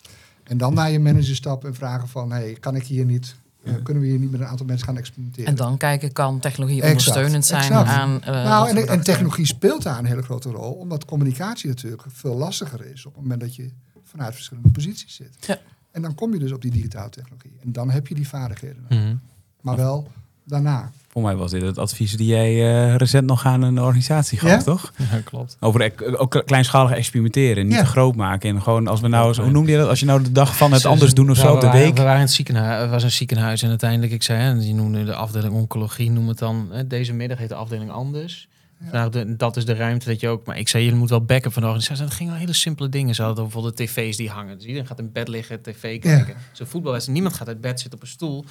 En 0.51 0.57
dan 0.57 0.73
naar 0.73 0.91
je 0.91 0.99
manager 0.99 1.35
stappen 1.35 1.69
en 1.69 1.75
vragen 1.75 2.07
van, 2.07 2.31
hey, 2.31 2.57
kan 2.59 2.75
ik 2.75 2.83
hier 2.83 3.05
niet, 3.05 3.35
eh, 3.63 3.73
kunnen 3.83 4.03
we 4.03 4.09
hier 4.09 4.19
niet 4.19 4.31
met 4.31 4.39
een 4.39 4.45
aantal 4.47 4.65
mensen 4.65 4.85
gaan 4.87 4.97
experimenteren? 4.97 5.49
En 5.49 5.55
dan 5.55 5.77
kijken, 5.77 6.11
kan 6.11 6.39
technologie 6.39 6.81
Exact, 6.81 6.97
ondersteunend 6.97 7.45
zijn 7.45 7.61
exact. 7.61 7.89
aan... 7.89 8.21
eh, 8.23 8.43
nou, 8.43 8.77
en, 8.87 9.01
technologie 9.01 9.45
speelt 9.45 9.83
daar 9.83 9.97
een 9.97 10.05
hele 10.05 10.21
grote 10.21 10.49
rol, 10.49 10.71
omdat 10.71 11.05
communicatie 11.05 11.69
natuurlijk 11.69 12.03
veel 12.07 12.35
lastiger 12.35 12.85
is 12.85 13.05
op 13.05 13.13
het 13.13 13.21
moment 13.21 13.41
dat 13.41 13.55
je 13.55 13.69
vanuit 14.03 14.33
verschillende 14.33 14.69
posities 14.69 15.15
zit. 15.15 15.35
Ja. 15.39 15.59
En 15.91 16.01
dan 16.01 16.15
kom 16.15 16.33
je 16.33 16.39
dus 16.39 16.51
op 16.51 16.61
die 16.61 16.71
digitale 16.71 17.09
technologie. 17.09 17.57
En 17.59 17.71
dan 17.71 17.89
heb 17.89 18.07
je 18.07 18.15
die 18.15 18.27
vaardigheden. 18.27 18.85
Mhm. 18.89 19.15
Maar 19.61 19.75
wel 19.75 20.11
daarna. 20.43 20.91
Voor 21.11 21.21
mij 21.21 21.35
was 21.35 21.51
dit 21.51 21.61
het 21.61 21.77
advies 21.77 22.17
die 22.17 22.27
jij 22.27 22.49
eh, 22.89 22.95
recent 22.95 23.27
nog 23.27 23.45
aan 23.45 23.61
een 23.61 23.79
organisatie 23.81 24.39
gaf, 24.39 24.49
Ja? 24.49 24.57
toch? 24.57 24.91
Ja, 25.11 25.19
klopt. 25.23 25.57
Over 25.59 25.81
ec- 25.81 26.13
ook 26.21 26.41
kleinschalig 26.45 26.91
experimenteren, 26.91 27.63
niet 27.65 27.73
Ja. 27.75 27.79
te 27.79 27.85
groot 27.85 28.15
maken. 28.15 28.49
En 28.49 28.61
gewoon 28.61 28.87
als 28.87 29.01
we 29.01 29.07
nou, 29.07 29.41
hoe 29.41 29.51
noemde 29.51 29.71
je 29.71 29.77
dat? 29.77 29.87
Als 29.89 29.99
je 29.99 30.05
nou 30.05 30.23
de 30.23 30.31
dag 30.31 30.57
van 30.57 30.71
het 30.71 30.85
anders 30.85 31.13
doen 31.13 31.29
of 31.29 31.37
zo 31.37 31.55
de 31.59 31.65
waren- 31.65 31.81
week. 31.81 31.95
We 31.95 32.01
waren 32.01 32.15
in 32.15 32.21
het 32.21 32.31
ziekenhuis, 32.31 32.81
het 32.81 32.89
was 32.89 33.03
een 33.03 33.11
ziekenhuis 33.11 33.61
en 33.61 33.69
uiteindelijk, 33.69 34.11
ik 34.11 34.23
zei, 34.23 34.39
hè, 34.41 34.59
die 34.59 34.73
noemde 34.73 35.03
de 35.03 35.15
afdeling 35.15 35.53
oncologie, 35.53 36.11
noem 36.11 36.27
het 36.27 36.37
dan, 36.37 36.67
hè, 36.71 36.87
deze 36.87 37.13
middag 37.13 37.37
heet 37.37 37.49
de 37.49 37.55
afdeling 37.55 37.91
anders. 37.91 38.47
Nou, 38.91 39.11
de, 39.11 39.35
dat 39.35 39.57
is 39.57 39.65
de 39.65 39.73
ruimte 39.73 40.05
dat 40.05 40.19
je 40.19 40.27
ook, 40.27 40.45
maar 40.45 40.57
ik 40.57 40.67
zei, 40.67 40.85
je 40.85 40.93
moet 40.93 41.09
wel 41.09 41.25
backup 41.25 41.53
van 41.53 41.61
de 41.61 41.67
organisatie. 41.67 42.03
Dat 42.03 42.13
gingen 42.13 42.31
wel 42.31 42.41
hele 42.41 42.53
simpele 42.53 42.89
dingen. 42.89 43.15
Ze 43.15 43.23
hadden 43.23 43.43
bijvoorbeeld 43.43 43.75
tv's 43.75 44.17
die 44.17 44.29
hangen. 44.29 44.57
Dus 44.57 44.65
iedereen 44.65 44.87
gaat 44.87 44.99
in 44.99 45.11
bed 45.11 45.27
liggen, 45.27 45.61
tv 45.61 45.99
kijken. 45.99 46.35
Zo'n 46.51 46.67
voetbalwedstrijd, 46.67 47.19
niemand 47.19 47.39
gaat 47.39 47.47
uit 47.47 47.61
bed 47.61 47.79
zitten 47.79 47.99
op 47.99 48.05
een 48.05 48.11
stoel. 48.11 48.45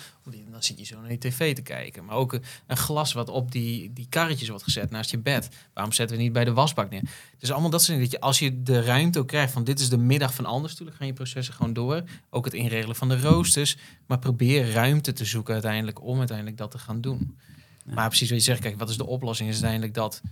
Dan 0.51 0.63
zit 0.63 0.79
je 0.79 0.85
zo 0.85 1.01
naar 1.01 1.09
die 1.09 1.19
tv 1.19 1.55
te 1.55 1.63
kijken. 1.63 2.05
Maar 2.05 2.17
ook 2.17 2.33
een, 2.67 2.77
glas 2.77 3.13
wat 3.13 3.29
op 3.29 3.53
die, 3.53 3.93
die 3.93 4.07
karretjes 4.09 4.49
wordt 4.49 4.65
gezet 4.65 4.91
naast 4.91 5.11
je 5.11 5.19
bed. 5.19 5.49
Waarom 5.75 5.93
zetten 5.93 6.17
we 6.17 6.23
niet 6.23 6.33
bij 6.33 6.45
de 6.45 6.53
wasbak 6.53 6.91
neer? 6.91 7.03
Dus 7.39 7.51
allemaal 7.51 7.71
dat 7.71 7.83
soort 7.83 7.99
dingen. 7.99 8.11
Dat 8.11 8.21
je, 8.21 8.27
als 8.27 8.39
je 8.39 8.63
de 8.63 8.83
ruimte 8.83 9.19
ook 9.19 9.29
krijgt 9.29 9.53
van 9.53 9.65
dit 9.65 9.81
is 9.81 9.89
de 9.89 9.99
middag 9.99 10.35
van 10.35 10.45
anders, 10.45 10.73
natuurlijk 10.73 10.99
gaan 10.99 11.07
je 11.07 11.13
processen 11.13 11.55
gewoon 11.55 11.73
door. 11.73 12.03
Ook 12.31 12.45
het 12.45 12.55
inregelen 12.55 12.97
van 12.97 13.09
de 13.09 13.21
roosters. 13.21 13.77
Maar 14.07 14.19
probeer 14.19 14.71
ruimte 14.73 15.13
te 15.13 15.25
zoeken 15.25 15.53
uiteindelijk 15.53 16.03
om 16.03 16.19
uiteindelijk 16.19 16.57
dat 16.57 16.71
te 16.71 16.79
gaan 16.79 17.01
doen. 17.01 17.37
Maar 17.85 18.09
precies 18.09 18.29
wat 18.31 18.39
je 18.39 18.45
zegt, 18.45 18.61
kijk, 18.61 18.79
wat 18.79 18.89
is 18.89 18.97
de 18.97 19.07
oplossing? 19.07 19.49
Is 19.49 19.55
uiteindelijk 19.55 19.95
dat 19.95 20.23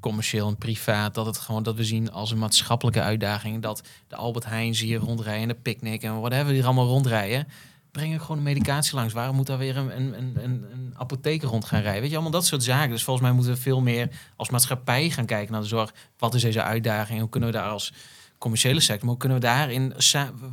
commercieel 0.00 0.48
en 0.48 0.56
privaat, 0.56 1.14
dat 1.14 1.26
het 1.26 1.38
gewoon 1.38 1.62
dat 1.62 1.76
we 1.76 1.84
zien 1.84 2.12
als 2.12 2.30
een 2.30 2.38
maatschappelijke 2.38 3.00
uitdaging. 3.00 3.62
Dat 3.62 3.82
de 4.08 4.16
Albert 4.16 4.44
Heijn 4.44 4.74
hier 4.74 4.98
rondrijden, 4.98 5.42
en 5.42 5.48
de 5.48 5.54
picknick 5.54 6.02
en 6.02 6.20
whatever 6.20 6.52
die 6.52 6.64
allemaal 6.64 6.86
rondrijden. 6.86 7.48
Breng 7.90 8.14
er 8.14 8.20
gewoon 8.20 8.36
een 8.36 8.42
medicatie 8.42 8.94
langs. 8.94 9.12
Waarom 9.12 9.36
moet 9.36 9.46
daar 9.46 9.58
weer 9.58 9.76
een, 9.76 9.96
een, 9.96 10.18
een, 10.18 10.66
een, 10.72 10.94
apotheker 10.96 11.48
rond 11.48 11.64
gaan 11.64 11.80
rijden? 11.80 12.00
Weet 12.00 12.10
je, 12.10 12.16
allemaal 12.16 12.32
dat 12.32 12.46
soort 12.46 12.62
zaken. 12.62 12.90
Dus 12.90 13.04
volgens 13.04 13.26
mij 13.26 13.34
moeten 13.34 13.54
we 13.54 13.60
veel 13.60 13.80
meer 13.80 14.08
als 14.36 14.50
maatschappij 14.50 15.10
gaan 15.10 15.26
kijken 15.26 15.52
naar 15.52 15.60
de 15.60 15.66
zorg. 15.66 15.94
Wat 16.18 16.34
is 16.34 16.42
deze 16.42 16.62
uitdaging? 16.62 17.20
Hoe 17.20 17.28
kunnen 17.28 17.50
we 17.50 17.56
daar 17.56 17.68
als 17.68 17.92
commerciële 18.38 18.80
sector, 18.80 18.98
maar 19.00 19.08
hoe 19.08 19.18
kunnen 19.18 19.38
we 19.38 19.44
daarin... 19.44 19.92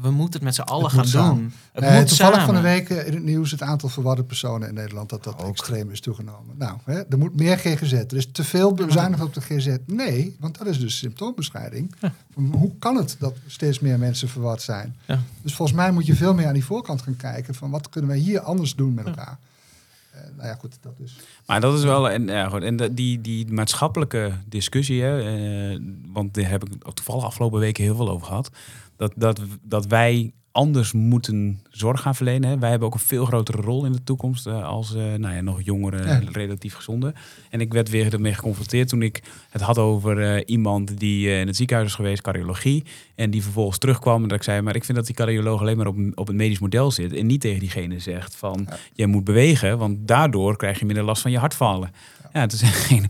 We 0.02 0.12
moeten 0.12 0.34
het 0.34 0.44
met 0.44 0.56
z'n 0.56 0.62
allen 0.62 0.84
Het 0.86 0.94
gaan 0.94 1.02
moet 1.04 1.12
doen. 1.12 1.22
samen. 1.22 1.54
Het 1.72 2.00
moet 2.00 2.08
toevallig 2.08 2.40
samen. 2.40 2.46
van 2.46 2.56
de 2.56 2.62
week 2.62 2.90
eh, 2.90 3.08
in 3.08 3.14
het 3.14 3.24
nieuws 3.24 3.52
het 3.52 3.62
aantal 3.62 3.90
verwarde 3.90 4.24
personen 4.24 4.68
in 4.68 4.74
Nederland 4.74 5.10
dat 5.10 5.24
dat 5.24 5.44
extreem 5.44 5.92
is 5.92 6.00
toegenomen. 6.02 6.56
Nou, 6.58 6.78
hè, 6.86 7.02
er 7.10 7.18
moet 7.18 7.36
meer 7.36 7.58
GGZ. 7.58 7.92
Er 7.94 8.16
is 8.16 8.32
te 8.32 8.44
veel 8.44 8.74
bezuinigd 8.74 9.24
op 9.24 9.34
de 9.34 9.42
GGZ. 9.42 9.76
Nee, 9.86 10.36
want 10.40 10.58
dat 10.58 10.68
is 10.68 10.80
dus 10.80 10.98
symptoombestrijding. 10.98 11.96
Van 12.34 12.54
Hoe 12.58 12.72
kan 12.80 12.96
het 12.96 13.16
dat 13.20 13.34
steeds 13.48 13.80
meer 13.80 14.00
mensen 14.00 14.30
verward 14.30 14.62
zijn? 14.62 14.96
Ja. 15.06 15.20
Dus 15.42 15.56
volgens 15.56 15.78
mij 15.78 15.92
moet 15.92 16.06
je 16.06 16.16
veel 16.16 16.34
meer 16.34 16.48
aan 16.48 16.54
die 16.54 16.66
voorkant 16.66 17.02
gaan 17.02 17.16
kijken 17.16 17.56
van 17.56 17.70
wat 17.70 17.90
kunnen 17.90 18.10
wij 18.10 18.20
hier 18.20 18.40
anders 18.40 18.76
doen 18.76 18.94
met 18.94 19.06
elkaar. 19.06 19.38
Nou 20.36 20.48
ja, 20.48 20.56
goed, 20.56 20.78
dat 20.82 21.00
is. 21.00 21.16
Maar 21.46 21.62
dat 21.62 21.78
is 21.78 21.84
wel, 21.84 22.10
en, 22.10 22.28
ja, 22.28 22.50
goed, 22.50 22.64
en 22.64 22.96
die, 22.96 23.22
die 23.22 23.54
maatschappelijke 23.54 24.32
discussie, 24.46 25.02
hè, 25.02 25.22
eh, 25.22 25.80
want 26.06 26.34
daar 26.34 26.50
heb 26.50 26.64
ik 26.64 26.94
toevallig 26.94 27.24
afgelopen 27.24 27.60
weken 27.60 27.84
heel 27.84 27.96
veel 27.96 28.10
over 28.10 28.28
gehad, 28.28 28.52
dat, 28.96 29.14
dat, 29.16 29.42
dat 29.62 29.86
wij 29.86 30.34
anders 30.52 30.92
moeten 30.92 31.60
zorg 31.70 32.02
gaan 32.02 32.16
verlenen. 32.16 32.50
Hè. 32.50 32.58
Wij 32.60 32.70
hebben 32.70 32.88
ook 32.88 32.94
een 32.94 33.00
veel 33.00 33.26
grotere 33.26 33.62
rol 33.62 33.86
in 33.86 33.92
de 33.92 34.04
toekomst 34.04 34.48
eh, 34.48 34.64
als 34.64 34.96
eh, 34.96 35.02
nou 35.14 35.36
ja, 35.36 35.42
nog 35.42 35.62
jongere, 35.62 36.06
Ja. 36.06 36.22
relatief 36.32 36.74
gezonde. 36.74 37.14
En 37.50 37.62
ik 37.62 37.74
werd 37.74 37.90
weer 37.90 38.14
ermee 38.14 38.34
geconfronteerd 38.34 38.88
toen 38.90 39.02
ik 39.02 39.22
het 39.50 39.62
had 39.62 39.78
over 39.78 40.22
eh, 40.36 40.44
iemand 40.46 41.00
die 41.00 41.30
in 41.30 41.48
het 41.48 41.56
ziekenhuis 41.56 41.88
is 41.90 41.96
geweest, 41.96 42.22
cardiologie, 42.22 42.84
en 43.16 43.30
die 43.32 43.44
vervolgens 43.44 43.78
terugkwam 43.78 44.22
en 44.22 44.28
dat 44.28 44.38
ik 44.38 44.44
zei, 44.44 44.62
maar 44.62 44.76
ik 44.76 44.84
vind 44.84 44.98
dat 44.98 45.06
die 45.08 45.16
cardioloog 45.16 45.62
alleen 45.62 45.78
maar 45.78 45.88
op, 45.88 45.98
op 46.16 46.28
het 46.28 46.36
medisch 46.36 46.60
model 46.60 46.92
zit 46.92 47.14
en 47.14 47.26
niet 47.26 47.42
tegen 47.42 47.60
diegene 47.60 48.00
zegt 48.00 48.36
van, 48.36 48.66
Ja. 48.70 48.78
jij 48.94 49.06
moet 49.08 49.24
bewegen, 49.24 49.78
want 49.78 50.08
daardoor 50.08 50.58
krijg 50.58 50.80
je 50.80 50.86
minder 50.86 51.04
last 51.04 51.22
van 51.22 51.32
je 51.32 51.38
hartvallen. 51.38 51.92
Ja, 52.34 52.46
toen 52.46 52.58
zei 52.60 52.72
diegene, 52.72 53.08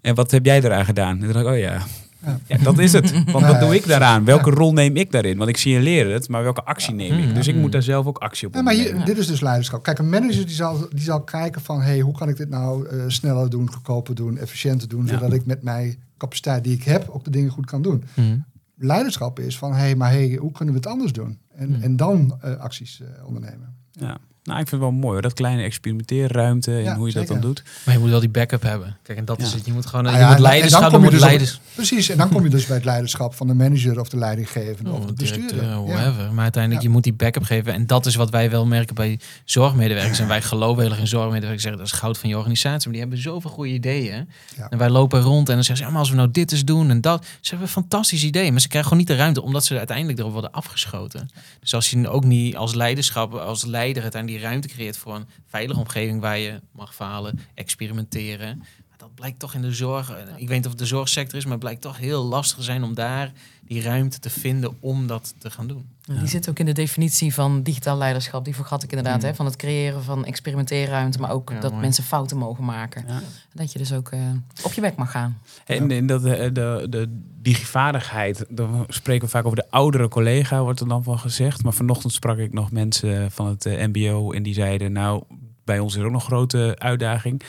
en 0.00 0.14
wat 0.14 0.30
heb 0.30 0.44
jij 0.44 0.62
eraan 0.62 0.84
gedaan? 0.84 1.12
En 1.14 1.18
toen 1.24 1.32
dacht 1.32 1.44
ik, 1.46 1.52
oh 1.52 1.58
ja, 1.58 1.82
Ja. 2.26 2.38
ja, 2.46 2.56
dat 2.58 2.78
is 2.78 2.92
het. 2.92 3.24
Want 3.32 3.46
wat 3.46 3.60
doe 3.60 3.74
ik 3.74 3.86
daaraan? 3.86 4.24
Welke 4.24 4.50
ja. 4.50 4.56
rol 4.56 4.72
neem 4.72 4.96
ik 4.96 5.12
daarin? 5.12 5.36
Want 5.36 5.48
ik 5.50 5.56
signaleer 5.56 6.12
het, 6.12 6.28
maar 6.28 6.42
welke 6.42 6.64
actie 6.64 6.94
neem 6.94 7.18
ik? 7.18 7.28
Mm. 7.28 7.34
Dus 7.34 7.46
ik 7.46 7.54
Mm. 7.54 7.60
moet 7.60 7.72
daar 7.72 7.82
zelf 7.82 8.06
ook 8.06 8.18
actie 8.18 8.46
op 8.48 8.54
Ja, 8.54 8.62
maar 8.62 8.74
hier, 8.74 9.04
dit 9.04 9.18
is 9.18 9.26
dus 9.26 9.40
leiderschap. 9.40 9.82
Kijk, 9.82 9.98
een 9.98 10.08
manager 10.08 10.46
die 10.46 10.54
zal, 10.54 10.86
die 10.90 11.00
zal 11.04 11.20
kijken 11.22 11.60
van... 11.62 11.80
Hey, 11.82 12.00
hoe 12.00 12.14
kan 12.18 12.28
ik 12.28 12.36
dit 12.36 12.48
nou 12.48 12.86
eh, 12.88 13.04
sneller 13.06 13.50
doen, 13.50 13.72
goedkoper 13.72 14.14
doen, 14.14 14.38
efficiënter 14.38 14.88
doen... 14.88 15.06
Ja. 15.06 15.12
zodat 15.12 15.32
ik 15.32 15.46
met 15.46 15.62
mijn 15.62 15.96
capaciteit 16.18 16.64
die 16.64 16.72
ik 16.74 16.82
heb 16.82 17.08
ook 17.08 17.24
de 17.24 17.30
dingen 17.30 17.50
goed 17.50 17.66
kan 17.66 17.82
doen. 17.82 18.04
Mhm. 18.14 18.36
Leiderschap 18.76 19.38
is 19.38 19.58
van, 19.58 19.72
hé, 19.72 19.78
hey, 19.78 19.94
maar 19.96 20.10
hey, 20.10 20.36
hoe 20.40 20.52
kunnen 20.52 20.74
we 20.74 20.80
het 20.80 20.88
anders 20.88 21.12
doen? 21.12 21.38
En, 21.56 21.66
Hmm. 21.74 21.82
en 21.82 21.96
dan 21.96 22.38
eh, 22.40 22.56
acties 22.56 23.00
eh, 23.00 23.26
ondernemen. 23.26 23.74
Ja. 23.90 24.16
Nou, 24.44 24.60
ik 24.60 24.68
vind 24.68 24.80
het 24.82 24.90
wel 24.90 24.98
mooi 25.00 25.12
hoor. 25.12 25.22
Dat 25.22 25.32
kleine 25.32 25.62
experimenteerruimte 25.62 26.76
en 26.76 26.82
Ja, 26.82 26.96
hoe 26.96 27.06
je 27.08 27.12
dat 27.14 27.26
dan 27.26 27.40
doet. 27.40 27.62
Maar 27.84 27.94
je 27.94 28.00
moet 28.00 28.10
wel 28.10 28.20
die 28.20 28.28
backup 28.28 28.62
hebben. 28.62 28.96
Kijk, 29.02 29.18
en 29.18 29.24
dat 29.24 29.40
is 29.40 29.52
het. 29.52 29.66
Je 29.66 29.72
moet 29.72 29.86
gewoon 29.86 30.04
Nou 30.04 30.18
je 30.18 30.24
moet 30.24 30.34
en 30.34 30.40
leiderschap, 30.42 30.80
dan 30.80 30.90
dan 30.90 31.00
kom 31.00 31.10
je 31.10 31.26
moet 31.26 31.38
dus 31.40 31.52
op-. 31.54 31.60
Precies, 31.74 32.08
en 32.08 32.16
dan 32.18 32.28
kom 32.28 32.42
je 32.44 32.50
dus 32.50 32.66
bij 32.66 32.76
het 32.76 32.84
leiderschap 32.84 33.34
van 33.34 33.46
de 33.46 33.54
manager 33.54 34.00
of 34.00 34.08
de 34.08 34.16
leidinggevende 34.16 34.90
of 34.90 34.98
Oh, 35.00 35.06
de 35.06 35.12
bestuurder. 35.12 35.48
directeur, 35.48 35.70
Ja. 35.78 35.82
whatever. 35.82 36.32
Maar 36.32 36.42
uiteindelijk, 36.42 36.82
Ja. 36.82 36.88
je 36.88 36.94
moet 36.94 37.02
die 37.04 37.12
backup 37.12 37.42
geven. 37.42 37.72
En 37.72 37.86
dat 37.86 38.06
is 38.06 38.14
wat 38.14 38.30
wij 38.30 38.50
wel 38.50 38.66
merken 38.66 38.94
bij 38.94 39.18
zorgmedewerkers. 39.44 40.18
En 40.18 40.28
wij 40.28 40.42
geloven 40.42 40.82
heel 40.82 40.90
erg 40.90 41.00
in 41.00 41.06
zorgmedewerkers. 41.06 41.62
Zeggen, 41.62 41.80
dat 41.80 41.90
is 41.92 41.98
goud 41.98 42.18
van 42.18 42.28
je 42.28 42.36
organisatie. 42.36 42.80
Maar 42.82 42.92
die 42.92 43.00
hebben 43.00 43.18
zoveel 43.18 43.50
goede 43.50 43.70
ideeën. 43.72 44.28
Ja. 44.56 44.68
En 44.70 44.78
wij 44.78 44.90
lopen 44.90 45.20
rond 45.20 45.48
en 45.48 45.54
dan 45.54 45.64
zeggen 45.64 45.76
ze, 45.76 45.82
ja, 45.84 45.90
maar 45.90 46.00
als 46.00 46.10
we 46.10 46.16
nou 46.16 46.30
dit 46.30 46.52
eens 46.52 46.64
doen 46.64 46.90
en 46.90 47.00
dat. 47.00 47.24
Ze 47.40 47.48
hebben 47.48 47.66
een 47.66 47.72
fantastisch 47.72 48.24
idee. 48.24 48.50
Maar 48.52 48.60
ze 48.60 48.68
krijgen 48.68 48.90
gewoon 48.90 49.04
niet 49.06 49.12
de 49.16 49.22
ruimte, 49.22 49.42
omdat 49.42 49.64
ze 49.64 49.78
uiteindelijk 49.78 50.18
erop 50.18 50.32
worden 50.32 50.52
afgeschoten. 50.52 51.30
Dus 51.60 51.74
als 51.74 51.90
je 51.90 52.08
ook 52.08 52.24
niet 52.24 52.56
als 52.56 52.74
leiderschap, 52.74 53.34
als 53.34 53.64
leider 53.64 54.02
uiteindelijk 54.02 54.33
die 54.34 54.42
ruimte 54.42 54.68
creëert 54.68 54.96
voor 54.96 55.14
een 55.14 55.28
veilige 55.46 55.80
omgeving 55.80 56.20
waar 56.20 56.38
je 56.38 56.60
mag 56.72 56.94
falen, 56.94 57.38
experimenteren. 57.54 58.62
Dat 58.96 59.14
blijkt 59.14 59.38
toch 59.38 59.54
in 59.54 59.62
de 59.62 59.72
zorg, 59.72 60.10
eh, 60.10 60.18
ik 60.36 60.48
weet 60.48 60.56
niet 60.56 60.64
of 60.64 60.70
het 60.70 60.78
de 60.78 60.86
zorgsector 60.86 61.38
is, 61.38 61.44
maar 61.44 61.52
het 61.52 61.60
blijkt 61.60 61.80
toch 61.80 61.98
heel 61.98 62.24
lastig 62.24 62.62
zijn 62.62 62.82
om 62.82 62.94
daar 62.94 63.32
die 63.66 63.82
ruimte 63.82 64.18
te 64.18 64.30
vinden 64.30 64.76
om 64.80 65.06
dat 65.06 65.34
te 65.38 65.50
gaan 65.50 65.66
doen. 65.66 65.88
Die 66.04 66.28
zit 66.28 66.48
ook 66.48 66.58
in 66.58 66.66
de 66.66 66.72
definitie 66.72 67.34
van 67.34 67.62
digitaal 67.62 67.96
leiderschap. 67.98 68.44
Die 68.44 68.54
vergat 68.54 68.82
ik 68.82 68.90
inderdaad. 68.90 69.20
Mm. 69.20 69.26
Hè? 69.26 69.34
Van 69.34 69.46
het 69.46 69.56
creëren 69.56 70.02
van 70.02 70.24
experimenteerruimte. 70.24 71.20
Maar 71.20 71.30
ook 71.30 71.50
Ja, 71.50 71.60
dat 71.60 71.70
mooi. 71.70 71.82
mensen 71.82 72.04
fouten 72.04 72.36
mogen 72.36 72.64
maken. 72.64 73.04
Ja. 73.06 73.22
Dat 73.52 73.72
je 73.72 73.78
dus 73.78 73.92
ook 73.92 74.08
eh, 74.08 74.20
op 74.62 74.72
je 74.72 74.80
weg 74.80 74.94
mag 74.94 75.10
gaan. 75.10 75.38
En, 75.66 75.90
en 75.90 76.06
dat, 76.06 76.22
de, 76.22 76.50
de, 76.52 76.86
de 76.90 77.20
digivaardigheid, 77.42 78.46
dan 78.48 78.84
spreken 78.88 79.24
we 79.24 79.30
vaak 79.30 79.44
over 79.44 79.58
de 79.58 79.70
oudere 79.70 80.08
collega, 80.08 80.62
wordt 80.62 80.80
er 80.80 80.88
dan 80.88 81.02
van 81.02 81.18
gezegd. 81.18 81.62
Maar 81.62 81.72
vanochtend 81.72 82.12
sprak 82.12 82.38
ik 82.38 82.52
nog 82.52 82.70
mensen 82.70 83.30
van 83.30 83.46
het 83.46 83.66
eh, 83.66 83.86
MBO 83.86 84.32
en 84.32 84.42
die 84.42 84.54
zeiden, 84.54 84.92
nou, 84.92 85.22
bij 85.64 85.78
ons 85.78 85.96
is 85.96 86.02
ook 86.02 86.10
nog 86.10 86.20
een 86.20 86.26
grote 86.26 86.74
uitdaging. 86.78 87.42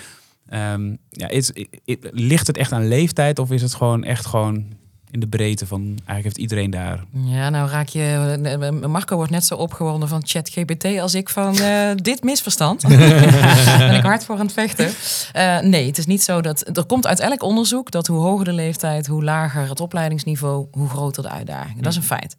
Ehm, 0.47 0.95
ja, 1.10 1.28
is, 1.28 1.51
ligt 2.12 2.47
het 2.47 2.58
echt 2.58 2.71
aan 2.71 2.88
leeftijd 2.88 3.39
of 3.39 3.51
is 3.51 3.62
het 3.62 3.73
gewoon 3.73 4.04
echt 4.04 4.25
gewoon 4.25 4.65
in 5.15 5.21
de 5.21 5.28
breedte 5.28 5.67
van, 5.67 5.82
eigenlijk 5.82 6.23
heeft 6.23 6.38
iedereen 6.38 6.69
daar 6.69 7.04
Ja, 7.12 7.49
nou 7.49 7.69
raak 7.69 7.88
je... 7.88 8.38
eh, 8.82 8.89
Marco 8.89 9.15
wordt 9.15 9.32
net 9.32 9.45
zo 9.45 9.56
opgewonden 9.56 10.10
van 10.10 10.21
ChatGPT 10.25 10.86
als 10.99 11.13
ik 11.13 11.30
van 11.30 11.58
eh, 11.58 11.89
dit 12.12 12.23
misverstand. 12.23 12.82
Daar 12.89 13.78
ben 13.78 13.95
ik 13.95 14.04
hard 14.04 14.25
voor 14.25 14.36
aan 14.36 14.45
het 14.45 14.54
vechten. 14.54 14.91
Eh, 15.34 15.60
nee, 15.60 15.88
het 15.88 15.97
is 15.97 16.06
niet 16.06 16.23
zo 16.23 16.41
dat... 16.41 16.78
Er 16.78 16.86
komt 16.86 17.08
uit 17.08 17.19
elk 17.19 17.43
onderzoek 17.43 17.91
dat 17.91 18.08
hoe 18.08 18.19
hoger 18.19 18.45
de 18.45 18.54
leeftijd, 18.54 19.08
hoe 19.08 19.23
lager 19.23 19.69
het 19.69 19.80
opleidingsniveau, 19.80 20.67
hoe 20.71 20.89
groter 20.89 21.23
de 21.23 21.30
uitdaging. 21.30 21.82
Dat 21.82 21.91
is 21.91 21.97
een 21.97 22.04
feit. 22.04 22.36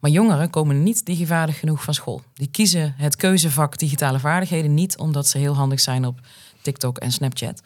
Maar 0.00 0.10
jongeren 0.10 0.50
komen 0.50 0.82
niet 0.82 1.04
digivaardig 1.04 1.58
genoeg 1.58 1.82
van 1.84 1.94
school. 1.94 2.22
Die 2.34 2.48
kiezen 2.50 2.94
het 2.96 3.16
keuzevak 3.16 3.78
digitale 3.78 4.18
vaardigheden 4.18 4.74
niet 4.74 4.96
omdat 4.96 5.26
ze 5.28 5.38
heel 5.38 5.54
handig 5.54 5.80
zijn 5.80 6.06
op 6.06 6.20
TikTok 6.62 6.98
en 6.98 7.12
Snapchat. 7.12 7.60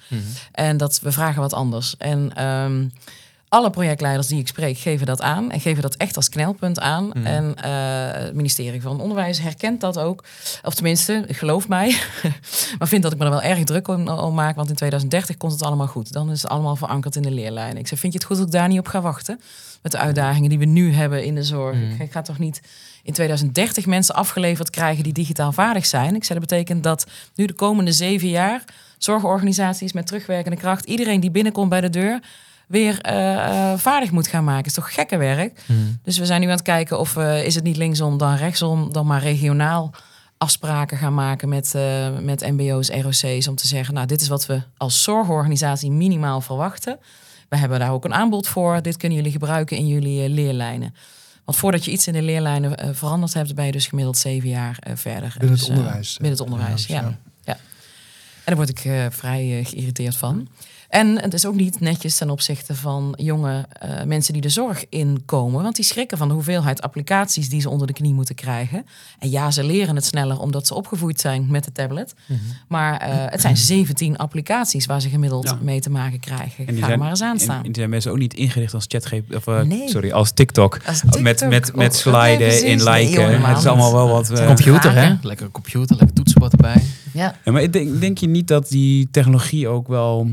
En 0.53 0.77
dat 0.77 1.01
we 1.01 1.12
vragen 1.12 1.40
wat 1.40 1.53
anders. 1.53 1.96
En 1.96 2.35
ehm, 2.35 2.85
alle 3.50 3.70
projectleiders 3.70 4.26
die 4.26 4.38
ik 4.38 4.48
spreek 4.48 4.78
geven 4.78 5.06
dat 5.06 5.22
aan 5.22 5.50
en 5.50 5.60
geven 5.60 5.82
dat 5.82 5.94
echt 5.94 6.16
als 6.16 6.28
knelpunt 6.28 6.80
aan. 6.80 7.12
En 7.12 7.54
eh, 7.56 8.22
het 8.22 8.34
ministerie 8.34 8.82
van 8.82 9.00
Onderwijs 9.00 9.40
herkent 9.40 9.80
dat 9.80 9.98
ook. 9.98 10.24
Of 10.62 10.74
tenminste, 10.74 11.24
geloof 11.28 11.68
mij. 11.68 11.96
maar 12.78 12.88
vindt 12.88 13.02
dat 13.02 13.12
ik 13.12 13.18
me 13.18 13.24
er 13.24 13.30
wel 13.30 13.42
erg 13.42 13.64
druk 13.64 13.88
om, 13.88 14.08
om 14.08 14.34
maak. 14.34 14.56
Want 14.56 14.68
in 14.68 14.74
2030 14.74 15.36
komt 15.36 15.52
het 15.52 15.62
allemaal 15.62 15.86
goed. 15.86 16.12
Dan 16.12 16.30
is 16.30 16.42
het 16.42 16.50
allemaal 16.50 16.76
verankerd 16.76 17.16
in 17.16 17.22
de 17.22 17.30
leerlijnen. 17.30 17.76
Ik 17.76 17.86
zeg, 17.86 17.98
vind 17.98 18.12
je 18.12 18.18
het 18.18 18.28
goed 18.28 18.36
dat 18.36 18.46
ik 18.46 18.52
daar 18.52 18.68
niet 18.68 18.78
op 18.78 18.88
ga 18.88 19.00
wachten? 19.00 19.40
Met 19.82 19.92
de 19.92 19.98
uitdagingen 19.98 20.48
die 20.48 20.58
we 20.58 20.64
nu 20.64 20.92
hebben 20.92 21.24
in 21.24 21.34
de 21.34 21.44
zorg. 21.44 21.76
Mm. 21.76 22.00
Ik 22.00 22.12
ga 22.12 22.22
toch 22.22 22.38
niet 22.38 22.60
in 23.02 23.12
2030 23.12 23.86
mensen 23.86 24.14
afgeleverd 24.14 24.70
krijgen 24.70 25.04
die 25.04 25.12
digitaal 25.12 25.52
vaardig 25.52 25.86
zijn. 25.86 26.14
Ik 26.14 26.24
zeg, 26.24 26.38
dat 26.38 26.48
betekent 26.48 26.82
dat 26.82 27.06
nu 27.34 27.46
de 27.46 27.52
komende 27.52 27.92
zeven 27.92 28.28
jaar 28.28 28.64
zorgorganisaties 28.98 29.92
met 29.92 30.06
terugwerkende 30.06 30.56
kracht, 30.56 30.84
iedereen 30.84 31.20
die 31.20 31.30
binnenkomt 31.30 31.68
bij 31.68 31.80
de 31.80 31.90
deur, 31.90 32.20
weer 32.70 33.00
eh, 33.00 33.72
eh, 33.72 33.78
vaardig 33.78 34.11
moet 34.11 34.26
gaan 34.26 34.44
maken. 34.44 34.66
is 34.66 34.74
toch 34.74 34.94
gekke 34.94 35.16
werk? 35.16 35.62
Dus 36.02 36.18
we 36.18 36.26
zijn 36.26 36.40
nu 36.40 36.46
aan 36.46 36.52
het 36.52 36.62
kijken 36.62 36.98
of 36.98 37.16
eh, 37.16 37.44
is 37.44 37.54
het 37.54 37.64
niet 37.64 37.76
linksom 37.76 38.18
dan 38.18 38.35
rechtsom, 38.35 38.92
dan 38.92 39.06
maar 39.06 39.22
regionaal 39.22 39.90
afspraken 40.38 40.98
gaan 40.98 41.14
maken 41.14 41.48
met, 41.48 41.74
met 42.20 42.50
MBO's, 42.50 42.88
ROC's 42.88 43.48
om 43.48 43.54
te 43.54 43.66
zeggen, 43.66 43.94
nou 43.94 44.06
dit 44.06 44.20
is 44.20 44.28
wat 44.28 44.46
we 44.46 44.62
als 44.76 45.02
zorgorganisatie 45.02 45.90
minimaal 45.90 46.40
verwachten. 46.40 46.98
We 47.48 47.56
hebben 47.56 47.78
daar 47.78 47.92
ook 47.92 48.04
een 48.04 48.14
aanbod 48.14 48.48
voor. 48.48 48.83
Dit 48.83 48.96
kunnen 48.96 49.18
jullie 49.18 49.33
gebruiken 49.33 49.76
in 49.76 49.87
jullie 49.88 50.28
leerlijnen. 50.28 50.94
Want 51.44 51.59
voordat 51.59 51.85
je 51.85 51.90
iets 51.90 52.06
in 52.06 52.12
de 52.12 52.22
leerlijnen 52.22 52.96
veranderd 52.96 53.35
hebt, 53.35 53.54
ben 53.54 53.66
je 53.66 53.72
dus 53.72 53.87
gemiddeld 53.87 54.16
zeven 54.16 54.48
jaar 54.48 54.76
eh, 54.80 54.92
verder. 54.96 55.35
Binnen 55.38 55.56
Dus, 55.56 55.61
het 55.61 55.70
eh, 55.70 55.76
onderwijs. 55.76 56.16
binnen 56.16 56.38
het 56.38 56.50
onderwijs, 56.50 56.87
Ja, 56.87 57.00
ja. 57.00 57.18
ja. 57.44 57.52
En 57.52 57.61
daar 58.44 58.56
word 58.56 58.68
ik 58.68 59.12
vrij 59.12 59.64
geïrriteerd 59.64 60.16
van. 60.16 60.48
En 60.90 61.20
het 61.20 61.35
is 61.35 61.46
ook 61.46 61.55
niet 61.55 61.81
netjes 61.81 62.16
ten 62.16 62.31
opzichte 62.31 62.74
van 62.74 63.14
jonge 63.16 63.64
eh, 63.81 64.03
mensen 64.05 64.33
die 64.33 64.42
de 64.42 64.48
zorg 64.48 64.85
inkomen. 64.88 65.62
Want 65.62 65.76
die 65.76 65.85
schrikken 65.85 66.18
van 66.18 66.29
de 66.29 66.35
hoeveelheid 66.35 66.83
applicaties 66.83 67.48
die 67.48 67.61
ze 67.61 67.68
onder 67.70 67.87
de 67.87 67.92
knie 67.92 68.14
moeten 68.14 68.35
krijgen. 68.35 68.87
En 69.18 69.31
ja, 69.31 69.50
ze 69.50 69.64
leren 69.64 69.94
het 69.96 70.05
sneller 70.05 70.38
omdat 70.40 70.66
ze 70.66 70.74
opgevoed 70.74 71.20
zijn 71.20 71.46
met 71.50 71.64
de 71.64 71.72
tablet. 71.72 72.14
Maar 72.68 72.96
eh, 73.00 73.09
het 73.31 73.40
zijn 73.40 73.57
17 73.57 74.16
applicaties 74.16 74.87
waar 74.87 75.00
ze 75.00 75.09
gemiddeld 75.09 75.44
Ja. 75.44 75.59
mee 75.62 75.81
te 75.81 75.90
maken 75.90 76.20
krijgen. 76.20 76.66
En 76.66 76.76
Ga 76.76 76.90
er 76.90 76.98
maar 76.98 77.11
eens 77.11 77.22
aan 77.22 77.35
en- 77.35 77.40
staan. 77.40 77.57
En, 77.57 77.62
die 77.62 77.74
zijn 77.74 77.90
mensen 77.90 78.11
ook 78.11 78.18
niet 78.18 78.35
ingericht 78.35 78.74
als 78.74 78.85
ChatGPT 78.88 79.35
of 79.35 79.46
eh, 79.46 79.61
Nee. 79.62 79.88
sorry, 79.88 80.11
als 80.12 80.33
TikTok. 80.33 80.81
Als 80.87 81.03
Met, 81.03 81.12
TikTok. 81.12 81.48
met, 81.48 81.76
met 81.76 81.92
Oh, 81.92 81.98
sliden, 81.98 82.37
precies. 82.38 82.62
in 82.62 82.83
liken. 82.83 83.42
het 83.46 83.59
is 83.59 83.66
allemaal 83.66 83.92
wel 83.92 84.09
wat. 84.09 84.31
eh, 84.31 84.46
computer, 84.46 84.94
hè? 84.94 85.14
Lekker 85.22 85.50
computer, 85.50 85.96
lekker 85.96 86.14
toetsenbord 86.16 86.53
erbij. 86.53 86.83
Ja. 87.12 87.35
Ja, 87.44 87.53
maar 87.53 87.62
ik 87.62 87.72
denk, 87.72 88.00
denk 88.00 88.18
je 88.18 88.29
niet 88.29 88.48
dat 88.48 88.68
die 88.68 89.09
technologie 89.11 89.68
ook 89.68 89.88
wel 89.88 90.31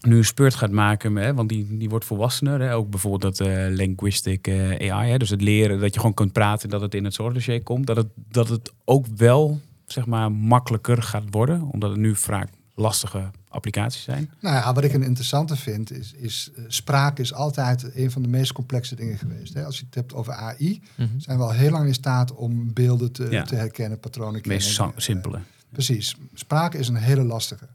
nu 0.00 0.16
een 0.16 0.24
speurt 0.24 0.54
gaat 0.54 0.70
maken? 0.70 1.16
Hè? 1.16 1.34
Want 1.34 1.48
die, 1.48 1.76
die 1.78 1.88
wordt 1.88 2.04
volwassener. 2.04 2.60
Hè? 2.60 2.74
Ook 2.74 2.90
bijvoorbeeld 2.90 3.36
dat 3.36 3.46
eh, 3.48 3.66
linguistic 3.68 4.46
eh, 4.46 4.92
AI. 4.92 5.10
Hè? 5.10 5.18
Dus 5.18 5.30
het 5.30 5.42
leren 5.42 5.80
dat 5.80 5.94
je 5.94 6.00
gewoon 6.00 6.14
kunt 6.14 6.32
praten 6.32 6.68
dat 6.68 6.80
het 6.80 6.94
in 6.94 7.04
het 7.04 7.14
zorgdossier 7.14 7.62
komt. 7.62 7.86
Dat 7.86 7.96
het, 7.96 8.06
dat 8.28 8.48
het 8.48 8.72
ook 8.84 9.06
wel 9.16 9.60
zeg 9.86 10.06
maar, 10.06 10.32
makkelijker 10.32 11.02
gaat 11.02 11.24
worden. 11.30 11.62
Omdat 11.62 11.90
het 11.90 11.98
nu 11.98 12.16
vaak 12.16 12.48
lastige 12.74 13.30
applicaties 13.48 14.02
zijn. 14.02 14.30
Nou 14.40 14.56
ja, 14.56 14.72
wat 14.74 14.84
ik 14.84 14.92
een 14.92 15.02
interessante 15.02 15.56
vind, 15.56 15.90
is, 15.92 16.12
is 16.16 16.50
eh, 16.56 16.64
spraak 16.68 17.18
is 17.18 17.34
altijd 17.34 17.90
een 17.94 18.10
van 18.10 18.22
de 18.22 18.28
meest 18.28 18.52
complexe 18.52 18.94
dingen 18.94 19.18
geweest. 19.18 19.54
Hè. 19.54 19.64
Als 19.64 19.78
je 19.78 19.84
het 19.84 19.94
hebt 19.94 20.14
over 20.14 20.32
AI, 20.32 20.80
Mhm. 20.96 21.08
zijn 21.18 21.38
we 21.38 21.44
al 21.44 21.50
heel 21.52 21.70
lang 21.70 21.86
in 21.86 21.94
staat 21.94 22.34
om 22.34 22.72
beelden 22.72 23.12
te, 23.12 23.26
Ja. 23.30 23.42
te 23.42 23.54
herkennen, 23.54 23.98
patronen 24.00 24.34
Het 24.34 24.46
meest 24.46 24.76
kennen. 24.76 24.94
sa- 24.94 25.00
simpele. 25.00 25.38
Precies. 25.72 26.16
Spraak 26.34 26.74
is 26.74 26.88
een 26.88 26.96
hele 26.96 27.22
lastige. 27.22 27.66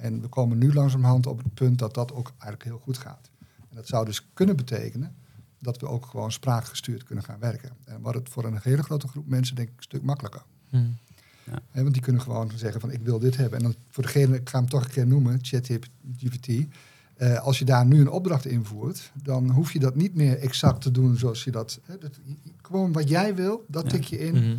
En 0.00 0.20
we 0.20 0.28
komen 0.28 0.58
nu 0.58 0.72
langzamerhand 0.72 1.26
op 1.26 1.38
het 1.38 1.54
punt 1.54 1.78
dat 1.78 1.94
dat 1.94 2.12
ook 2.12 2.28
eigenlijk 2.28 2.64
heel 2.64 2.78
goed 2.78 2.98
gaat. 2.98 3.30
En 3.68 3.76
dat 3.76 3.86
zou 3.86 4.04
dus 4.04 4.28
kunnen 4.32 4.56
betekenen 4.56 5.14
dat 5.58 5.80
we 5.80 5.88
ook 5.88 6.06
gewoon 6.06 6.32
spraakgestuurd 6.32 7.04
kunnen 7.04 7.24
gaan 7.24 7.38
werken. 7.38 7.70
En 7.84 8.00
wat 8.00 8.14
het 8.14 8.28
voor 8.28 8.44
een 8.44 8.58
hele 8.62 8.82
grote 8.82 9.08
groep 9.08 9.26
mensen 9.26 9.56
denk 9.56 9.68
ik 9.68 9.76
een 9.76 9.82
stuk 9.82 10.02
makkelijker. 10.02 10.42
Mhm. 10.70 10.84
Hè, 11.70 11.82
want 11.82 11.94
die 11.94 12.02
kunnen 12.02 12.22
gewoon 12.22 12.50
zeggen 12.54 12.80
van 12.80 12.90
ik 12.90 13.00
wil 13.02 13.18
dit 13.18 13.36
hebben. 13.36 13.58
En 13.58 13.64
dan 13.64 13.74
voor 13.88 14.02
degene, 14.02 14.36
ik 14.36 14.48
ga 14.48 14.58
hem 14.58 14.68
toch 14.68 14.84
een 14.84 14.90
keer 14.90 15.06
noemen, 15.06 15.38
ChatGPT. 15.42 16.48
Eh 17.16 17.38
als 17.38 17.58
je 17.58 17.64
daar 17.64 17.86
nu 17.86 18.00
een 18.00 18.10
opdracht 18.10 18.46
invoert, 18.46 19.12
dan 19.22 19.50
hoef 19.50 19.72
je 19.72 19.78
dat 19.78 19.94
niet 19.94 20.14
meer 20.14 20.38
exact 20.38 20.80
te 20.80 20.90
doen 20.90 21.16
zoals 21.16 21.44
je 21.44 21.50
dat... 21.50 21.80
Hè, 21.84 21.98
dat 21.98 22.18
gewoon 22.62 22.92
wat 22.92 23.08
jij 23.08 23.34
wil, 23.34 23.64
dat 23.68 23.88
tik 23.88 24.04
je 24.04 24.18
in 24.18 24.34
Mhm. 24.34 24.56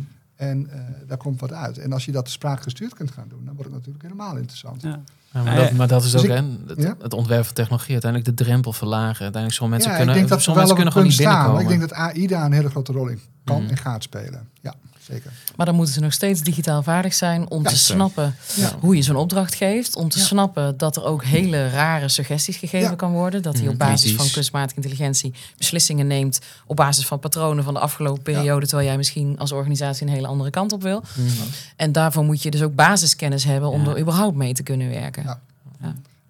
En 0.48 0.68
eh, 0.70 0.78
daar 1.06 1.16
komt 1.16 1.40
wat 1.40 1.52
uit. 1.52 1.78
En 1.78 1.92
als 1.92 2.04
je 2.04 2.12
dat 2.12 2.30
spraakgestuurd 2.30 2.94
kunt 2.94 3.10
gaan 3.10 3.28
doen, 3.28 3.44
dan 3.44 3.54
wordt 3.54 3.70
het 3.70 3.78
natuurlijk 3.78 4.04
helemaal 4.04 4.36
interessant. 4.36 4.82
Ja. 4.82 5.00
Ja, 5.32 5.42
maar, 5.42 5.56
dat, 5.56 5.68
ja, 5.68 5.74
maar 5.76 5.88
dat 5.88 6.04
is 6.04 6.10
dus 6.10 6.20
ook 6.20 6.26
ik- 6.26 6.32
hè, 6.36 6.42
het, 6.66 6.82
Ja? 6.82 6.94
het 7.02 7.12
ontwerp 7.14 7.44
van 7.44 7.54
technologie. 7.54 7.92
Uiteindelijk 7.92 8.36
de 8.36 8.44
drempel 8.44 8.72
verlagen. 8.72 9.06
Uiteindelijk 9.22 9.52
zullen 9.54 9.70
mensen 9.70 9.90
ja, 9.90 9.96
kunnen, 9.96 10.14
ik 10.14 10.20
denk 10.20 10.32
dat 10.32 10.42
sommige 10.42 10.66
mensen 10.66 10.74
kunnen 10.84 10.92
gewoon 10.92 11.08
niet 11.08 11.18
staan. 11.20 11.52
Maar 11.52 11.60
ik 11.60 11.68
binnenkomen. 11.68 11.96
denk 11.96 12.14
dat 12.14 12.22
AI 12.22 12.26
daar 12.26 12.44
een 12.44 12.52
hele 12.52 12.68
grote 12.70 12.92
rol 12.92 13.06
in 13.08 13.20
kan 13.44 13.60
Mhm. 13.62 13.70
en 13.70 13.76
gaat 13.76 14.02
spelen. 14.02 14.48
Ja, 14.60 14.74
zeker. 15.10 15.32
Maar 15.56 15.66
dan 15.66 15.74
moeten 15.74 15.94
ze 15.94 16.00
nog 16.00 16.12
steeds 16.12 16.40
digitaal 16.40 16.82
vaardig 16.82 17.14
zijn 17.14 17.50
om 17.50 17.62
Ja, 17.62 17.68
te 17.68 17.76
snappen 17.76 18.34
Ja. 18.54 18.70
hoe 18.80 18.96
je 18.96 19.02
zo'n 19.02 19.16
opdracht 19.16 19.54
geeft. 19.54 19.96
Om 19.96 20.08
te 20.08 20.18
Ja. 20.18 20.24
snappen 20.24 20.76
dat 20.76 20.96
er 20.96 21.04
ook 21.04 21.24
hele 21.24 21.68
rare 21.70 22.08
suggesties 22.08 22.56
gegeven 22.56 22.90
Ja. 22.90 22.96
kan 22.96 23.12
worden. 23.12 23.42
Dat 23.42 23.52
hij 23.54 23.62
Mhm. 23.62 23.72
op 23.72 23.78
basis 23.78 24.00
Precies. 24.00 24.16
van 24.16 24.30
kunstmatige 24.30 24.76
intelligentie 24.76 25.34
beslissingen 25.56 26.06
neemt. 26.06 26.38
Op 26.66 26.76
basis 26.76 27.06
van 27.06 27.18
patronen 27.18 27.64
van 27.64 27.74
de 27.74 27.80
afgelopen 27.80 28.22
periode. 28.22 28.66
Terwijl 28.66 28.88
jij 28.88 28.96
misschien 28.96 29.38
als 29.38 29.52
organisatie 29.52 30.06
een 30.06 30.12
hele 30.12 30.26
andere 30.26 30.50
kant 30.50 30.72
op 30.72 30.82
wil. 30.82 31.02
Mhm. 31.14 31.28
En 31.76 31.92
daarvoor 31.92 32.24
moet 32.24 32.42
je 32.42 32.50
dus 32.50 32.62
ook 32.62 32.74
basiskennis 32.74 33.44
hebben 33.44 33.68
om 33.70 33.84
Ja. 33.84 33.90
er 33.90 33.98
überhaupt 34.00 34.36
mee 34.36 34.52
te 34.52 34.62
kunnen 34.62 34.88
werken. 34.90 35.22
Ja. 35.22 35.40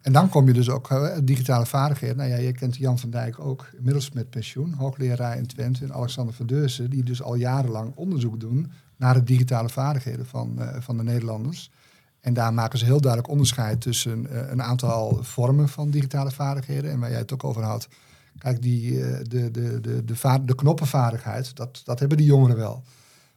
En 0.02 0.12
dan 0.12 0.28
kom 0.28 0.46
je 0.46 0.52
dus 0.52 0.70
ook 0.70 0.90
uh, 0.90 1.16
digitale 1.24 1.66
vaardigheden. 1.66 2.16
Nou 2.16 2.30
ja, 2.30 2.36
je 2.36 2.52
kent 2.52 2.76
Jan 2.76 2.98
van 2.98 3.10
Dijk 3.10 3.40
ook, 3.40 3.68
inmiddels 3.76 4.10
met 4.10 4.30
pensioen, 4.30 4.72
hoogleraar 4.72 5.36
in 5.36 5.46
Twente. 5.46 5.84
En 5.84 5.92
Alexander 5.92 6.34
van 6.34 6.46
Deursen, 6.46 6.90
die 6.90 7.04
dus 7.04 7.22
al 7.22 7.34
jarenlang 7.34 7.92
onderzoek 7.94 8.40
doen 8.40 8.72
naar 8.96 9.14
de 9.14 9.24
digitale 9.24 9.68
vaardigheden 9.68 10.26
van, 10.26 10.56
uh, 10.58 10.76
van 10.78 10.96
de 10.96 11.02
Nederlanders. 11.02 11.70
En 12.20 12.34
daar 12.34 12.54
maken 12.54 12.78
ze 12.78 12.84
heel 12.84 13.00
duidelijk 13.00 13.32
onderscheid 13.32 13.80
tussen 13.80 14.26
uh, 14.30 14.50
een 14.50 14.62
aantal 14.62 15.18
vormen 15.22 15.68
van 15.68 15.90
digitale 15.90 16.30
vaardigheden. 16.30 16.90
En 16.90 16.98
waar 16.98 17.10
jij 17.10 17.18
het 17.18 17.32
ook 17.32 17.44
over 17.44 17.62
had. 17.62 17.88
Kijk, 18.38 18.62
die, 18.62 18.92
de, 18.92 19.22
de, 19.28 19.50
de, 19.50 19.80
de, 19.80 20.04
de, 20.04 20.44
de 20.44 20.54
knoppenvaardigheid, 20.54 21.56
dat, 21.56 21.80
dat 21.84 21.98
hebben 21.98 22.16
die 22.16 22.26
jongeren 22.26 22.56
wel. 22.56 22.82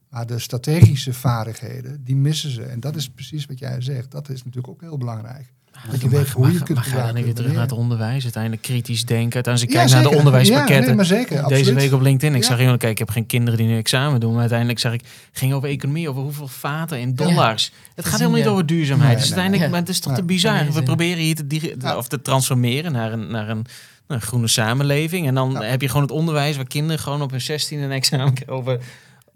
Maar 0.10 0.26
de 0.26 0.40
strategische 0.40 1.14
vaardigheden, 1.14 2.04
die 2.04 2.16
missen 2.16 2.52
ze. 2.52 2.64
En 2.64 2.80
dat 2.80 2.96
is 2.96 3.10
precies 3.10 3.46
wat 3.46 3.60
jij 3.60 3.82
zegt. 3.82 4.12
Dat 4.12 4.30
is 4.30 4.44
natuurlijk 4.44 4.74
ook 4.74 4.82
heel 4.82 4.98
belangrijk. 4.98 5.54
Dat 5.92 6.02
je 6.02 6.10
weet 6.10 6.30
hoe 6.30 6.48
je 6.48 6.54
het 6.54 6.64
kunt 6.64 6.78
maar 6.78 6.88
ga 6.88 6.90
dan 6.92 7.00
gebruiken. 7.06 7.24
weer 7.26 7.34
terug 7.34 7.52
naar 7.52 7.62
het 7.62 7.72
onderwijs. 7.72 8.24
Uiteindelijk 8.24 8.62
kritisch 8.62 9.06
denken. 9.06 9.44
Als 9.44 9.62
ik 9.62 9.72
Ja, 9.72 9.80
kijk 9.80 9.92
naar 9.92 10.02
de 10.04 10.16
onderwijspakketten. 10.18 10.76
Ja, 10.76 10.86
nee, 10.86 10.96
maar 10.96 11.06
zeker, 11.06 11.30
Deze 11.30 11.44
absoluut. 11.44 11.74
week 11.82 11.92
op 11.94 12.02
LinkedIn. 12.02 12.36
Ik 12.36 12.44
zag 12.44 12.60
iemand, 12.60 12.80
kijk, 12.80 12.92
ik 12.92 12.98
heb 12.98 13.10
geen 13.10 13.26
kinderen 13.26 13.60
die 13.60 13.68
nu 13.68 13.78
examen 13.78 14.20
doen. 14.20 14.32
Maar 14.32 14.40
uiteindelijk 14.40 14.80
zag 14.80 14.94
ik, 14.94 15.02
ging 15.32 15.54
over 15.54 15.70
economie, 15.70 16.10
over 16.10 16.22
hoeveel 16.22 16.48
vaten 16.48 17.00
in 17.00 17.16
dollars. 17.16 17.72
Het 17.96 18.06
gaat 18.06 18.20
helemaal 18.20 18.40
niet 18.40 18.48
over 18.50 18.66
duurzaamheid. 18.66 19.08
Nee, 19.10 19.18
dus 19.20 19.26
uiteindelijk, 19.34 19.70
maar 19.72 19.80
het 19.80 19.90
is 19.90 20.00
toch 20.00 20.14
te 20.14 20.24
bizar. 20.24 20.72
We 20.72 20.84
proberen 20.84 21.18
hier 21.24 21.36
te, 21.36 21.94
of 21.98 22.08
te 22.08 22.22
transformeren 22.22 22.92
naar 22.92 23.12
een, 23.14 23.32
naar 23.32 23.50
een, 23.50 23.66
een 24.08 24.22
groene 24.22 24.48
samenleving. 24.48 25.28
En 25.28 25.36
dan 25.36 25.52
Ja. 25.52 25.62
heb 25.62 25.82
je 25.82 25.88
gewoon 25.88 26.04
het 26.04 26.12
onderwijs 26.12 26.56
waar 26.56 26.68
kinderen 26.68 27.00
gewoon 27.00 27.22
op 27.22 27.32
hun 27.32 27.42
16 27.42 27.80
een 27.80 27.92
examen 27.92 28.34
over 28.48 28.80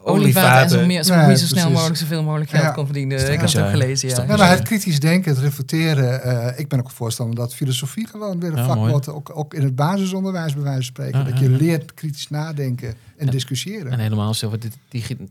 Olievaten 0.01 0.61
en 0.61 0.69
zo, 0.69 0.85
meer, 0.85 1.03
zo, 1.03 1.15
Nee, 1.15 1.37
zo 1.37 1.45
snel 1.45 1.69
mogelijk 1.71 1.97
zoveel 1.97 2.23
mogelijk 2.23 2.49
geld 2.49 2.63
Ja. 2.63 2.69
kon 2.71 2.85
verdienen. 2.85 3.19
Ik 3.19 3.39
heb 3.39 3.41
het 3.49 3.57
ook 3.61 3.69
gelezen, 3.69 4.09
ja. 4.09 4.37
maar 4.37 4.49
het 4.49 4.61
kritisch 4.61 4.99
denken, 4.99 5.31
het 5.31 5.39
reflecteren. 5.39 6.23
eh, 6.23 6.59
ik 6.59 6.67
ben 6.67 6.79
ook 6.79 6.91
voorstander 6.91 7.35
dat 7.35 7.55
filosofie 7.55 8.07
gewoon 8.07 8.39
weer 8.39 8.51
een 8.51 8.57
Ja, 8.57 8.65
vak 8.65 8.75
mooi. 8.75 8.91
wordt. 8.91 9.07
Ook, 9.09 9.31
ook 9.33 9.53
in 9.53 9.63
het 9.63 9.75
basisonderwijs 9.75 10.53
bij 10.53 10.63
wijze 10.63 10.75
van 10.77 10.85
spreken. 10.85 11.19
Ja, 11.19 11.25
dat 11.25 11.33
ja, 11.39 11.45
je 11.45 11.51
ja. 11.51 11.57
leert 11.57 11.93
kritisch 11.93 12.29
nadenken 12.29 12.93
en 13.17 13.25
Ja. 13.25 13.31
discussiëren. 13.31 13.91
En 13.91 13.99
helemaal 13.99 14.33
zo 14.33 14.49
wat 14.49 14.67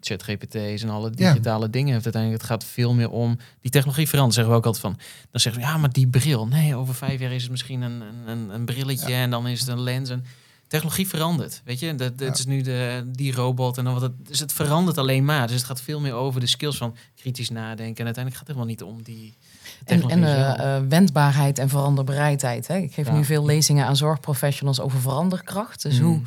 ChatGPT's 0.01 0.83
en 0.83 0.89
alle 0.91 1.11
digitale 1.11 1.71
dingen 1.71 1.93
heeft 1.93 2.05
uiteindelijk. 2.05 2.43
Het 2.43 2.51
gaat 2.51 2.65
veel 2.65 2.95
meer 2.95 3.11
om 3.11 3.39
die 3.61 3.71
technologie 3.71 4.09
verandert. 4.09 4.35
Zeggen 4.35 4.53
we 4.53 4.59
ook 4.59 4.67
altijd 4.67 4.85
van. 4.85 4.97
Dan 5.31 5.41
zeggen 5.41 5.63
we 5.63 5.69
ja, 5.69 5.77
maar 5.77 5.93
die 5.93 6.07
bril. 6.09 6.47
Nee, 6.47 6.77
over 6.77 6.95
vijf 6.95 7.21
jaar 7.21 7.33
is 7.33 7.43
het 7.43 7.51
misschien 7.51 7.81
een, 7.83 8.01
een, 8.01 8.29
een, 8.29 8.51
een 8.55 8.65
brilletje 8.65 9.13
en 9.15 9.31
dan 9.31 9.47
is 9.49 9.61
het 9.61 9.69
een 9.69 9.81
lens. 9.81 10.11
En 10.11 10.25
technologie 10.69 11.09
verandert. 11.09 11.61
Weet 11.65 11.79
je, 11.81 11.95
dat, 11.95 12.19
dat 12.19 12.27
Ja. 12.29 12.33
is 12.35 12.47
nu 12.47 12.63
de, 12.63 13.03
die 13.07 13.33
robot 13.35 13.79
en 13.79 13.85
dan 13.85 13.93
wat 13.93 14.03
het. 14.03 14.13
Dus 14.27 14.39
het 14.41 14.53
verandert 14.53 14.99
alleen 14.99 15.25
maar. 15.25 15.47
Dus 15.47 15.57
het 15.57 15.65
gaat 15.65 15.81
veel 15.81 16.01
meer 16.01 16.13
over 16.13 16.41
de 16.41 16.47
skills 16.47 16.77
van 16.77 16.97
kritisch 17.17 17.51
nadenken. 17.51 17.97
En 17.99 18.05
uiteindelijk 18.05 18.37
gaat 18.37 18.47
het 18.47 18.57
helemaal 18.57 18.67
niet 18.67 18.83
om 18.83 19.03
die. 19.03 19.37
En, 19.79 19.85
technologie 20.01 20.25
en 20.25 20.57
eh, 20.57 20.77
eh, 20.77 20.83
wendbaarheid 20.89 21.59
en 21.59 21.69
veranderbereidheid. 21.69 22.67
Hè. 22.67 22.77
Ik 22.77 22.93
geef 22.95 23.07
Ja. 23.07 23.13
nu 23.13 23.25
veel 23.25 23.45
lezingen 23.45 23.87
aan 23.87 23.97
zorgprofessionals 23.97 24.81
over 24.81 25.01
veranderkracht. 25.01 25.83
Dus 25.83 25.99
Mm. 25.99 26.05
hoe, 26.07 26.21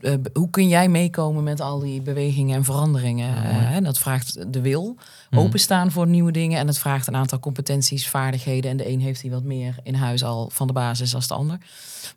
eh, 0.00 0.14
hoe 0.32 0.50
kun 0.50 0.68
jij 0.68 0.88
meekomen 0.88 1.42
met 1.44 1.60
al 1.60 1.78
die 1.78 2.00
bewegingen 2.02 2.56
en 2.56 2.64
veranderingen? 2.64 3.34
Ja, 3.34 3.72
Eh, 3.76 3.84
dat 3.84 3.98
vraagt 3.98 4.52
de 4.52 4.60
wil, 4.60 4.96
Mhm. 5.30 5.40
openstaan 5.42 5.90
voor 5.92 6.06
nieuwe 6.06 6.32
dingen. 6.32 6.58
En 6.58 6.66
het 6.66 6.78
vraagt 6.78 7.06
een 7.06 7.16
aantal 7.16 7.38
competenties, 7.38 8.08
vaardigheden. 8.08 8.70
En 8.70 8.76
de 8.76 8.88
een 8.90 9.00
heeft 9.00 9.20
die 9.20 9.30
wat 9.30 9.42
meer 9.42 9.74
in 9.82 9.94
huis 9.94 10.24
al 10.24 10.50
van 10.52 10.66
de 10.66 10.72
basis 10.72 11.14
als 11.14 11.26
de 11.28 11.34
ander. 11.34 11.58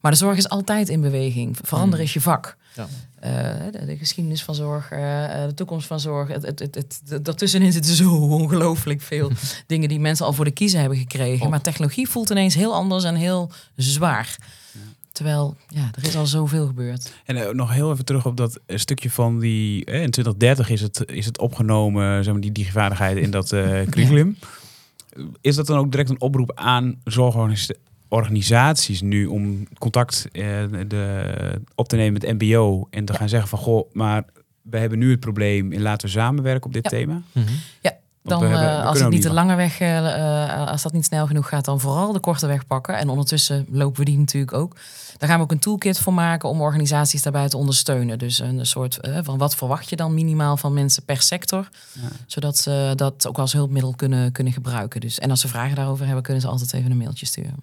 Maar 0.02 0.12
de 0.12 0.18
zorg 0.18 0.38
is 0.38 0.50
altijd 0.50 0.90
in 0.90 1.02
beweging. 1.02 1.58
Veranderen 1.62 1.98
Mhm. 2.00 2.08
is 2.08 2.14
je 2.14 2.22
vak. 2.22 2.58
Ja. 2.76 2.88
Eh, 3.20 3.32
de, 3.72 3.86
de 3.86 3.98
geschiedenis 3.98 4.44
van 4.44 4.56
zorg, 4.56 4.90
de 4.90 5.52
toekomst 5.56 5.88
van 5.88 6.00
zorg. 6.00 6.28
Het, 6.28 6.46
het, 6.46 6.60
het, 6.60 7.02
daartussenin 7.26 7.72
zitten 7.72 7.96
zo 7.96 8.10
ongelooflijk 8.42 9.02
veel 9.02 9.32
dingen 9.68 9.90
die 9.90 10.00
mensen 10.00 10.26
al 10.26 10.34
voor 10.34 10.46
de 10.46 10.52
kiezen 10.52 10.80
hebben 10.80 10.98
gekregen. 10.98 11.50
Maar 11.50 11.62
technologie 11.62 12.10
voelt 12.10 12.30
ineens 12.30 12.56
heel 12.56 12.74
anders 12.74 13.04
en 13.04 13.16
heel 13.16 13.52
zwaar. 13.76 14.38
Terwijl, 15.12 15.56
ja, 15.68 15.90
er 15.96 16.08
is 16.08 16.16
al 16.16 16.26
zoveel 16.26 16.68
gebeurd. 16.68 17.14
En 17.26 17.36
eh, 17.36 17.50
nog 17.54 17.74
heel 17.74 17.92
even 17.92 18.06
terug 18.06 18.26
op 18.26 18.38
dat 18.38 18.60
eh, 18.66 18.78
stukje 18.78 19.10
van 19.12 19.40
die... 19.40 19.86
eh, 19.86 20.02
in 20.02 20.12
2030 20.12 20.70
is 20.70 20.82
het, 20.82 21.04
is 21.12 21.26
het 21.26 21.40
opgenomen, 21.40 22.24
zeg 22.24 22.34
maar, 22.34 22.42
die 22.42 22.52
digivaardigheid 22.52 23.18
in 23.18 23.32
dat 23.32 23.52
eh, 23.52 23.82
curriculum. 23.92 24.38
Is 25.42 25.56
dat 25.56 25.68
dan 25.68 25.78
ook 25.78 25.92
direct 25.92 26.10
een 26.10 26.22
oproep 26.22 26.52
aan 26.56 26.96
zorgorganisaties 27.04 29.02
nu 29.02 29.26
om 29.26 29.68
contact 29.80 30.28
eh, 30.32 30.44
de, 30.88 31.62
op 31.76 31.88
te 31.88 31.96
nemen 31.96 32.14
met 32.22 32.34
mbo 32.40 32.88
en 32.90 33.06
te 33.06 33.14
gaan 33.14 33.30
zeggen 33.30 33.50
van, 33.50 33.60
goh, 33.60 33.94
maar 33.94 34.24
we 34.62 34.78
hebben 34.78 35.00
nu 35.00 35.12
het 35.12 35.20
probleem 35.20 35.72
en 35.72 35.82
laten 35.82 36.08
we 36.08 36.14
samenwerken 36.14 36.66
op 36.66 36.74
dit 36.74 36.84
Ja. 36.84 36.90
thema? 36.90 37.22
Mhm. 37.32 37.46
Want 37.82 37.96
Dan, 38.24 38.42
hebben- 38.42 38.60
eh, 38.80 38.86
als 38.86 39.00
het 39.00 39.10
niet 39.10 39.24
de 39.24 39.34
lange 39.34 39.56
weg, 39.56 39.80
eh, 39.80 39.98
eh, 40.62 40.68
als 40.68 40.82
dat 40.82 40.92
niet 40.94 41.06
snel 41.06 41.28
genoeg 41.28 41.48
gaat, 41.50 41.66
dan 41.66 41.80
vooral 41.80 42.14
de 42.14 42.20
korte 42.20 42.48
weg 42.48 42.68
pakken. 42.68 42.98
En 42.98 43.10
ondertussen 43.10 43.66
lopen 43.70 44.00
we 44.00 44.06
die 44.06 44.18
natuurlijk 44.18 44.54
ook. 44.54 44.76
Daar 45.18 45.30
gaan 45.30 45.38
we 45.38 45.44
ook 45.44 45.52
een 45.52 45.60
toolkit 45.60 46.00
voor 46.00 46.14
maken 46.14 46.50
om 46.50 46.62
organisaties 46.62 47.22
daarbij 47.22 47.48
te 47.50 47.58
ondersteunen. 47.58 48.20
Dus 48.20 48.40
een 48.40 48.66
soort 48.66 49.00
van 49.22 49.38
wat 49.38 49.56
verwacht 49.56 49.90
je 49.90 49.96
dan 49.96 50.14
minimaal 50.14 50.58
van 50.58 50.74
mensen 50.74 51.04
per 51.04 51.22
sector, 51.22 51.70
Ja. 51.94 52.02
zodat 52.26 52.58
ze 52.58 52.94
dat 52.96 53.28
ook 53.28 53.40
als 53.40 53.54
hulpmiddel 53.54 53.94
kunnen, 53.96 54.32
kunnen 54.32 54.54
gebruiken. 54.54 55.02
Dus, 55.02 55.20
en 55.20 55.30
als 55.30 55.42
ze 55.42 55.48
vragen 55.48 55.76
daarover 55.76 56.06
hebben, 56.06 56.24
kunnen 56.24 56.42
ze 56.42 56.48
altijd 56.48 56.74
even 56.74 56.92
een 56.92 56.98
mailtje 56.98 57.26
sturen. 57.26 57.56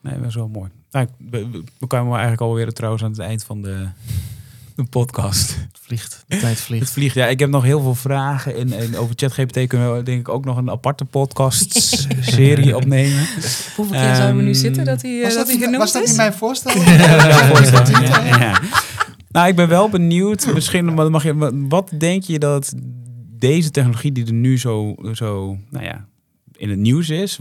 Nee, 0.00 0.18
dat 0.18 0.26
is 0.28 0.34
wel 0.34 0.48
mooi. 0.48 0.70
Nou, 0.90 1.08
we, 1.30 1.48
we- 1.50 1.64
we 1.78 1.86
kwamen 1.86 2.10
eigenlijk 2.12 2.40
alweer 2.40 2.72
trouwens 2.72 3.02
aan 3.04 3.10
het 3.10 3.18
eind 3.20 3.44
van 3.44 3.62
de, 3.62 3.88
de 4.74 4.84
podcast. 4.84 5.50
Het 5.56 5.78
vliegt. 5.80 6.24
De 6.26 6.36
tijd 6.36 6.50
Het 6.56 6.60
vliegt. 6.60 6.90
vliegt. 6.90 7.14
Ja, 7.14 7.26
ik 7.26 7.38
heb 7.38 7.50
nog 7.50 7.62
heel 7.62 7.80
veel 7.80 7.94
vragen. 7.94 8.56
En, 8.56 8.72
en 8.72 8.96
over 8.96 9.14
ChatGPT 9.18 9.66
kunnen 9.66 9.96
we 9.96 10.02
denk 10.02 10.20
ik 10.20 10.28
ook 10.28 10.44
nog 10.44 10.56
een 10.56 10.70
aparte 10.70 11.04
podcast-serie 11.04 12.76
opnemen. 12.80 13.26
Hoeveel 13.76 14.00
keer 14.00 14.14
zouden 14.14 14.36
we 14.36 14.42
nu 14.42 14.50
Ehm, 14.50 14.58
zitten 14.58 14.84
dat 14.84 15.02
hij, 15.02 15.16
eh, 15.18 15.22
Was 15.24 15.34
dat 15.34 15.46
dat, 15.46 15.56
hij 15.56 15.64
genoemd 15.64 15.76
was 15.82 15.92
dat 15.92 16.02
is? 16.02 16.08
niet 16.08 16.16
mijn 16.16 16.32
voorstel? 16.32 16.76
ja, 16.80 18.24
ja. 18.38 18.60
Nou, 19.28 19.48
ik 19.48 19.56
ben 19.56 19.68
wel 19.68 19.88
benieuwd. 19.88 20.52
Misschien 20.54 20.94
mag 20.94 21.22
je, 21.22 21.64
wat 21.68 21.90
denk 21.98 22.22
je 22.22 22.38
dat 22.38 22.72
deze 23.38 23.70
technologie 23.70 24.12
die 24.12 24.26
er 24.26 24.32
nu 24.32 24.58
zo, 24.58 24.94
zo 25.12 25.58
nou 25.70 25.84
ja, 25.84 26.06
in 26.56 26.70
het 26.70 26.78
nieuws 26.78 27.08
is, 27.08 27.38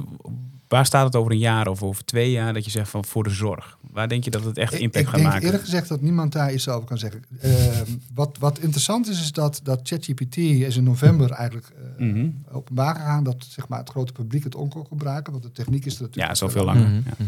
waar 0.73 0.85
staat 0.85 1.05
het 1.05 1.15
over 1.15 1.31
een 1.31 1.37
jaar 1.37 1.67
of 1.67 1.83
over 1.83 2.05
twee 2.05 2.31
jaar 2.31 2.53
dat 2.53 2.65
je 2.65 2.71
zegt 2.71 2.89
van 2.89 3.05
voor 3.05 3.23
de 3.23 3.29
zorg? 3.29 3.77
Waar 3.91 4.07
denk 4.07 4.23
je 4.23 4.29
dat 4.31 4.43
het 4.43 4.57
echt 4.57 4.73
Ik- 4.73 4.79
impact 4.79 5.03
ik 5.03 5.09
gaat 5.09 5.15
denk 5.19 5.27
maken? 5.29 5.45
eerlijk 5.45 5.63
gezegd 5.63 5.87
dat 5.87 6.01
niemand 6.01 6.31
daar 6.31 6.53
iets 6.53 6.67
over 6.69 6.87
kan 6.87 6.97
zeggen. 6.97 7.23
Ehm, 7.41 7.85
wat, 8.13 8.37
wat 8.39 8.59
interessant 8.59 9.09
is, 9.09 9.19
is 9.21 9.31
dat, 9.31 9.59
dat 9.63 9.79
ChatGPT 9.83 10.37
is 10.37 10.77
in 10.77 10.83
november 10.83 11.31
eigenlijk 11.31 11.67
eh, 11.97 12.05
Mhm. 12.05 12.27
openbaar 12.51 12.95
gegaan. 12.95 13.23
Dat 13.23 13.45
zeg 13.49 13.67
maar, 13.67 13.79
het 13.79 13.89
grote 13.89 14.11
publiek 14.11 14.43
het 14.43 14.55
on 14.55 14.69
kon 14.69 14.85
gebruiken. 14.85 15.31
Want 15.31 15.43
de 15.45 15.51
techniek 15.51 15.85
is 15.85 15.95
er 15.95 16.01
natuurlijk 16.01 16.29
Ja, 16.29 16.35
zoveel 16.35 16.65
lang. 16.65 16.77
langer. 16.79 16.91
Mhm. 16.91 17.09
Ja. 17.09 17.25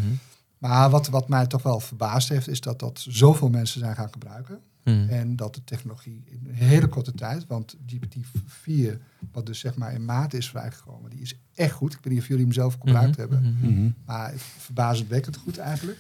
Maar 0.68 0.89
wat, 0.89 1.07
wat 1.07 1.28
mij 1.28 1.47
toch 1.47 1.63
wel 1.63 1.80
verbaasd 1.80 2.30
heeft, 2.30 2.47
is 2.47 2.61
dat 2.61 2.80
dat 2.80 3.05
zoveel 3.09 3.49
mensen 3.49 3.80
zijn 3.80 3.95
gaan 3.95 4.09
gebruiken. 4.11 4.59
Mhm. 4.84 5.09
En 5.09 5.36
dat 5.36 5.55
de 5.55 5.63
technologie 5.63 6.24
in 6.26 6.41
een 6.47 6.53
hele 6.55 6.88
korte 6.88 7.13
tijd, 7.13 7.47
want 7.47 7.76
GPT-4, 7.88 8.97
wat 9.32 9.45
dus 9.45 9.59
zeg 9.59 9.76
maar 9.76 9.93
in 9.93 10.05
maart 10.05 10.34
is 10.34 10.49
vrijgekomen, 10.49 11.09
die 11.09 11.22
is 11.22 11.38
echt 11.55 11.72
goed. 11.72 11.93
Ik 11.93 11.99
weet 12.03 12.13
niet 12.13 12.22
of 12.22 12.28
jullie 12.28 12.43
hem 12.43 12.53
zelf 12.53 12.74
gebruikt 12.80 13.09
Mhm. 13.11 13.20
hebben. 13.20 13.57
Mhm. 13.59 13.72
Mhm. 13.74 13.89
Maar 14.05 14.34
verbazendwekkend 14.57 15.38
goed 15.38 15.57
eigenlijk. 15.57 15.97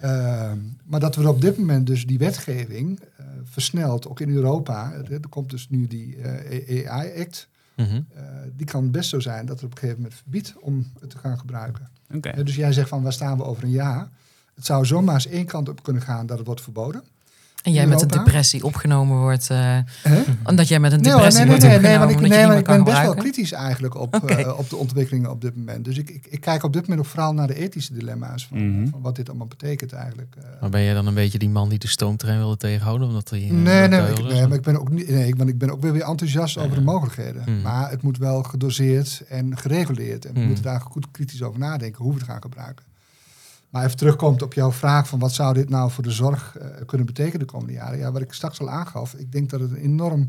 Ehm, 0.00 0.58
maar 0.84 1.00
dat 1.00 1.16
we 1.16 1.28
op 1.28 1.40
dit 1.40 1.58
moment 1.58 1.86
dus 1.86 2.06
die 2.06 2.18
wetgeving 2.18 3.00
eh, 3.16 3.26
versneld, 3.44 4.08
ook 4.08 4.20
in 4.20 4.30
Europa. 4.30 4.92
Er, 4.92 5.12
er 5.12 5.28
komt 5.28 5.50
dus 5.50 5.68
nu 5.68 5.86
die 5.86 6.16
eh, 6.16 6.90
AI-act. 6.90 7.48
Mhm. 7.76 8.00
die 8.56 8.66
kan 8.66 8.90
best 8.90 9.08
zo 9.08 9.20
zijn 9.20 9.46
dat 9.46 9.56
het 9.56 9.64
op 9.64 9.70
een 9.70 9.78
gegeven 9.78 10.02
moment 10.02 10.14
verbiedt 10.20 10.54
om 10.60 10.92
het 11.00 11.10
te 11.10 11.18
gaan 11.18 11.38
gebruiken. 11.38 11.90
Oké. 12.14 12.28
Eh, 12.28 12.44
dus 12.44 12.56
jij 12.56 12.72
zegt 12.72 12.88
van 12.88 13.02
waar 13.02 13.12
staan 13.12 13.36
we 13.36 13.44
over 13.44 13.62
een 13.62 13.70
jaar? 13.70 14.08
Het 14.54 14.66
zou 14.66 14.86
zomaar 14.86 15.14
eens 15.14 15.26
één 15.26 15.46
kant 15.46 15.68
op 15.68 15.82
kunnen 15.82 16.02
gaan 16.02 16.26
dat 16.26 16.38
het 16.38 16.46
wordt 16.46 16.62
verboden. 16.62 17.02
En 17.62 17.72
jij 17.72 17.86
met 17.86 18.02
een 18.02 18.08
depressie 18.08 18.64
opgenomen 18.64 19.18
wordt. 19.18 19.50
eh, 19.50 19.58
Hè? 20.02 20.22
omdat 20.44 20.68
jij 20.68 20.80
met 20.80 20.92
een 20.92 21.00
Nee, 21.00 21.12
depressie 21.12 21.44
nee, 21.44 21.58
nee, 21.58 21.58
wordt 21.58 21.62
nee, 21.62 21.70
nee, 21.80 21.98
opgenomen. 21.98 22.14
ik, 22.14 22.20
je 22.22 22.28
nee, 22.28 22.38
niet 22.38 22.46
want 22.48 22.58
ik 22.60 22.66
ben 22.66 22.84
best 22.84 23.02
wel 23.02 23.14
kritisch 23.14 23.52
eigenlijk 23.52 23.94
op, 24.00 24.14
eh, 24.14 24.58
op 24.58 24.70
de 24.70 24.76
ontwikkelingen 24.76 25.30
op 25.30 25.40
dit 25.40 25.56
moment. 25.56 25.84
Dus 25.84 25.98
ik, 25.98 26.10
ik, 26.10 26.26
ik 26.30 26.40
kijk 26.40 26.62
op 26.62 26.72
dit 26.72 26.82
moment 26.82 27.00
ook 27.06 27.12
vooral 27.12 27.32
naar 27.34 27.46
de 27.46 27.54
ethische 27.54 27.92
dilemma's 27.92 28.46
van, 28.46 28.76
Mhm. 28.78 28.88
van 28.90 29.00
wat 29.00 29.16
dit 29.16 29.28
allemaal 29.28 29.46
betekent 29.46 29.92
eigenlijk. 29.92 30.34
eh. 30.38 30.44
Maar 30.60 30.70
ben 30.70 30.82
jij 30.82 30.94
dan 30.94 31.06
een 31.06 31.14
beetje 31.14 31.38
die 31.38 31.48
man 31.50 31.68
die 31.68 31.78
de 31.78 31.88
stoomtrein 31.88 32.38
wilde 32.38 32.56
tegenhouden? 32.56 33.08
Omdat 33.08 33.30
hij, 33.30 33.38
Nee, 33.40 33.88
nee, 33.88 34.10
ik, 34.10 34.22
nee, 34.22 34.46
maar 34.46 34.56
ik 34.58 34.62
ben 34.62 34.80
ook 34.80 34.90
niet. 34.90 35.08
Nee, 35.08 35.34
want 35.36 35.48
ik 35.48 35.58
ben 35.58 35.70
ook 35.70 35.80
weer 35.82 35.92
weer 35.92 36.02
enthousiast 36.04 36.58
over 36.58 36.74
de 36.76 36.82
mogelijkheden. 36.82 37.42
Hmm. 37.44 37.60
Maar 37.60 37.90
het 37.90 38.02
moet 38.02 38.18
wel 38.18 38.42
gedoseerd 38.42 39.22
en 39.28 39.58
gereguleerd. 39.58 40.24
En 40.24 40.32
we 40.32 40.38
Hmm. 40.38 40.46
moeten 40.46 40.64
daar 40.64 40.80
goed 40.80 41.06
kritisch 41.10 41.42
over 41.42 41.58
nadenken 41.58 42.02
hoe 42.02 42.12
we 42.12 42.18
het 42.18 42.28
gaan 42.28 42.42
gebruiken. 42.42 42.84
Maar 43.72 43.84
even 43.84 43.96
terugkomt 43.96 44.42
op 44.42 44.54
jouw 44.54 44.72
vraag 44.72 45.08
van 45.08 45.18
wat 45.18 45.32
zou 45.32 45.54
dit 45.54 45.68
nou 45.68 45.90
voor 45.90 46.02
de 46.02 46.10
zorg 46.10 46.56
eh, 46.56 46.68
kunnen 46.86 47.06
betekenen 47.06 47.38
de 47.38 47.44
komende 47.52 47.72
jaren? 47.72 47.98
Ja, 47.98 48.12
wat 48.12 48.22
ik 48.22 48.32
straks 48.32 48.60
al 48.60 48.70
aangaf, 48.70 49.14
ik 49.14 49.32
denk 49.32 49.50
dat 49.50 49.60
het 49.60 49.70
een 49.70 49.76
enorm 49.76 50.26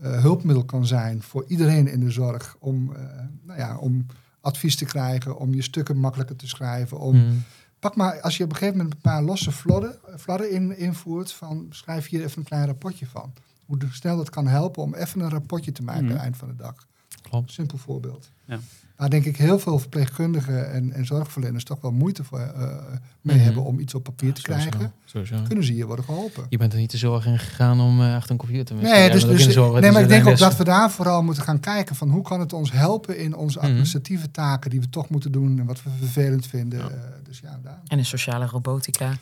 eh, 0.00 0.20
hulpmiddel 0.20 0.64
kan 0.64 0.86
zijn 0.86 1.22
voor 1.22 1.44
iedereen 1.46 1.88
in 1.88 2.00
de 2.00 2.10
zorg 2.10 2.56
om, 2.58 2.92
eh, 2.96 3.02
nou 3.42 3.58
ja, 3.58 3.76
om 3.76 4.06
advies 4.40 4.76
te 4.76 4.84
krijgen, 4.84 5.36
om 5.38 5.54
je 5.54 5.62
stukken 5.62 5.96
makkelijker 5.98 6.36
te 6.36 6.48
schrijven, 6.48 6.98
om 6.98 7.16
Mhm. 7.16 7.34
Pak 7.78 7.96
maar, 7.96 8.20
als 8.20 8.36
je 8.36 8.44
op 8.44 8.50
een 8.50 8.56
gegeven 8.56 8.76
moment 8.78 8.94
een 8.94 9.00
paar 9.00 9.22
losse 9.22 9.52
fladden, 9.52 9.98
fladden 10.18 10.50
in, 10.50 10.76
invoert, 10.78 11.32
van 11.32 11.66
schrijf 11.70 12.08
hier 12.08 12.24
even 12.24 12.38
een 12.38 12.44
klein 12.44 12.66
rapportje 12.66 13.06
van. 13.06 13.32
Hoe 13.66 13.78
snel 13.90 14.16
dat 14.16 14.30
kan 14.30 14.46
helpen 14.46 14.82
om 14.82 14.94
even 14.94 15.20
een 15.20 15.30
rapportje 15.30 15.72
te 15.72 15.82
maken 15.82 16.02
Mhm. 16.02 16.10
aan 16.10 16.16
het 16.16 16.24
eind 16.24 16.36
van 16.36 16.48
de 16.48 16.56
dag. 16.56 16.86
Klopt. 17.22 17.52
Simpel 17.52 17.78
voorbeeld. 17.78 18.30
Ja. 18.44 18.58
Waar 18.96 19.10
denk 19.10 19.24
ik 19.24 19.36
heel 19.36 19.58
veel 19.58 19.78
verpleegkundigen 19.78 20.72
en, 20.72 20.92
en 20.92 21.06
zorgverleners 21.06 21.64
toch 21.64 21.80
wel 21.80 21.90
moeite 21.92 22.24
voor, 22.24 22.38
eh, 22.38 22.76
mee 23.20 23.36
Mhm. 23.36 23.44
hebben 23.44 23.64
om 23.64 23.78
iets 23.78 23.94
op 23.94 24.02
papier 24.04 24.32
te 24.32 24.40
Sowieso, 24.40 24.68
krijgen. 24.68 24.92
Sowieso. 25.04 25.36
Kunnen 25.46 25.64
ze 25.64 25.72
hier 25.72 25.86
worden 25.86 26.04
geholpen? 26.04 26.46
Je 26.48 26.58
bent 26.58 26.72
er 26.72 26.78
niet 26.78 26.90
de 26.90 26.96
zorg 26.96 27.26
in 27.26 27.38
gegaan 27.38 27.80
om 27.80 28.00
eh, 28.00 28.14
achter 28.14 28.30
een 28.30 28.36
computer 28.36 28.64
te 28.64 28.74
Nee, 28.74 29.10
dus, 29.10 29.24
dus, 29.24 29.46
nee, 29.56 29.90
maar 29.92 30.02
ik 30.02 30.08
denk 30.08 30.26
ook 30.26 30.38
dat 30.38 30.56
we... 30.56 30.64
daar 30.64 30.90
vooral 30.90 31.22
moeten 31.22 31.42
gaan 31.42 31.60
kijken 31.60 31.96
van 31.96 32.10
hoe 32.10 32.22
kan 32.22 32.40
het 32.40 32.52
ons 32.52 32.72
helpen 32.72 33.18
in 33.18 33.34
onze 33.36 33.58
Mhm. 33.58 33.66
administratieve 33.66 34.30
taken 34.30 34.70
die 34.70 34.80
we 34.80 34.90
toch 34.90 35.08
moeten 35.08 35.32
doen 35.32 35.58
en 35.58 35.66
wat 35.66 35.82
we 35.82 35.90
vervelend 35.98 36.46
vinden. 36.46 36.78
Ja. 36.78 36.88
Eh, 36.88 36.98
dus 37.22 37.38
ja, 37.40 37.60
daar. 37.62 37.80
En 37.86 37.98
een 37.98 38.04
sociale 38.04 38.46
robotica. 38.46 39.12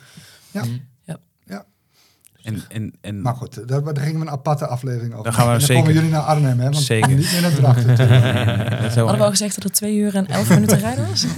Ja. 0.51 0.63
Mhm. 0.63 0.77
En, 2.43 2.61
en, 2.69 2.93
en 3.01 3.21
Maar 3.21 3.35
goed, 3.35 3.67
daar, 3.67 3.83
daar 3.83 3.97
gingen 4.03 4.19
we 4.19 4.25
een 4.25 4.31
aparte 4.31 4.67
aflevering 4.67 5.11
over. 5.13 5.23
Dan 5.23 5.33
gaan 5.33 5.45
we 5.45 5.51
En 5.51 5.57
dan 5.57 5.67
zeker- 5.67 5.81
komen 5.83 5.97
jullie 5.97 6.11
naar 6.15 6.21
Arnhem, 6.21 6.57
hè? 6.59 6.63
Want 6.63 6.75
Zeker. 6.83 7.09
niet 7.15 7.31
meer 7.31 7.41
naar 7.41 7.53
Drachten. 7.53 7.89
Hadden 8.95 9.17
we 9.17 9.23
al 9.23 9.29
gezegd 9.29 9.55
dat 9.55 9.63
het 9.63 9.73
twee 9.73 9.95
uur 9.97 10.15
en 10.15 10.27
elf 10.27 10.49
minuten 10.49 10.79
rijden 10.79 11.07
was? 11.07 11.25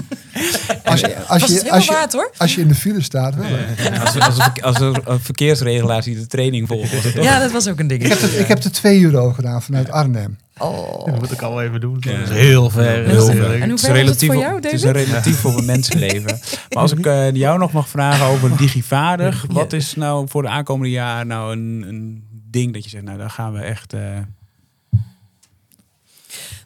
Als 0.83 0.99
je, 0.99 1.15
als 1.27 1.43
je, 1.45 1.71
als 1.71 1.85
je, 1.85 1.91
waard 1.91 2.13
hoor. 2.13 2.31
als 2.37 2.55
je 2.55 2.61
in 2.61 2.67
de 2.67 2.75
file 2.75 3.01
staat, 3.01 3.35
wel. 3.35 3.45
hè. 3.49 3.99
als, 3.99 4.19
als, 4.19 4.39
als, 4.39 4.61
als 4.61 4.79
er 4.79 5.01
een 5.05 5.19
verkeersregelaar 5.19 6.01
die 6.01 6.15
de 6.15 6.27
training 6.27 6.67
volgt. 6.67 6.93
was 6.93 7.03
het 7.03 7.15
toch? 7.15 7.23
Ja, 7.23 7.39
dat 7.39 7.51
was 7.51 7.67
ook 7.69 7.79
een 7.79 7.87
ding. 7.87 8.03
Ik 8.03 8.09
heb, 8.09 8.21
er, 8.21 8.39
ik 8.39 8.47
heb 8.47 8.57
twee 8.59 8.99
uur 8.99 9.17
over 9.17 9.35
gedaan 9.35 9.61
vanuit 9.61 9.91
Arnhem. 9.91 10.37
Oh. 10.57 11.05
Dat 11.05 11.19
moet 11.19 11.31
ik 11.31 11.41
al 11.41 11.61
even 11.61 11.79
doen. 11.79 11.97
Ja. 11.99 12.11
Dat 12.19 12.29
is 12.29 12.35
heel 12.35 12.69
ver. 12.69 12.83
Heel 12.83 13.05
Heel 13.05 13.25
ver. 13.25 13.61
En 13.61 13.69
hoe 13.69 13.69
Het 13.69 13.71
is 13.79 13.81
het 13.81 13.91
relatief 13.91 14.27
voor 14.31 14.37
jou, 14.41 14.55
Het 14.55 14.65
is 14.73 14.81
David? 14.81 15.01
een 15.01 15.05
relatief 15.05 15.45
op 15.45 15.57
een 15.57 15.65
mensenleven. 15.65 16.39
Maar 16.69 16.81
als 16.83 16.91
ik 16.91 17.05
eh, 17.05 17.31
jou 17.31 17.59
nog 17.59 17.71
mag 17.71 17.89
vragen 17.89 18.25
over 18.25 18.57
digivaardig. 18.57 19.45
Wat 19.49 19.73
is 19.73 19.95
nou 19.95 20.27
voor 20.29 20.41
de 20.41 20.47
aankomende 20.47 20.89
jaar 20.91 21.25
nou 21.25 21.51
een, 21.51 21.83
een 21.87 22.23
ding 22.49 22.73
dat 22.73 22.83
je 22.83 22.89
zegt, 22.89 23.03
nou 23.03 23.17
daar 23.17 23.29
gaan 23.29 23.53
we 23.53 23.59
echt... 23.59 23.93
eh, 23.93 23.99
Nou, 24.01 24.25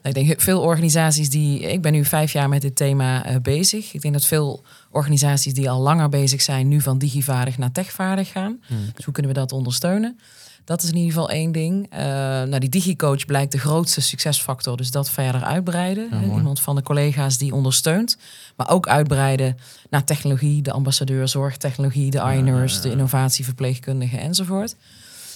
ik 0.07 0.13
denk 0.13 0.41
veel 0.41 0.61
organisaties 0.61 1.29
die. 1.29 1.59
Ik 1.59 1.81
ben 1.81 1.91
nu 1.91 2.05
vijf 2.05 2.31
jaar 2.31 2.49
met 2.49 2.61
dit 2.61 2.75
thema 2.75 3.25
eh, 3.25 3.35
bezig. 3.41 3.93
Ik 3.93 4.01
denk 4.01 4.13
dat 4.13 4.25
veel 4.25 4.63
organisaties 4.89 5.53
die 5.53 5.69
al 5.69 5.81
langer 5.81 6.09
bezig 6.09 6.41
zijn, 6.41 6.67
nu 6.67 6.81
van 6.81 6.97
digivaardig 6.97 7.57
naar 7.57 7.71
techvaardig 7.71 8.31
gaan. 8.31 8.59
Dus 8.95 9.05
hoe 9.05 9.13
kunnen 9.13 9.33
we 9.33 9.39
dat 9.39 9.51
ondersteunen? 9.51 10.19
Dat 10.65 10.83
is 10.83 10.89
in 10.89 10.95
ieder 10.95 11.11
geval 11.11 11.29
één 11.29 11.51
ding. 11.51 11.87
Eh, 11.89 11.99
nou, 12.01 12.59
die 12.59 12.69
digicoach 12.69 13.25
blijkt 13.25 13.51
de 13.51 13.57
grootste 13.57 14.01
succesfactor. 14.01 14.77
Dus 14.77 14.91
dat 14.91 15.09
verder 15.09 15.43
uitbreiden. 15.43 16.07
Ja. 16.11 16.21
Iemand 16.21 16.59
van 16.59 16.75
de 16.75 16.81
collega's 16.81 17.37
die 17.37 17.53
ondersteunt. 17.53 18.17
Maar 18.55 18.69
ook 18.69 18.87
uitbreiden 18.87 19.57
naar 19.89 20.03
technologie, 20.03 20.61
de 20.61 20.71
ambassadeur 20.71 21.27
zorgtechnologie, 21.27 22.11
de 22.11 22.31
INers, 22.35 22.81
de 22.81 22.91
innovatieverpleegkundigen 22.91 24.19
enzovoort. 24.19 24.75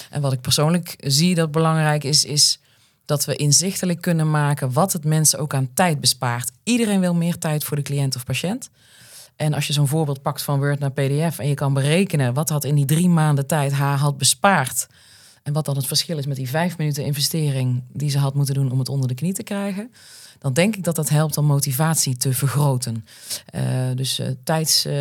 En 0.09 0.22
wat 0.22 0.34
ik 0.34 0.41
persoonlijk 0.41 0.95
zie 0.97 1.36
dat 1.36 1.51
belangrijk 1.51 2.03
is, 2.03 2.26
is 2.26 2.59
dat 3.10 3.26
we 3.26 3.36
inzichtelijk 3.36 4.01
kunnen 4.01 4.32
maken 4.32 4.72
wat 4.72 4.93
het 4.93 5.05
mensen 5.05 5.39
ook 5.39 5.53
aan 5.53 5.70
tijd 5.74 5.99
bespaart. 5.99 6.51
Iedereen 6.64 6.99
wil 6.99 7.14
meer 7.14 7.38
tijd 7.38 7.64
voor 7.64 7.78
de 7.78 7.84
cliënt 7.84 8.16
of 8.16 8.24
patiënt. 8.24 8.70
En 9.36 9.53
als 9.53 9.68
je 9.68 9.74
zo'n 9.74 9.88
voorbeeld 9.88 10.22
pakt 10.22 10.41
van 10.41 10.60
Word 10.60 10.80
naar 10.80 10.91
PDF 10.91 11.39
en 11.39 11.47
je 11.47 11.53
kan 11.53 11.74
berekenen 11.74 12.34
wat 12.34 12.47
dat 12.47 12.64
in 12.64 12.76
die 12.76 12.86
drie 12.86 13.10
maanden 13.10 13.47
tijd 13.47 13.72
haar 13.72 13.97
had 13.97 14.18
bespaard. 14.18 14.88
En 15.43 15.53
wat 15.53 15.66
dan 15.66 15.76
het 15.76 15.88
verschil 15.88 16.18
is 16.18 16.26
met 16.26 16.36
die 16.36 16.49
vijf 16.49 16.78
minuten 16.78 17.05
investering 17.05 17.84
die 17.93 18.10
ze 18.10 18.18
had 18.18 18.34
moeten 18.34 18.53
doen 18.53 18.72
om 18.72 18.80
het 18.80 18.89
onder 18.89 19.07
de 19.07 19.14
knie 19.14 19.34
te 19.34 19.43
krijgen. 19.43 19.91
Dan 20.39 20.53
denk 20.53 20.76
ik 20.76 20.84
dat 20.84 20.95
dat 20.95 21.10
helpt 21.10 21.38
om 21.38 21.45
motivatie 21.45 22.18
te 22.18 22.34
vergroten. 22.34 23.05
Eh, 23.45 23.64
dus 23.95 24.20
eh, 24.20 24.28
tijds, 24.43 24.86
eh, 24.86 24.93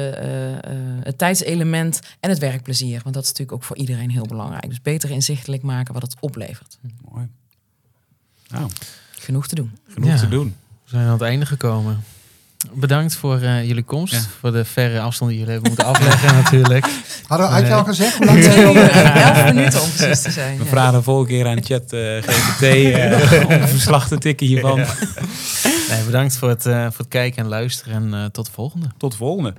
het 1.02 1.18
tijdselement 1.18 2.00
en 2.20 2.30
het 2.30 2.38
werkplezier. 2.38 3.00
Want 3.02 3.14
dat 3.14 3.22
is 3.22 3.28
natuurlijk 3.28 3.56
ook 3.56 3.64
voor 3.64 3.76
iedereen 3.76 4.10
heel 4.10 4.26
belangrijk. 4.26 4.68
Dus 4.68 4.82
beter 4.82 5.10
inzichtelijk 5.10 5.62
maken 5.62 5.94
wat 5.94 6.02
het 6.02 6.16
oplevert. 6.20 6.78
mooi. 7.10 7.28
Nou, 8.48 8.70
Genoeg 9.18 9.46
te 9.46 9.54
doen. 9.54 9.78
genoeg 9.92 10.08
Ja. 10.10 10.16
te 10.16 10.28
doen. 10.28 10.56
We 10.84 10.90
zijn 10.90 11.06
aan 11.06 11.12
het 11.12 11.22
einde 11.22 11.46
gekomen. 11.46 12.04
Bedankt 12.72 13.14
voor 13.16 13.40
eh, 13.40 13.66
jullie 13.66 13.82
komst. 13.82 14.12
Ja. 14.12 14.20
Voor 14.40 14.52
de 14.52 14.64
verre 14.64 15.00
afstand 15.00 15.30
die 15.30 15.38
jullie 15.40 15.52
hebben 15.54 15.70
moeten 15.70 15.88
afleggen 15.88 16.34
natuurlijk. 16.42 16.86
Hadden, 17.26 17.48
had 17.48 17.56
je 17.58 17.62
Nee. 17.64 17.74
al 17.74 17.84
gezegd 17.84 18.16
hoe 18.16 18.26
lang 18.26 18.38
elf 18.44 19.44
minuten 19.44 19.82
om 19.82 19.90
precies 19.96 20.22
te 20.22 20.30
zijn. 20.30 20.58
We 20.58 20.64
Ja. 20.64 20.68
vragen 20.70 20.92
de 20.92 21.02
volgende 21.02 21.30
keer 21.32 21.46
aan 21.46 21.62
chat 21.62 21.92
eh, 21.92 22.22
GPT 22.22 22.62
eh, 22.62 23.44
om 23.46 23.50
een 23.62 23.68
verslag 23.68 24.08
te 24.08 24.18
tikken 24.18 24.46
hiervan. 24.46 24.76
Nee, 25.90 26.02
bedankt 26.04 26.36
voor 26.36 26.48
het, 26.48 26.66
eh, 26.66 26.82
voor 26.82 26.98
het 26.98 27.08
kijken 27.08 27.42
en 27.42 27.48
luisteren. 27.48 27.94
En 27.94 28.14
eh, 28.14 28.24
tot 28.24 28.46
de 28.46 28.52
volgende. 28.52 28.86
Tot 28.96 29.10
de 29.10 29.16
volgende. 29.16 29.54